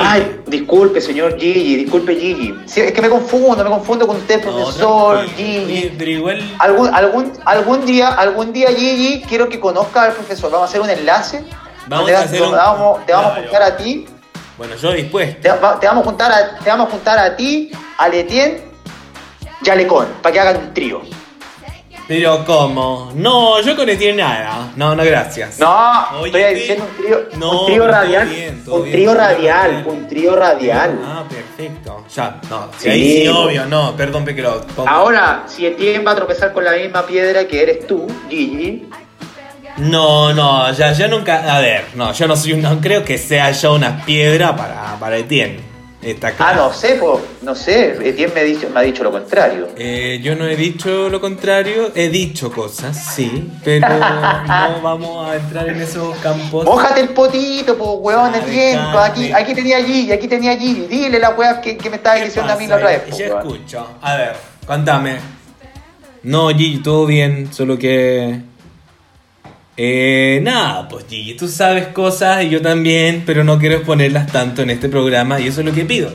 Ay, 0.00 0.40
disculpe, 0.46 1.00
señor 1.00 1.38
Gigi, 1.38 1.76
disculpe, 1.76 2.14
Gigi. 2.14 2.54
Sí, 2.66 2.80
es 2.80 2.92
que 2.92 3.00
me 3.00 3.08
confundo, 3.08 3.64
me 3.64 3.70
confundo 3.70 4.06
con 4.06 4.16
usted, 4.16 4.44
No, 4.44 4.52
profesor. 4.52 5.16
Oye, 5.16 5.28
Gigi. 5.36 5.94
Pero 5.98 6.10
igual. 6.10 6.54
Algún, 6.58 6.94
algún, 6.94 7.32
algún 7.44 7.86
día, 7.86 8.08
algún 8.08 8.52
día, 8.52 8.68
Gigi, 8.68 9.22
quiero 9.28 9.48
que 9.48 9.58
conozca 9.58 10.02
al 10.02 10.12
profesor. 10.12 10.50
Vamos 10.50 10.66
a 10.66 10.68
hacer 10.68 10.80
un 10.82 10.90
enlace. 10.90 11.42
Vamos 11.86 12.10
a 12.10 12.18
hacer 12.20 12.38
te 12.40 12.46
un- 12.46 12.52
vamos- 12.52 13.06
te 13.06 13.12
vamos 13.12 13.32
a 13.32 13.34
juntar 13.42 13.62
a 13.62 13.76
ti. 13.76 14.06
Bueno, 14.58 14.76
yo 14.76 14.92
dispuesto. 14.92 15.40
Te, 15.40 15.48
va- 15.48 15.80
te 15.80 15.86
vamos 15.86 16.02
a 16.02 16.04
juntar 16.08 16.32
a, 16.32 16.58
te 16.58 16.68
vamos 16.70 16.88
a 16.88 16.90
juntar 16.90 17.18
a 17.18 17.34
ti, 17.36 17.70
a 17.98 18.08
Letien 18.08 18.60
y 19.64 19.70
a 19.70 19.74
Lecón, 19.74 20.06
para 20.20 20.32
que 20.32 20.40
hagan 20.40 20.56
un 20.58 20.74
trío. 20.74 21.00
Pero 22.12 22.44
¿cómo? 22.44 23.10
No, 23.14 23.58
yo 23.62 23.74
con 23.74 23.88
Etienne 23.88 24.18
nada. 24.20 24.70
No, 24.76 24.94
no, 24.94 25.02
gracias. 25.02 25.58
No, 25.58 26.20
Oye, 26.20 26.26
estoy 26.26 26.54
diciendo 26.56 26.84
un 26.84 27.02
trío, 27.02 27.20
No, 27.38 27.60
un 27.60 27.66
trío 27.66 27.86
radial. 27.86 28.28
bien, 28.28 28.62
un 28.66 28.82
bien, 28.82 28.92
trío 28.92 29.14
radial, 29.14 29.70
bien. 29.70 29.86
un 29.88 30.08
trío 30.08 30.36
radial. 30.36 31.00
Ah, 31.06 31.24
perfecto. 31.26 32.04
Ya, 32.14 32.38
no. 32.50 32.68
Sí, 32.76 32.90
ahí 32.90 33.22
sí, 33.22 33.28
obvio, 33.28 33.64
no. 33.64 33.96
Perdón, 33.96 34.26
pongo. 34.26 34.86
Ahora, 34.86 35.44
si 35.46 35.64
Etienne 35.64 36.04
va 36.04 36.12
a 36.12 36.16
tropezar 36.16 36.52
con 36.52 36.66
la 36.66 36.72
misma 36.72 37.06
piedra 37.06 37.48
que 37.48 37.62
eres 37.62 37.86
tú, 37.86 38.06
Gigi, 38.28 38.90
No, 39.78 40.34
no, 40.34 40.70
ya, 40.70 40.92
yo 40.92 41.08
nunca. 41.08 41.56
A 41.56 41.60
ver, 41.60 41.86
no, 41.94 42.12
yo 42.12 42.28
no 42.28 42.36
soy 42.36 42.52
un. 42.52 42.60
No 42.60 42.78
creo 42.78 43.02
que 43.06 43.16
sea 43.16 43.52
yo 43.52 43.72
una 43.72 44.04
piedra 44.04 44.54
para, 44.54 44.96
para 45.00 45.16
Etienne. 45.16 45.71
Está 46.02 46.32
ah, 46.40 46.54
no 46.54 46.72
sé, 46.72 46.94
po, 46.96 47.20
no 47.42 47.54
sé, 47.54 47.92
Etienne 48.08 48.34
me 48.34 48.40
ha 48.40 48.42
dicho, 48.42 48.68
me 48.68 48.80
ha 48.80 48.82
dicho 48.82 49.04
lo 49.04 49.12
contrario. 49.12 49.68
Eh, 49.76 50.18
yo 50.20 50.34
no 50.34 50.46
he 50.48 50.56
dicho 50.56 51.08
lo 51.08 51.20
contrario, 51.20 51.92
he 51.94 52.08
dicho 52.08 52.50
cosas, 52.50 53.14
sí, 53.14 53.48
pero 53.62 53.88
no 53.98 54.80
vamos 54.82 55.28
a 55.30 55.36
entrar 55.36 55.68
en 55.68 55.80
esos 55.80 56.16
campos. 56.18 56.64
Mójate 56.64 57.02
el 57.02 57.10
potito, 57.10 57.78
po, 57.78 57.92
weón, 57.98 58.32
Ah, 58.34 58.38
Etienne. 58.38 58.70
dejate. 58.80 58.92
po, 58.92 58.98
Aquí, 58.98 59.32
aquí 59.32 59.54
tenía 59.54 59.84
Gigi, 59.84 60.10
aquí 60.10 60.26
tenía 60.26 60.56
Gigi. 60.58 60.86
Dile 60.88 61.20
la 61.20 61.30
weá 61.30 61.60
que, 61.60 61.76
que 61.76 61.88
me 61.88 61.96
estaba 61.96 62.16
¿Qué 62.16 62.24
diciendo 62.24 62.52
a 62.52 62.56
mí 62.56 62.66
la 62.66 62.76
otra 62.76 62.88
vez. 62.88 63.02
po, 63.08 63.16
weón. 63.16 63.38
escucho. 63.38 63.86
A 64.02 64.16
ver, 64.16 64.32
contame. 64.66 65.16
No, 66.24 66.48
Gigi, 66.48 66.78
todo 66.78 67.06
bien, 67.06 67.52
solo 67.52 67.78
que. 67.78 68.40
Eh, 69.76 70.40
nada, 70.42 70.86
pues 70.88 71.06
Gigi, 71.08 71.34
tú 71.34 71.48
sabes 71.48 71.88
cosas 71.88 72.44
y 72.44 72.50
yo 72.50 72.60
también, 72.60 73.22
pero 73.24 73.42
no 73.42 73.58
quiero 73.58 73.76
exponerlas 73.76 74.30
tanto 74.30 74.62
en 74.62 74.70
este 74.70 74.88
programa 74.88 75.40
y 75.40 75.48
eso 75.48 75.60
es 75.60 75.66
lo 75.66 75.72
que 75.72 75.84
pido. 75.84 76.14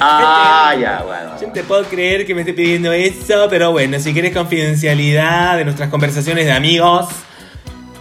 Ah, 0.00 0.74
ya, 0.80 1.02
bueno. 1.04 1.40
Yo 1.40 1.52
te 1.52 1.62
puedo 1.62 1.84
creer 1.84 2.26
que 2.26 2.34
me 2.34 2.40
esté 2.40 2.52
pidiendo 2.52 2.92
eso, 2.92 3.46
pero 3.48 3.70
bueno, 3.70 4.00
si 4.00 4.12
quieres 4.12 4.32
confidencialidad 4.32 5.56
de 5.56 5.64
nuestras 5.64 5.88
conversaciones 5.88 6.46
de 6.46 6.52
amigos. 6.52 7.06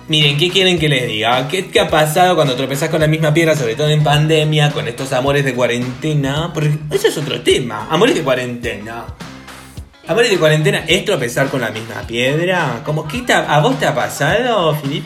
Miren, 0.08 0.38
¿qué 0.38 0.52
quieren 0.52 0.78
que 0.78 0.88
les 0.88 1.08
diga? 1.08 1.48
¿Qué, 1.48 1.68
qué 1.68 1.80
ha 1.80 1.90
pasado 1.90 2.36
cuando 2.36 2.56
tropezás 2.56 2.90
con 2.90 3.02
la 3.02 3.08
misma 3.08 3.34
piedra, 3.34 3.56
sobre 3.56 3.76
todo 3.76 3.90
en 3.90 4.04
pandemia, 4.04 4.72
con 4.72 4.88
estos 4.88 5.12
amores 5.14 5.44
de 5.44 5.56
cuarentena? 5.56 6.52
Porque 6.54 6.78
eso 6.92 7.08
es 7.08 7.18
otro 7.18 7.42
tema, 7.42 7.88
amores 7.90 8.14
de 8.14 8.22
cuarentena. 8.22 9.06
Amores 10.08 10.30
de 10.30 10.38
cuarentena 10.38 10.84
es 10.88 11.04
tropezar 11.04 11.48
con 11.50 11.62
la 11.62 11.70
misma 11.72 12.02
piedra. 12.06 12.82
¿Cómo 12.86 13.08
ha- 13.34 13.56
¿A 13.56 13.60
vos 13.60 13.80
te 13.80 13.88
ha 13.88 13.96
pasado, 13.96 14.76
Filip? 14.76 15.06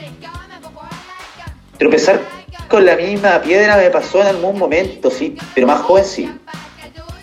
Tropezar 1.78 2.20
con 2.68 2.86
la 2.86 2.96
misma 2.98 3.40
piedra 3.42 3.78
me 3.78 3.90
pasó 3.90 4.22
en 4.22 4.28
algún 4.28 4.60
momento, 4.60 5.10
sí, 5.10 5.38
pero 5.56 5.68
más 5.68 5.82
joven 5.82 6.04
sí. 6.04 6.30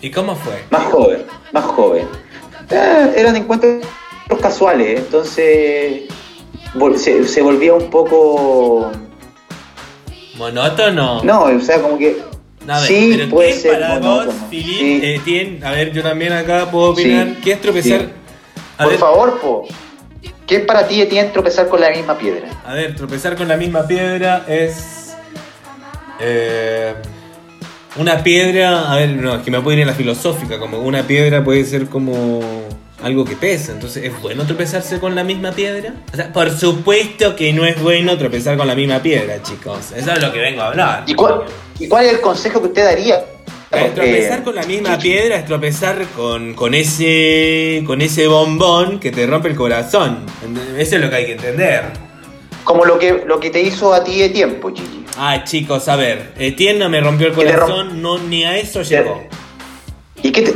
¿Y 0.01 0.09
cómo 0.11 0.35
fue? 0.35 0.63
Más 0.71 0.83
joven, 0.85 1.23
más 1.51 1.63
joven. 1.65 2.07
Eh, 2.71 3.13
eran 3.15 3.35
encuentros 3.35 3.85
casuales, 4.41 4.99
entonces 4.99 6.03
vol- 6.73 6.97
se, 6.97 7.25
se 7.27 7.41
volvía 7.41 7.73
un 7.75 7.89
poco... 7.91 8.91
¿Monótono? 10.35 11.23
No, 11.23 11.43
o 11.43 11.59
sea, 11.59 11.81
como 11.81 11.97
que... 11.97 12.17
A 12.67 12.79
ver, 12.81 12.87
sí, 12.87 13.13
pero 13.17 13.29
puede 13.29 13.49
¿qué 13.53 13.59
ser 13.59 13.71
para 13.79 13.99
vos. 13.99 14.27
Filip, 14.49 15.23
Sí. 15.23 15.31
eh, 15.35 15.59
a 15.63 15.71
ver, 15.71 15.93
yo 15.93 16.03
también 16.03 16.33
acá 16.33 16.69
puedo 16.69 16.91
opinar, 16.91 17.27
Sí, 17.27 17.37
¿qué 17.43 17.51
es 17.53 17.61
tropezar? 17.61 18.09
A 18.77 18.83
Por 18.83 18.91
ver, 18.91 18.99
favor, 18.99 19.39
po. 19.39 19.67
¿Qué 20.45 20.57
es 20.57 20.65
para 20.65 20.87
ti 20.87 21.01
Etienne 21.01 21.29
tropezar 21.31 21.67
con 21.67 21.79
la 21.81 21.89
misma 21.89 22.17
piedra? 22.17 22.47
a 22.65 22.73
ver, 22.73 22.95
tropezar 22.95 23.35
con 23.35 23.47
la 23.47 23.57
misma 23.57 23.85
piedra 23.87 24.45
es 24.47 25.15
eh, 26.19 26.93
una 27.97 28.23
piedra, 28.23 28.91
a 28.91 28.95
ver, 28.95 29.09
no, 29.09 29.35
es 29.35 29.41
que 29.43 29.51
me 29.51 29.59
puedo 29.61 29.75
ir 29.75 29.81
en 29.81 29.87
la 29.87 29.93
filosófica, 29.93 30.59
como 30.59 30.79
una 30.79 31.03
piedra 31.03 31.43
puede 31.43 31.65
ser 31.65 31.87
como 31.87 32.39
algo 33.01 33.25
que 33.25 33.35
pesa, 33.35 33.71
entonces 33.73 34.05
¿es 34.05 34.21
bueno 34.21 34.45
tropezarse 34.45 34.99
con 34.99 35.13
la 35.15 35.23
misma 35.23 35.51
piedra? 35.51 35.93
O 36.11 36.15
sea, 36.15 36.33
por 36.33 36.49
supuesto 36.51 37.35
que 37.35 37.53
no 37.53 37.65
es 37.65 37.79
bueno 37.81 38.17
tropezar 38.17 38.57
con 38.57 38.67
la 38.67 38.75
misma 38.75 38.99
piedra, 39.01 39.41
chicos, 39.43 39.91
eso 39.95 40.11
es 40.11 40.21
lo 40.21 40.31
que 40.31 40.39
vengo 40.39 40.61
a 40.61 40.67
hablar. 40.67 41.03
¿Y 41.05 41.13
cuál, 41.13 41.41
y 41.79 41.87
cuál 41.87 42.05
es 42.05 42.13
el 42.13 42.21
consejo 42.21 42.59
que 42.61 42.67
usted 42.67 42.83
daría? 42.85 43.23
Eh, 43.69 43.91
tropezar 43.93 44.39
Eh, 44.39 44.43
con 44.43 44.55
la 44.55 44.63
misma 44.63 44.97
piedra 44.97 45.35
es 45.35 45.45
tropezar 45.45 46.05
con, 46.15 46.53
con 46.53 46.73
ese 46.73 47.83
con 47.85 48.01
ese 48.01 48.27
bombón 48.27 48.99
que 48.99 49.11
te 49.11 49.27
rompe 49.27 49.49
el 49.49 49.55
corazón. 49.55 50.25
Eso 50.77 50.95
es 50.95 51.01
lo 51.01 51.09
que 51.09 51.15
hay 51.17 51.25
que 51.25 51.33
entender. 51.33 51.83
Como 52.63 52.85
lo 52.85 52.97
que, 52.97 53.23
lo 53.25 53.39
que 53.39 53.49
te 53.49 53.61
hizo 53.61 53.93
a 53.93 54.03
ti 54.03 54.19
de 54.19 54.29
tiempo, 54.29 54.69
Gigi. 54.69 55.05
Ay, 55.17 55.41
chicos, 55.45 55.87
a 55.87 55.95
ver, 55.95 56.33
Etienne 56.37 56.79
no 56.79 56.89
me 56.89 56.99
rompió 56.99 57.27
el 57.27 57.33
corazón, 57.33 58.01
no, 58.01 58.17
ni 58.17 58.43
a 58.43 58.57
eso 58.57 58.81
llegó. 58.81 59.23
¿Y 60.21 60.31
qué 60.31 60.41
te.? 60.41 60.53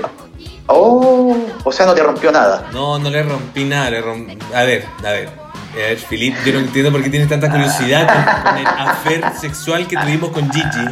Oh, 0.67 1.35
o 1.63 1.71
sea, 1.71 1.85
no 1.85 1.93
te 1.93 2.01
rompió 2.03 2.31
nada. 2.31 2.67
No, 2.71 2.97
no 2.99 3.09
le 3.09 3.23
rompí 3.23 3.63
nada, 3.65 3.89
le 3.89 4.01
rompí... 4.01 4.37
A 4.53 4.63
ver, 4.63 4.85
a 4.99 5.11
ver. 5.11 5.29
A 5.73 5.75
ver, 5.75 5.97
Filip, 5.97 6.35
yo 6.45 6.53
no 6.53 6.59
entiendo 6.59 6.91
por 6.91 7.01
qué 7.01 7.09
tienes 7.09 7.29
tanta 7.29 7.49
curiosidad 7.49 8.05
con, 8.07 8.51
con 8.51 8.57
el 8.59 8.67
afer 8.67 9.23
sexual 9.39 9.87
que 9.87 9.95
tuvimos 9.97 10.29
con 10.31 10.51
Gigi. 10.51 10.85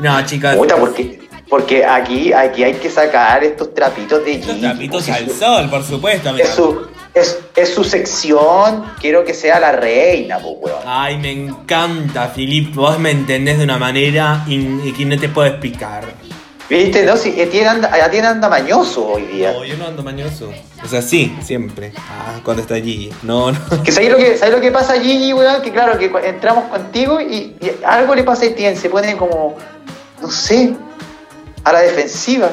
No, 0.00 0.24
chicas. 0.24 0.56
Puta, 0.56 0.76
porque, 0.76 1.20
porque 1.48 1.84
aquí, 1.84 2.32
aquí 2.32 2.64
hay 2.64 2.74
que 2.74 2.88
sacar 2.90 3.44
estos 3.44 3.74
trapitos 3.74 4.24
de 4.24 4.32
Estos 4.36 4.54
Gigi. 4.54 4.60
trapitos 4.66 5.08
al 5.10 5.28
su- 5.30 5.38
sol, 5.38 5.68
por 5.70 5.82
supuesto. 5.84 6.30
amiga. 6.30 6.44
Es 6.44 6.54
su, 6.54 6.86
es, 7.12 7.38
es 7.54 7.74
su 7.74 7.84
sección. 7.84 8.84
Quiero 9.00 9.22
que 9.24 9.34
sea 9.34 9.60
la 9.60 9.72
reina, 9.72 10.38
pues, 10.38 10.54
weón. 10.62 10.78
Ay, 10.86 11.18
me 11.18 11.30
encanta, 11.32 12.28
Filip. 12.28 12.74
Vos 12.74 12.98
me 12.98 13.10
entendés 13.10 13.58
de 13.58 13.64
una 13.64 13.76
manera 13.78 14.44
que 14.46 15.04
no 15.04 15.18
te 15.18 15.28
puedo 15.28 15.46
explicar. 15.48 16.04
¿Viste? 16.68 17.04
No, 17.04 17.16
si 17.16 17.38
Etienne 17.38 17.68
anda, 17.68 18.06
Etienne 18.06 18.28
anda 18.28 18.48
mañoso 18.48 19.06
hoy 19.06 19.26
día. 19.26 19.52
No, 19.52 19.64
yo 19.64 19.76
no 19.76 19.86
ando 19.86 20.02
mañoso. 20.02 20.50
O 20.82 20.88
sea, 20.88 21.02
sí, 21.02 21.36
siempre. 21.42 21.92
Ah, 21.96 22.40
cuando 22.42 22.62
está 22.62 22.74
allí. 22.74 23.10
No, 23.22 23.52
no. 23.52 23.82
Que 23.82 23.92
¿sabes 23.92 24.10
lo 24.10 24.16
que, 24.16 24.36
¿sabes 24.38 24.54
lo 24.54 24.60
que 24.60 24.72
pasa, 24.72 24.98
Gigi, 25.00 25.34
weón? 25.34 25.60
Que 25.60 25.72
claro, 25.72 25.98
que 25.98 26.10
entramos 26.26 26.64
contigo 26.70 27.20
y, 27.20 27.56
y 27.60 27.70
algo 27.84 28.14
le 28.14 28.24
pasa 28.24 28.44
a 28.44 28.46
Etienne. 28.46 28.76
Se 28.76 28.88
pone 28.88 29.14
como, 29.16 29.56
no 30.22 30.30
sé, 30.30 30.74
a 31.64 31.72
la 31.72 31.80
defensiva. 31.80 32.50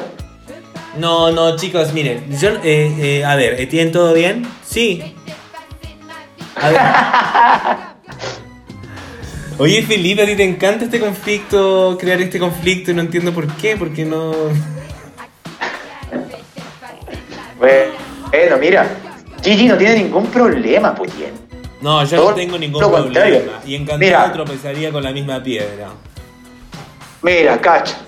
No, 0.98 1.30
no, 1.30 1.56
chicos, 1.56 1.94
miren. 1.94 2.38
Yo, 2.38 2.50
eh, 2.62 2.94
eh, 2.98 3.24
a 3.24 3.34
ver, 3.34 3.66
¿tienen 3.68 3.92
todo 3.92 4.12
bien? 4.12 4.46
Sí. 4.62 5.14
A 6.56 6.68
ver. 6.68 7.86
Oye, 9.62 9.80
Felipe, 9.82 10.22
a 10.22 10.26
ti 10.26 10.34
te 10.34 10.42
encanta 10.42 10.86
este 10.86 10.98
conflicto, 10.98 11.96
crear 11.96 12.20
este 12.20 12.40
conflicto 12.40 12.90
y 12.90 12.94
no 12.94 13.00
entiendo 13.02 13.32
por 13.32 13.46
qué, 13.58 13.76
porque 13.76 14.04
no. 14.04 14.32
Bueno, 17.60 18.58
mira, 18.58 18.88
Gigi 19.40 19.68
no 19.68 19.76
tiene 19.78 19.94
ningún 20.02 20.26
problema, 20.26 20.92
pues, 20.96 21.12
Etienne. 21.12 21.38
No, 21.80 22.04
yo 22.04 22.16
Todo 22.16 22.30
no 22.30 22.34
tengo 22.34 22.58
ningún 22.58 22.82
lo 22.82 22.90
contrario. 22.90 23.38
problema. 23.38 23.60
Y 23.64 23.76
encantado 23.76 23.98
Mira. 24.00 24.32
tropezaría 24.32 24.90
con 24.90 25.04
la 25.04 25.12
misma 25.12 25.40
piedra. 25.40 25.90
Mira, 27.22 27.60
cacha, 27.60 27.98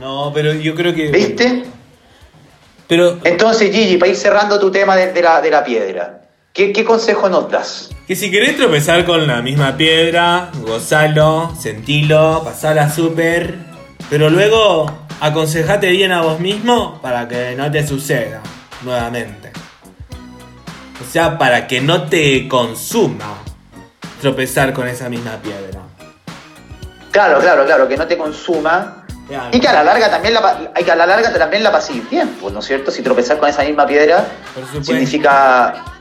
No, 0.00 0.32
pero 0.34 0.52
yo 0.52 0.74
creo 0.74 0.92
que. 0.92 1.12
¿viste? 1.12 1.62
Pero 2.88 3.20
Entonces, 3.22 3.70
Gigi, 3.70 3.98
para 3.98 4.10
ir 4.10 4.16
cerrando 4.16 4.58
tu 4.58 4.68
tema 4.72 4.96
de, 4.96 5.12
de 5.12 5.22
la, 5.22 5.40
de 5.40 5.50
la 5.52 5.62
piedra, 5.62 6.23
¿qué, 6.54 6.72
qué 6.72 6.84
consejo 6.84 7.28
nos 7.28 7.50
das? 7.50 7.90
que 8.06 8.16
si 8.16 8.30
querés 8.30 8.56
tropezar 8.56 9.04
con 9.06 9.26
la 9.26 9.40
misma 9.40 9.76
piedra, 9.76 10.50
gozalo, 10.60 11.54
sentilo, 11.58 12.42
pasala 12.44 12.90
súper. 12.90 13.56
Pero 14.10 14.28
luego 14.28 14.90
aconsejate 15.20 15.90
bien 15.90 16.12
a 16.12 16.20
vos 16.20 16.38
mismo 16.38 17.00
para 17.00 17.26
que 17.26 17.54
no 17.56 17.70
te 17.70 17.86
suceda 17.86 18.42
nuevamente. 18.82 19.52
O 21.02 21.10
sea, 21.10 21.38
para 21.38 21.66
que 21.66 21.80
no 21.80 22.02
te 22.08 22.46
consuma 22.46 23.38
tropezar 24.20 24.74
con 24.74 24.86
esa 24.86 25.08
misma 25.08 25.38
piedra. 25.42 25.80
Claro, 27.10 27.40
claro, 27.40 27.64
claro, 27.64 27.88
que 27.88 27.96
no 27.96 28.06
te 28.06 28.18
consuma. 28.18 29.06
Claro. 29.26 29.48
Y 29.50 29.60
que 29.60 29.68
a 29.68 29.72
la 29.72 29.84
larga 29.84 30.10
también 30.10 30.34
la, 30.34 30.72
que 30.74 30.92
a 30.92 30.96
la 30.96 31.06
larga 31.06 31.32
también 31.32 31.62
la 31.62 31.72
pases 31.72 31.96
pues, 32.38 32.52
¿no 32.52 32.60
es 32.60 32.66
cierto? 32.66 32.90
Si 32.90 33.00
tropezar 33.00 33.38
con 33.38 33.48
esa 33.48 33.62
misma 33.62 33.86
piedra 33.86 34.26
significa 34.82 35.93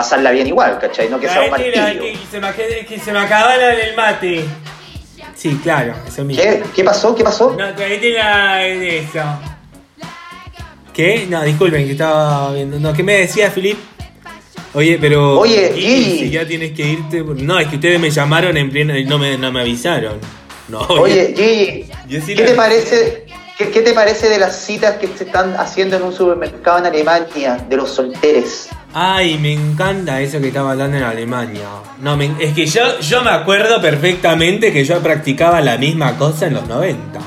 pasarla 0.00 0.30
bien 0.30 0.46
igual, 0.46 0.78
¿cachai? 0.78 1.08
No 1.10 1.20
que 1.20 1.28
sea 1.28 1.42
un 1.42 1.50
martillo. 1.50 1.72
que, 2.02 2.16
se 2.30 2.40
me, 2.40 2.52
que, 2.86 2.98
se 2.98 3.12
me 3.12 3.18
acaba 3.18 3.56
la 3.56 3.68
del 3.68 3.94
mate. 3.94 4.44
Sí, 5.34 5.58
claro, 5.62 5.94
eso 6.06 6.24
mismo. 6.24 6.42
¿Qué? 6.42 6.62
¿Qué 6.74 6.84
pasó? 6.84 7.14
¿Qué 7.14 7.22
pasó? 7.22 7.50
No, 7.50 7.74
cállate 7.76 8.10
la 8.12 8.56
de 8.56 8.98
eso. 8.98 9.22
¿Qué? 10.92 11.26
No, 11.28 11.42
disculpen, 11.42 11.84
que 11.86 11.92
estaba 11.92 12.52
viendo. 12.52 12.78
No, 12.80 12.92
¿qué 12.92 13.02
me 13.02 13.14
decía, 13.14 13.50
Filip? 13.50 13.78
Oye, 14.74 14.98
pero. 15.00 15.38
Oye, 15.38 15.72
y 15.76 15.80
Gigi. 15.80 16.18
Si 16.18 16.30
ya 16.30 16.46
tienes 16.46 16.72
que 16.72 16.82
irte. 16.82 17.22
No, 17.22 17.58
es 17.58 17.68
que 17.68 17.76
ustedes 17.76 18.00
me 18.00 18.10
llamaron 18.10 18.56
en 18.56 18.70
pleno. 18.70 18.96
y 18.96 19.04
No 19.04 19.18
me, 19.18 19.36
no 19.36 19.50
me 19.52 19.60
avisaron. 19.60 20.18
No, 20.68 20.80
Oye, 20.80 21.34
Gigi, 21.36 21.90
Yo 22.08 22.20
sí 22.20 22.34
¿qué 22.34 22.42
te 22.44 22.50
vi. 22.52 22.56
parece? 22.56 23.26
¿Qué, 23.58 23.70
qué 23.70 23.80
te 23.82 23.92
parece 23.92 24.28
de 24.28 24.38
las 24.38 24.56
citas 24.64 24.96
que 24.96 25.06
se 25.08 25.24
están 25.24 25.54
haciendo 25.56 25.96
en 25.96 26.02
un 26.04 26.12
supermercado 26.14 26.78
en 26.78 26.86
Alemania 26.86 27.56
de 27.68 27.76
los 27.76 27.90
solteres? 27.90 28.68
Ay, 28.92 29.38
me 29.38 29.52
encanta 29.52 30.20
eso 30.20 30.40
que 30.40 30.48
estaba 30.48 30.72
hablando 30.72 30.96
en 30.96 31.04
Alemania. 31.04 31.68
No, 32.00 32.16
me- 32.16 32.32
es 32.40 32.52
que 32.54 32.66
yo, 32.66 32.98
yo 33.00 33.22
me 33.22 33.30
acuerdo 33.30 33.80
perfectamente 33.80 34.72
que 34.72 34.84
yo 34.84 35.00
practicaba 35.00 35.60
la 35.60 35.78
misma 35.78 36.16
cosa 36.16 36.46
en 36.48 36.54
los 36.54 36.66
90. 36.66 37.20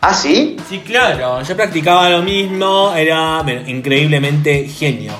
¿Ah, 0.00 0.12
sí? 0.14 0.56
Sí, 0.68 0.80
claro, 0.80 1.40
yo 1.42 1.56
practicaba 1.56 2.10
lo 2.10 2.22
mismo, 2.22 2.92
era 2.96 3.42
bueno, 3.42 3.68
increíblemente 3.68 4.66
genio. 4.68 5.12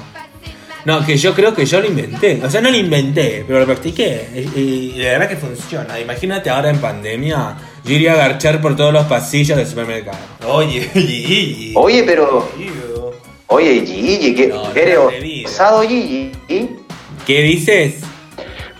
No, 0.84 1.06
que 1.06 1.16
yo 1.16 1.32
creo 1.32 1.54
que 1.54 1.64
yo 1.64 1.80
lo 1.80 1.86
inventé. 1.86 2.40
O 2.44 2.50
sea, 2.50 2.60
no 2.60 2.68
lo 2.68 2.76
inventé, 2.76 3.44
pero 3.46 3.60
lo 3.60 3.66
practiqué. 3.66 4.50
Y, 4.56 4.60
y 4.60 4.98
de 4.98 5.04
verdad 5.10 5.28
que 5.28 5.36
funciona. 5.36 6.00
Imagínate 6.00 6.50
ahora 6.50 6.70
en 6.70 6.78
pandemia, 6.78 7.56
yo 7.84 7.94
iría 7.94 8.14
a 8.14 8.16
garchar 8.16 8.60
por 8.60 8.74
todos 8.74 8.92
los 8.92 9.04
pasillos 9.06 9.56
del 9.56 9.68
supermercado. 9.68 10.18
Oye. 10.48 10.90
Oye, 11.76 12.02
pero. 12.02 12.50
Oye, 13.52 13.84
Gigi, 13.84 14.34
que 14.34 14.46
No, 14.48 14.70
eres 14.74 14.98
osado, 15.44 15.82
Gigi. 15.82 16.32
¿Qué 17.26 17.42
dices? 17.42 17.96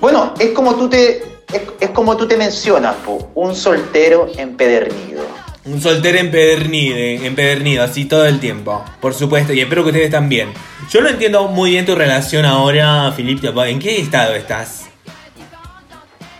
Bueno, 0.00 0.32
es 0.38 0.52
como 0.52 0.74
tú 0.76 0.88
te. 0.88 1.18
Es, 1.52 1.60
es 1.78 1.90
como 1.90 2.16
tú 2.16 2.26
te 2.26 2.38
mencionas, 2.38 2.96
po, 3.04 3.30
un 3.34 3.54
soltero 3.54 4.30
empedernido. 4.34 5.26
Un 5.66 5.78
soltero 5.78 6.16
empedernido, 6.18 6.96
empedernido, 6.96 7.84
así 7.84 8.06
todo 8.06 8.24
el 8.24 8.40
tiempo. 8.40 8.82
Por 8.98 9.12
supuesto, 9.12 9.52
y 9.52 9.60
espero 9.60 9.82
que 9.84 9.90
ustedes 9.90 10.10
también. 10.10 10.54
Yo 10.90 11.02
no 11.02 11.10
entiendo 11.10 11.46
muy 11.48 11.72
bien 11.72 11.84
tu 11.84 11.94
relación 11.94 12.46
ahora, 12.46 13.12
Filipe. 13.14 13.52
¿En 13.68 13.78
qué 13.78 14.00
estado 14.00 14.34
estás? 14.34 14.86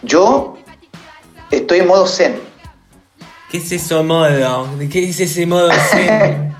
Yo 0.00 0.56
estoy 1.50 1.80
en 1.80 1.86
modo 1.86 2.06
zen. 2.06 2.40
¿Qué 3.50 3.58
es 3.58 3.70
eso 3.72 4.02
modo? 4.02 4.66
¿Qué 4.90 5.10
es 5.10 5.20
ese 5.20 5.44
modo 5.44 5.70
zen? 5.90 6.48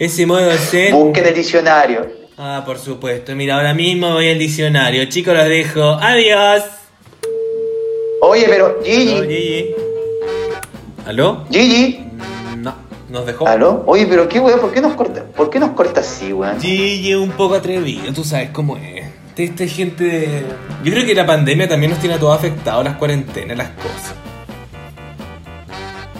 Ese 0.00 0.24
modo 0.24 0.50
zen. 0.52 0.94
Busquen 0.94 1.26
el 1.26 1.34
diccionario. 1.34 2.06
Ah, 2.38 2.62
por 2.64 2.78
supuesto. 2.78 3.36
Mira, 3.36 3.56
ahora 3.56 3.74
mismo 3.74 4.14
voy 4.14 4.30
al 4.30 4.38
diccionario. 4.38 5.04
Chicos, 5.04 5.34
los 5.34 5.44
dejo. 5.46 5.82
Adiós. 5.82 6.62
Oye, 8.22 8.46
pero 8.48 8.80
Gigi, 8.82 9.14
Gigi. 9.28 9.66
¿Aló? 11.04 11.44
Gigi, 11.50 12.00
No, 12.56 12.74
nos 13.10 13.26
dejó. 13.26 13.46
¿aló? 13.46 13.82
Oye, 13.86 14.06
pero 14.06 14.26
qué 14.26 14.40
weón, 14.40 14.58
¿por 14.58 14.72
qué 14.72 14.80
nos 14.80 14.94
corta? 14.94 15.22
¿Por 15.22 15.50
qué 15.50 15.58
nos 15.60 15.72
corta 15.72 16.00
así, 16.00 16.32
weón? 16.32 16.58
Gigi 16.58 17.14
un 17.14 17.32
poco 17.32 17.56
atrevido, 17.56 18.10
tú 18.14 18.24
sabes 18.24 18.48
cómo 18.50 18.78
es. 18.78 19.04
Esta 19.36 19.66
gente 19.66 20.04
de... 20.04 20.42
Yo 20.82 20.92
creo 20.92 21.04
que 21.04 21.14
la 21.14 21.26
pandemia 21.26 21.68
también 21.68 21.90
nos 21.90 22.00
tiene 22.00 22.16
a 22.16 22.18
todos 22.18 22.36
afectados, 22.38 22.84
las 22.84 22.96
cuarentenas, 22.96 23.56
las 23.56 23.68
cosas. 23.70 24.14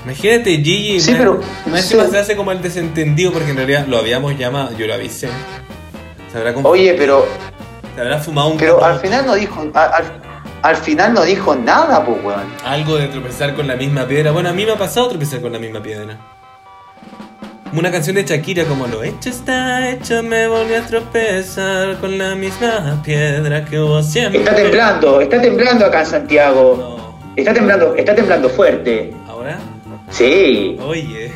Imagínate 0.05 0.51
Gigi, 0.57 0.99
Sí, 1.01 1.11
más- 1.11 1.19
pero- 1.19 1.41
más 1.67 1.85
sí. 1.85 1.97
se 2.11 2.19
hace 2.19 2.37
como 2.37 2.53
el 2.53 2.63
desentendido 2.63 3.33
porque 3.33 3.51
en 3.51 3.57
realidad 3.57 3.87
lo 3.87 3.99
habíamos 3.99 4.37
llamado, 4.39 4.71
yo 4.77 4.87
lo 4.87 4.95
avisé. 4.95 5.29
Se 6.33 6.39
habrá, 6.39 6.55
confundido, 6.55 6.71
Oye, 6.91 6.95
pero, 6.99 7.27
se 7.95 8.01
habrá 8.01 8.19
fumado 8.19 8.49
un 8.49 8.57
pero 8.57 8.83
al 8.83 8.99
final 9.01 9.27
no 9.27 9.35
dijo, 9.35 9.61
al, 9.75 10.05
al 10.63 10.77
final 10.77 11.13
no 11.13 11.23
dijo 11.25 11.55
nada, 11.55 12.05
pues, 12.05 12.17
weón. 12.25 12.45
Algo 12.65 12.97
de 12.97 13.09
tropezar 13.09 13.55
con 13.55 13.67
la 13.67 13.77
misma 13.77 14.07
piedra. 14.07 14.31
Bueno, 14.31 14.49
a 14.49 14.53
mí 14.53 14.65
me 14.65 14.73
ha 14.73 14.77
pasado 14.79 15.09
tropezar 15.09 15.41
con 15.41 15.53
la 15.53 15.59
misma 15.59 15.83
piedra. 15.83 16.17
Una 17.73 17.91
canción 17.93 18.17
de 18.17 18.25
Shakira 18.25 18.65
como 18.65 18.87
lo 18.89 19.05
hecho 19.05 19.29
está 19.31 19.91
hecho, 19.91 20.25
me 20.25 20.49
volví 20.49 20.75
a 20.75 20.85
tropezar 20.85 21.99
con 22.01 22.19
la 22.19 22.35
misma 22.35 23.01
piedra 23.05 23.65
que 23.65 23.79
hubo 23.79 24.03
siempre. 24.03 24.41
Está 24.41 24.57
temblando, 24.57 25.21
está 25.21 25.41
temblando 25.41 25.87
acá 25.87 26.01
en 26.01 26.07
Santiago. 26.07 26.77
No. 26.79 27.33
Está 27.37 27.55
temblando, 27.55 27.95
está 27.95 28.15
temblando 28.15 28.49
fuerte. 28.49 29.13
Sí. 30.11 30.79
Oye. 30.85 31.33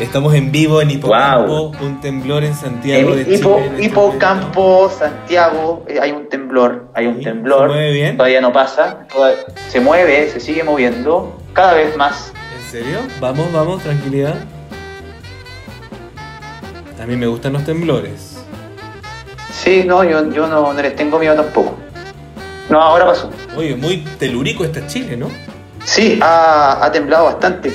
Estamos 0.00 0.34
en 0.34 0.50
vivo 0.50 0.80
en 0.80 0.90
Hipocampo, 0.90 1.72
un 1.80 2.00
temblor 2.00 2.42
en 2.44 2.54
Santiago 2.54 3.14
de 3.14 3.20
En 3.22 3.26
Chile. 3.26 3.38
Hipo- 3.38 3.60
este 3.60 3.84
Hipocampo, 3.84 4.90
Santiago, 4.90 5.84
eh, 5.86 5.98
hay 6.00 6.10
un 6.12 6.28
temblor, 6.28 6.88
hay 6.94 7.06
un 7.06 7.18
Sí, 7.18 7.24
temblor. 7.24 7.68
¿se 7.68 7.74
mueve 7.74 7.92
bien? 7.92 8.16
Todavía 8.16 8.40
no 8.40 8.52
pasa, 8.52 9.06
se 9.68 9.80
mueve, 9.80 10.30
se 10.30 10.40
sigue 10.40 10.64
moviendo, 10.64 11.38
cada 11.52 11.74
vez 11.74 11.94
más. 11.96 12.32
¿En 12.64 12.70
serio? 12.70 12.98
Vamos, 13.20 13.52
vamos, 13.52 13.82
tranquilidad. 13.82 14.34
A 17.00 17.06
mí 17.06 17.14
me 17.16 17.26
gustan 17.26 17.52
los 17.52 17.64
temblores. 17.64 18.38
Sí, 19.52 19.84
no, 19.86 20.02
yo, 20.04 20.32
yo 20.32 20.46
no, 20.46 20.72
no 20.72 20.82
les 20.82 20.96
tengo 20.96 21.18
miedo 21.18 21.34
tampoco. 21.36 21.76
No, 22.70 22.80
ahora 22.80 23.06
pasó. 23.06 23.30
Oye, 23.56 23.76
muy 23.76 23.98
telúrico 24.18 24.64
está 24.64 24.84
Chile, 24.86 25.16
¿no? 25.16 25.28
Sí, 25.84 26.18
ha, 26.22 26.78
ha 26.84 26.90
temblado 26.90 27.26
bastante. 27.26 27.72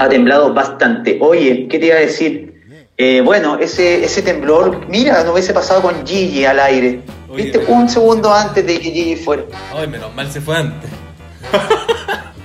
Ha 0.00 0.08
temblado 0.08 0.54
bastante. 0.54 1.18
Oye, 1.20 1.68
¿qué 1.68 1.78
te 1.78 1.86
iba 1.86 1.96
a 1.96 1.98
decir? 1.98 2.54
Eh, 2.96 3.20
bueno, 3.20 3.58
ese, 3.58 4.02
ese 4.02 4.22
temblor, 4.22 4.88
mira, 4.88 5.22
no 5.24 5.32
hubiese 5.32 5.52
pasado 5.52 5.82
con 5.82 6.06
Gigi 6.06 6.46
al 6.46 6.58
aire. 6.58 7.02
Oye, 7.28 7.42
Viste, 7.42 7.58
un 7.68 7.86
segundo 7.86 8.32
antes 8.32 8.66
de 8.66 8.80
que 8.80 8.90
Gigi 8.90 9.16
fuera. 9.16 9.42
Ay, 9.76 9.88
menos 9.88 10.14
mal 10.14 10.32
se 10.32 10.40
fue 10.40 10.56
antes. 10.56 10.88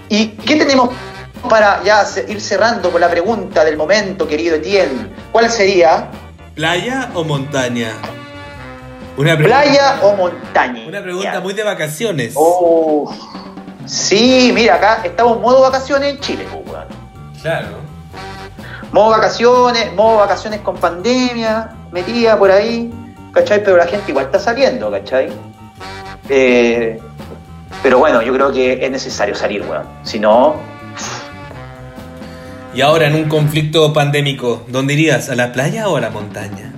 ¿Y 0.10 0.28
qué 0.28 0.58
tenemos 0.58 0.90
para 1.50 1.82
ya 1.82 2.06
ir 2.28 2.42
cerrando 2.42 2.92
con 2.92 3.00
la 3.00 3.10
pregunta 3.10 3.64
del 3.64 3.78
momento, 3.78 4.28
querido 4.28 4.58
Etienne? 4.58 5.08
¿Cuál 5.32 5.50
sería? 5.50 6.12
¿Playa 6.56 7.10
o 7.14 7.24
montaña? 7.24 7.94
Una 9.16 9.38
pregunta, 9.38 9.62
¿Playa 9.62 10.00
o 10.02 10.14
montaña? 10.18 10.86
Una 10.86 11.02
pregunta 11.02 11.40
muy 11.40 11.54
de 11.54 11.64
vacaciones. 11.64 12.34
Oh, 12.36 13.16
sí, 13.86 14.52
mira, 14.54 14.76
acá 14.76 15.00
estamos 15.06 15.38
en 15.38 15.42
modo 15.42 15.62
vacaciones 15.62 16.16
en 16.16 16.20
Chile. 16.20 16.46
Claro. 17.46 17.78
Modo 18.92 19.12
vacaciones, 19.12 19.94
modo 19.94 20.18
vacaciones 20.18 20.62
con 20.62 20.78
pandemia, 20.78 21.76
metida 21.92 22.40
por 22.40 22.50
ahí, 22.50 22.92
¿cachai? 23.34 23.64
Pero 23.64 23.78
la 23.78 23.86
gente 23.86 24.10
igual 24.10 24.26
está 24.26 24.40
saliendo, 24.40 24.90
¿cachai? 24.90 25.30
Eh, 26.28 27.00
pero 27.84 28.00
bueno, 28.00 28.24
yo 28.24 28.34
creo 28.34 28.52
que 28.52 28.84
es 28.84 28.90
necesario 28.90 29.36
salir, 29.36 29.62
weón. 29.62 29.84
Si 30.02 30.18
no, 30.20 30.56
Y 32.74 32.82
ahora 32.82 33.06
en 33.06 33.14
un 33.14 33.30
conflicto 33.30 33.94
pandémico, 33.94 34.64
¿dónde 34.68 34.96
irías? 34.96 35.30
¿A 35.30 35.36
la 35.36 35.52
playa 35.52 35.88
o 35.88 35.98
a 35.98 36.02
la 36.02 36.10
montaña? 36.10 36.74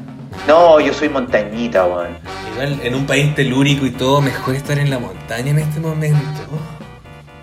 no, 0.50 0.82
yo 0.82 0.94
soy 0.94 1.08
montañita, 1.08 1.86
weón. 1.86 2.10
Igual 2.52 2.80
en 2.84 2.94
un 2.94 3.06
país 3.06 3.34
telúrico 3.36 3.86
y 3.86 3.92
todo, 3.92 4.20
mejor 4.20 4.56
estar 4.56 4.78
en 4.78 4.90
la 4.90 5.00
montaña 5.00 5.52
en 5.52 5.60
este 5.60 5.80
momento. 5.80 6.42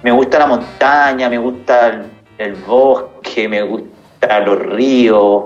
Me 0.02 0.12
gusta 0.12 0.38
la 0.38 0.46
montaña, 0.46 1.30
me 1.30 1.38
gusta 1.38 1.88
el, 1.88 2.04
el 2.36 2.54
bosque, 2.54 3.13
me 3.48 3.62
gusta 3.62 4.40
los 4.40 4.58
ríos, 4.58 5.44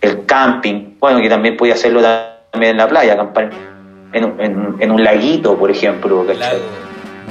el 0.00 0.24
camping. 0.26 0.94
Bueno, 0.98 1.20
que 1.20 1.28
también 1.28 1.56
podía 1.56 1.74
hacerlo 1.74 2.00
también 2.52 2.72
en 2.72 2.76
la 2.78 2.88
playa, 2.88 3.14
acampar 3.14 3.50
en, 4.12 4.24
un- 4.24 4.40
en- 4.40 4.76
en 4.80 4.90
un 4.90 5.02
laguito, 5.02 5.56
por 5.56 5.70
ejemplo, 5.70 6.24
¿cachai? 6.26 6.58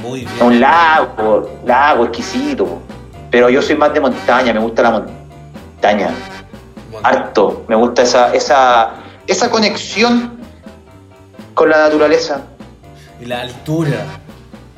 Muy 0.02 0.20
bien. 0.20 0.30
Un 0.42 0.60
lago, 0.60 1.48
lago 1.64 2.04
exquisito. 2.04 2.80
Pero 3.30 3.48
yo 3.48 3.62
soy 3.62 3.76
más 3.76 3.92
de 3.94 4.00
montaña, 4.00 4.52
me 4.52 4.60
gusta 4.60 4.82
la 4.82 4.90
montaña. 4.90 6.10
Harto. 7.02 7.64
Me 7.68 7.76
gusta 7.76 8.02
esa, 8.02 8.34
esa, 8.34 8.90
esa 9.26 9.50
conexión 9.50 10.38
con 11.54 11.70
la 11.70 11.78
naturaleza. 11.78 12.42
Y 13.20 13.24
la 13.26 13.40
altura. 13.42 14.04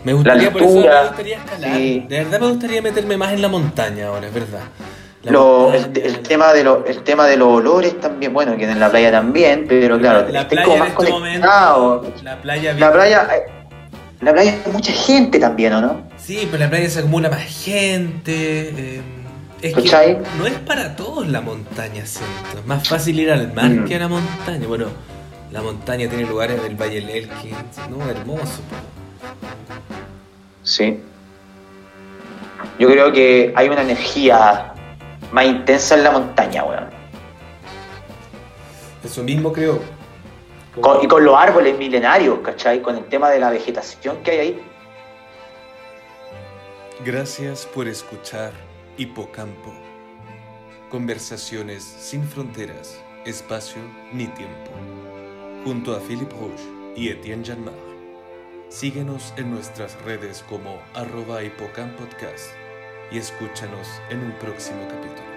Me 0.04 0.12
gustaría, 0.12 0.52
por 0.52 0.62
eso 0.62 0.74
me 0.80 1.02
gustaría 1.08 1.36
escalar. 1.38 1.76
sí. 1.76 2.06
De 2.08 2.18
verdad 2.24 2.40
me 2.40 2.48
gustaría 2.48 2.82
meterme 2.82 3.16
más 3.16 3.32
en 3.32 3.42
la 3.42 3.48
montaña 3.48 4.08
ahora, 4.08 4.26
es 4.26 4.34
verdad. 4.34 4.60
La 5.22 5.32
Lo- 5.32 5.72
el, 5.72 5.80
montaña, 5.82 6.06
el 6.06 6.18
tema 6.20 6.52
de 6.52 6.64
lo- 6.64 6.84
el 6.86 7.02
tema 7.02 7.26
de 7.26 7.36
los 7.38 7.48
olores 7.48 7.98
también, 8.00 8.32
bueno, 8.34 8.56
que 8.58 8.64
en 8.70 8.78
la 8.78 8.90
playa 8.90 9.10
también, 9.10 9.64
pero 9.66 9.98
claro, 9.98 10.28
la 10.28 10.46
playa 10.46 10.64
como 10.66 10.76
más 10.78 10.88
este 10.90 10.96
conectado. 11.10 11.96
momento. 12.02 12.22
La 12.22 12.36
playa 12.42 12.74
La 12.74 12.92
playa, 12.92 13.28
eh, 13.34 13.42
la 14.20 14.32
playa 14.32 14.54
hay 14.66 14.72
mucha 14.72 14.92
gente 14.92 15.38
también, 15.38 15.72
¿o 15.72 15.80
no? 15.80 16.02
Sí, 16.18 16.46
pero 16.50 16.64
la 16.64 16.70
playa 16.70 16.90
se 16.90 16.98
acumula 17.00 17.30
más 17.30 17.42
gente. 17.42 18.28
eh, 18.96 19.00
es 19.62 19.72
que 19.74 20.18
no 20.38 20.46
es 20.46 20.52
para 20.66 20.94
todos 20.94 21.26
la 21.26 21.40
montaña, 21.40 22.04
siento. 22.04 22.58
Es 22.58 22.66
más 22.66 22.86
fácil 22.86 23.18
ir 23.18 23.30
al 23.32 23.50
mar 23.54 23.70
Mm. 23.70 23.84
que 23.86 23.94
a 23.96 23.98
la 24.00 24.08
montaña. 24.08 24.66
Bueno, 24.68 24.88
la 25.50 25.62
montaña 25.62 26.06
tiene 26.06 26.26
lugares 26.26 26.62
del 26.62 26.76
Valle 26.76 26.96
del 27.00 27.08
Elqui. 27.08 27.50
No, 27.88 28.06
hermoso. 28.10 28.60
po. 28.68 28.76
Sí. 30.64 30.98
Yo 32.78 32.88
creo 32.88 33.12
que 33.12 33.52
hay 33.54 33.68
una 33.68 33.82
energía 33.82 34.72
más 35.30 35.44
intensa 35.46 35.94
en 35.94 36.02
la 36.04 36.10
montaña, 36.10 36.64
weón. 36.64 36.88
Eso 39.04 39.22
mismo 39.22 39.52
creo. 39.52 39.80
Con- 40.80 41.04
y 41.04 41.06
con 41.06 41.24
los 41.24 41.36
árboles 41.36 41.78
milenarios, 41.78 42.38
¿cachai? 42.40 42.82
Con 42.82 42.96
el 42.96 43.04
tema 43.04 43.30
de 43.30 43.38
la 43.38 43.50
vegetación 43.50 44.16
que 44.24 44.30
hay 44.32 44.38
ahí. 44.38 44.62
Gracias 47.04 47.66
por 47.66 47.86
escuchar 47.86 48.52
Hipocampo. 48.96 49.72
Conversaciones 50.90 51.82
sin 51.84 52.24
fronteras, 52.26 53.00
espacio 53.24 53.82
ni 54.12 54.26
tiempo. 54.28 54.70
Junto 55.64 55.94
a 55.94 56.00
Philippe 56.00 56.34
Rouge 56.34 56.62
y 56.96 57.08
Etienne 57.08 57.44
Janmar. 57.44 57.74
Síguenos 58.74 59.32
en 59.36 59.52
nuestras 59.52 59.94
redes 60.02 60.44
como 60.48 60.82
arroba 60.94 61.44
hipocampodcast 61.44 62.48
y 63.12 63.18
escúchanos 63.18 63.86
en 64.10 64.18
un 64.18 64.32
próximo 64.40 64.80
capítulo. 64.88 65.33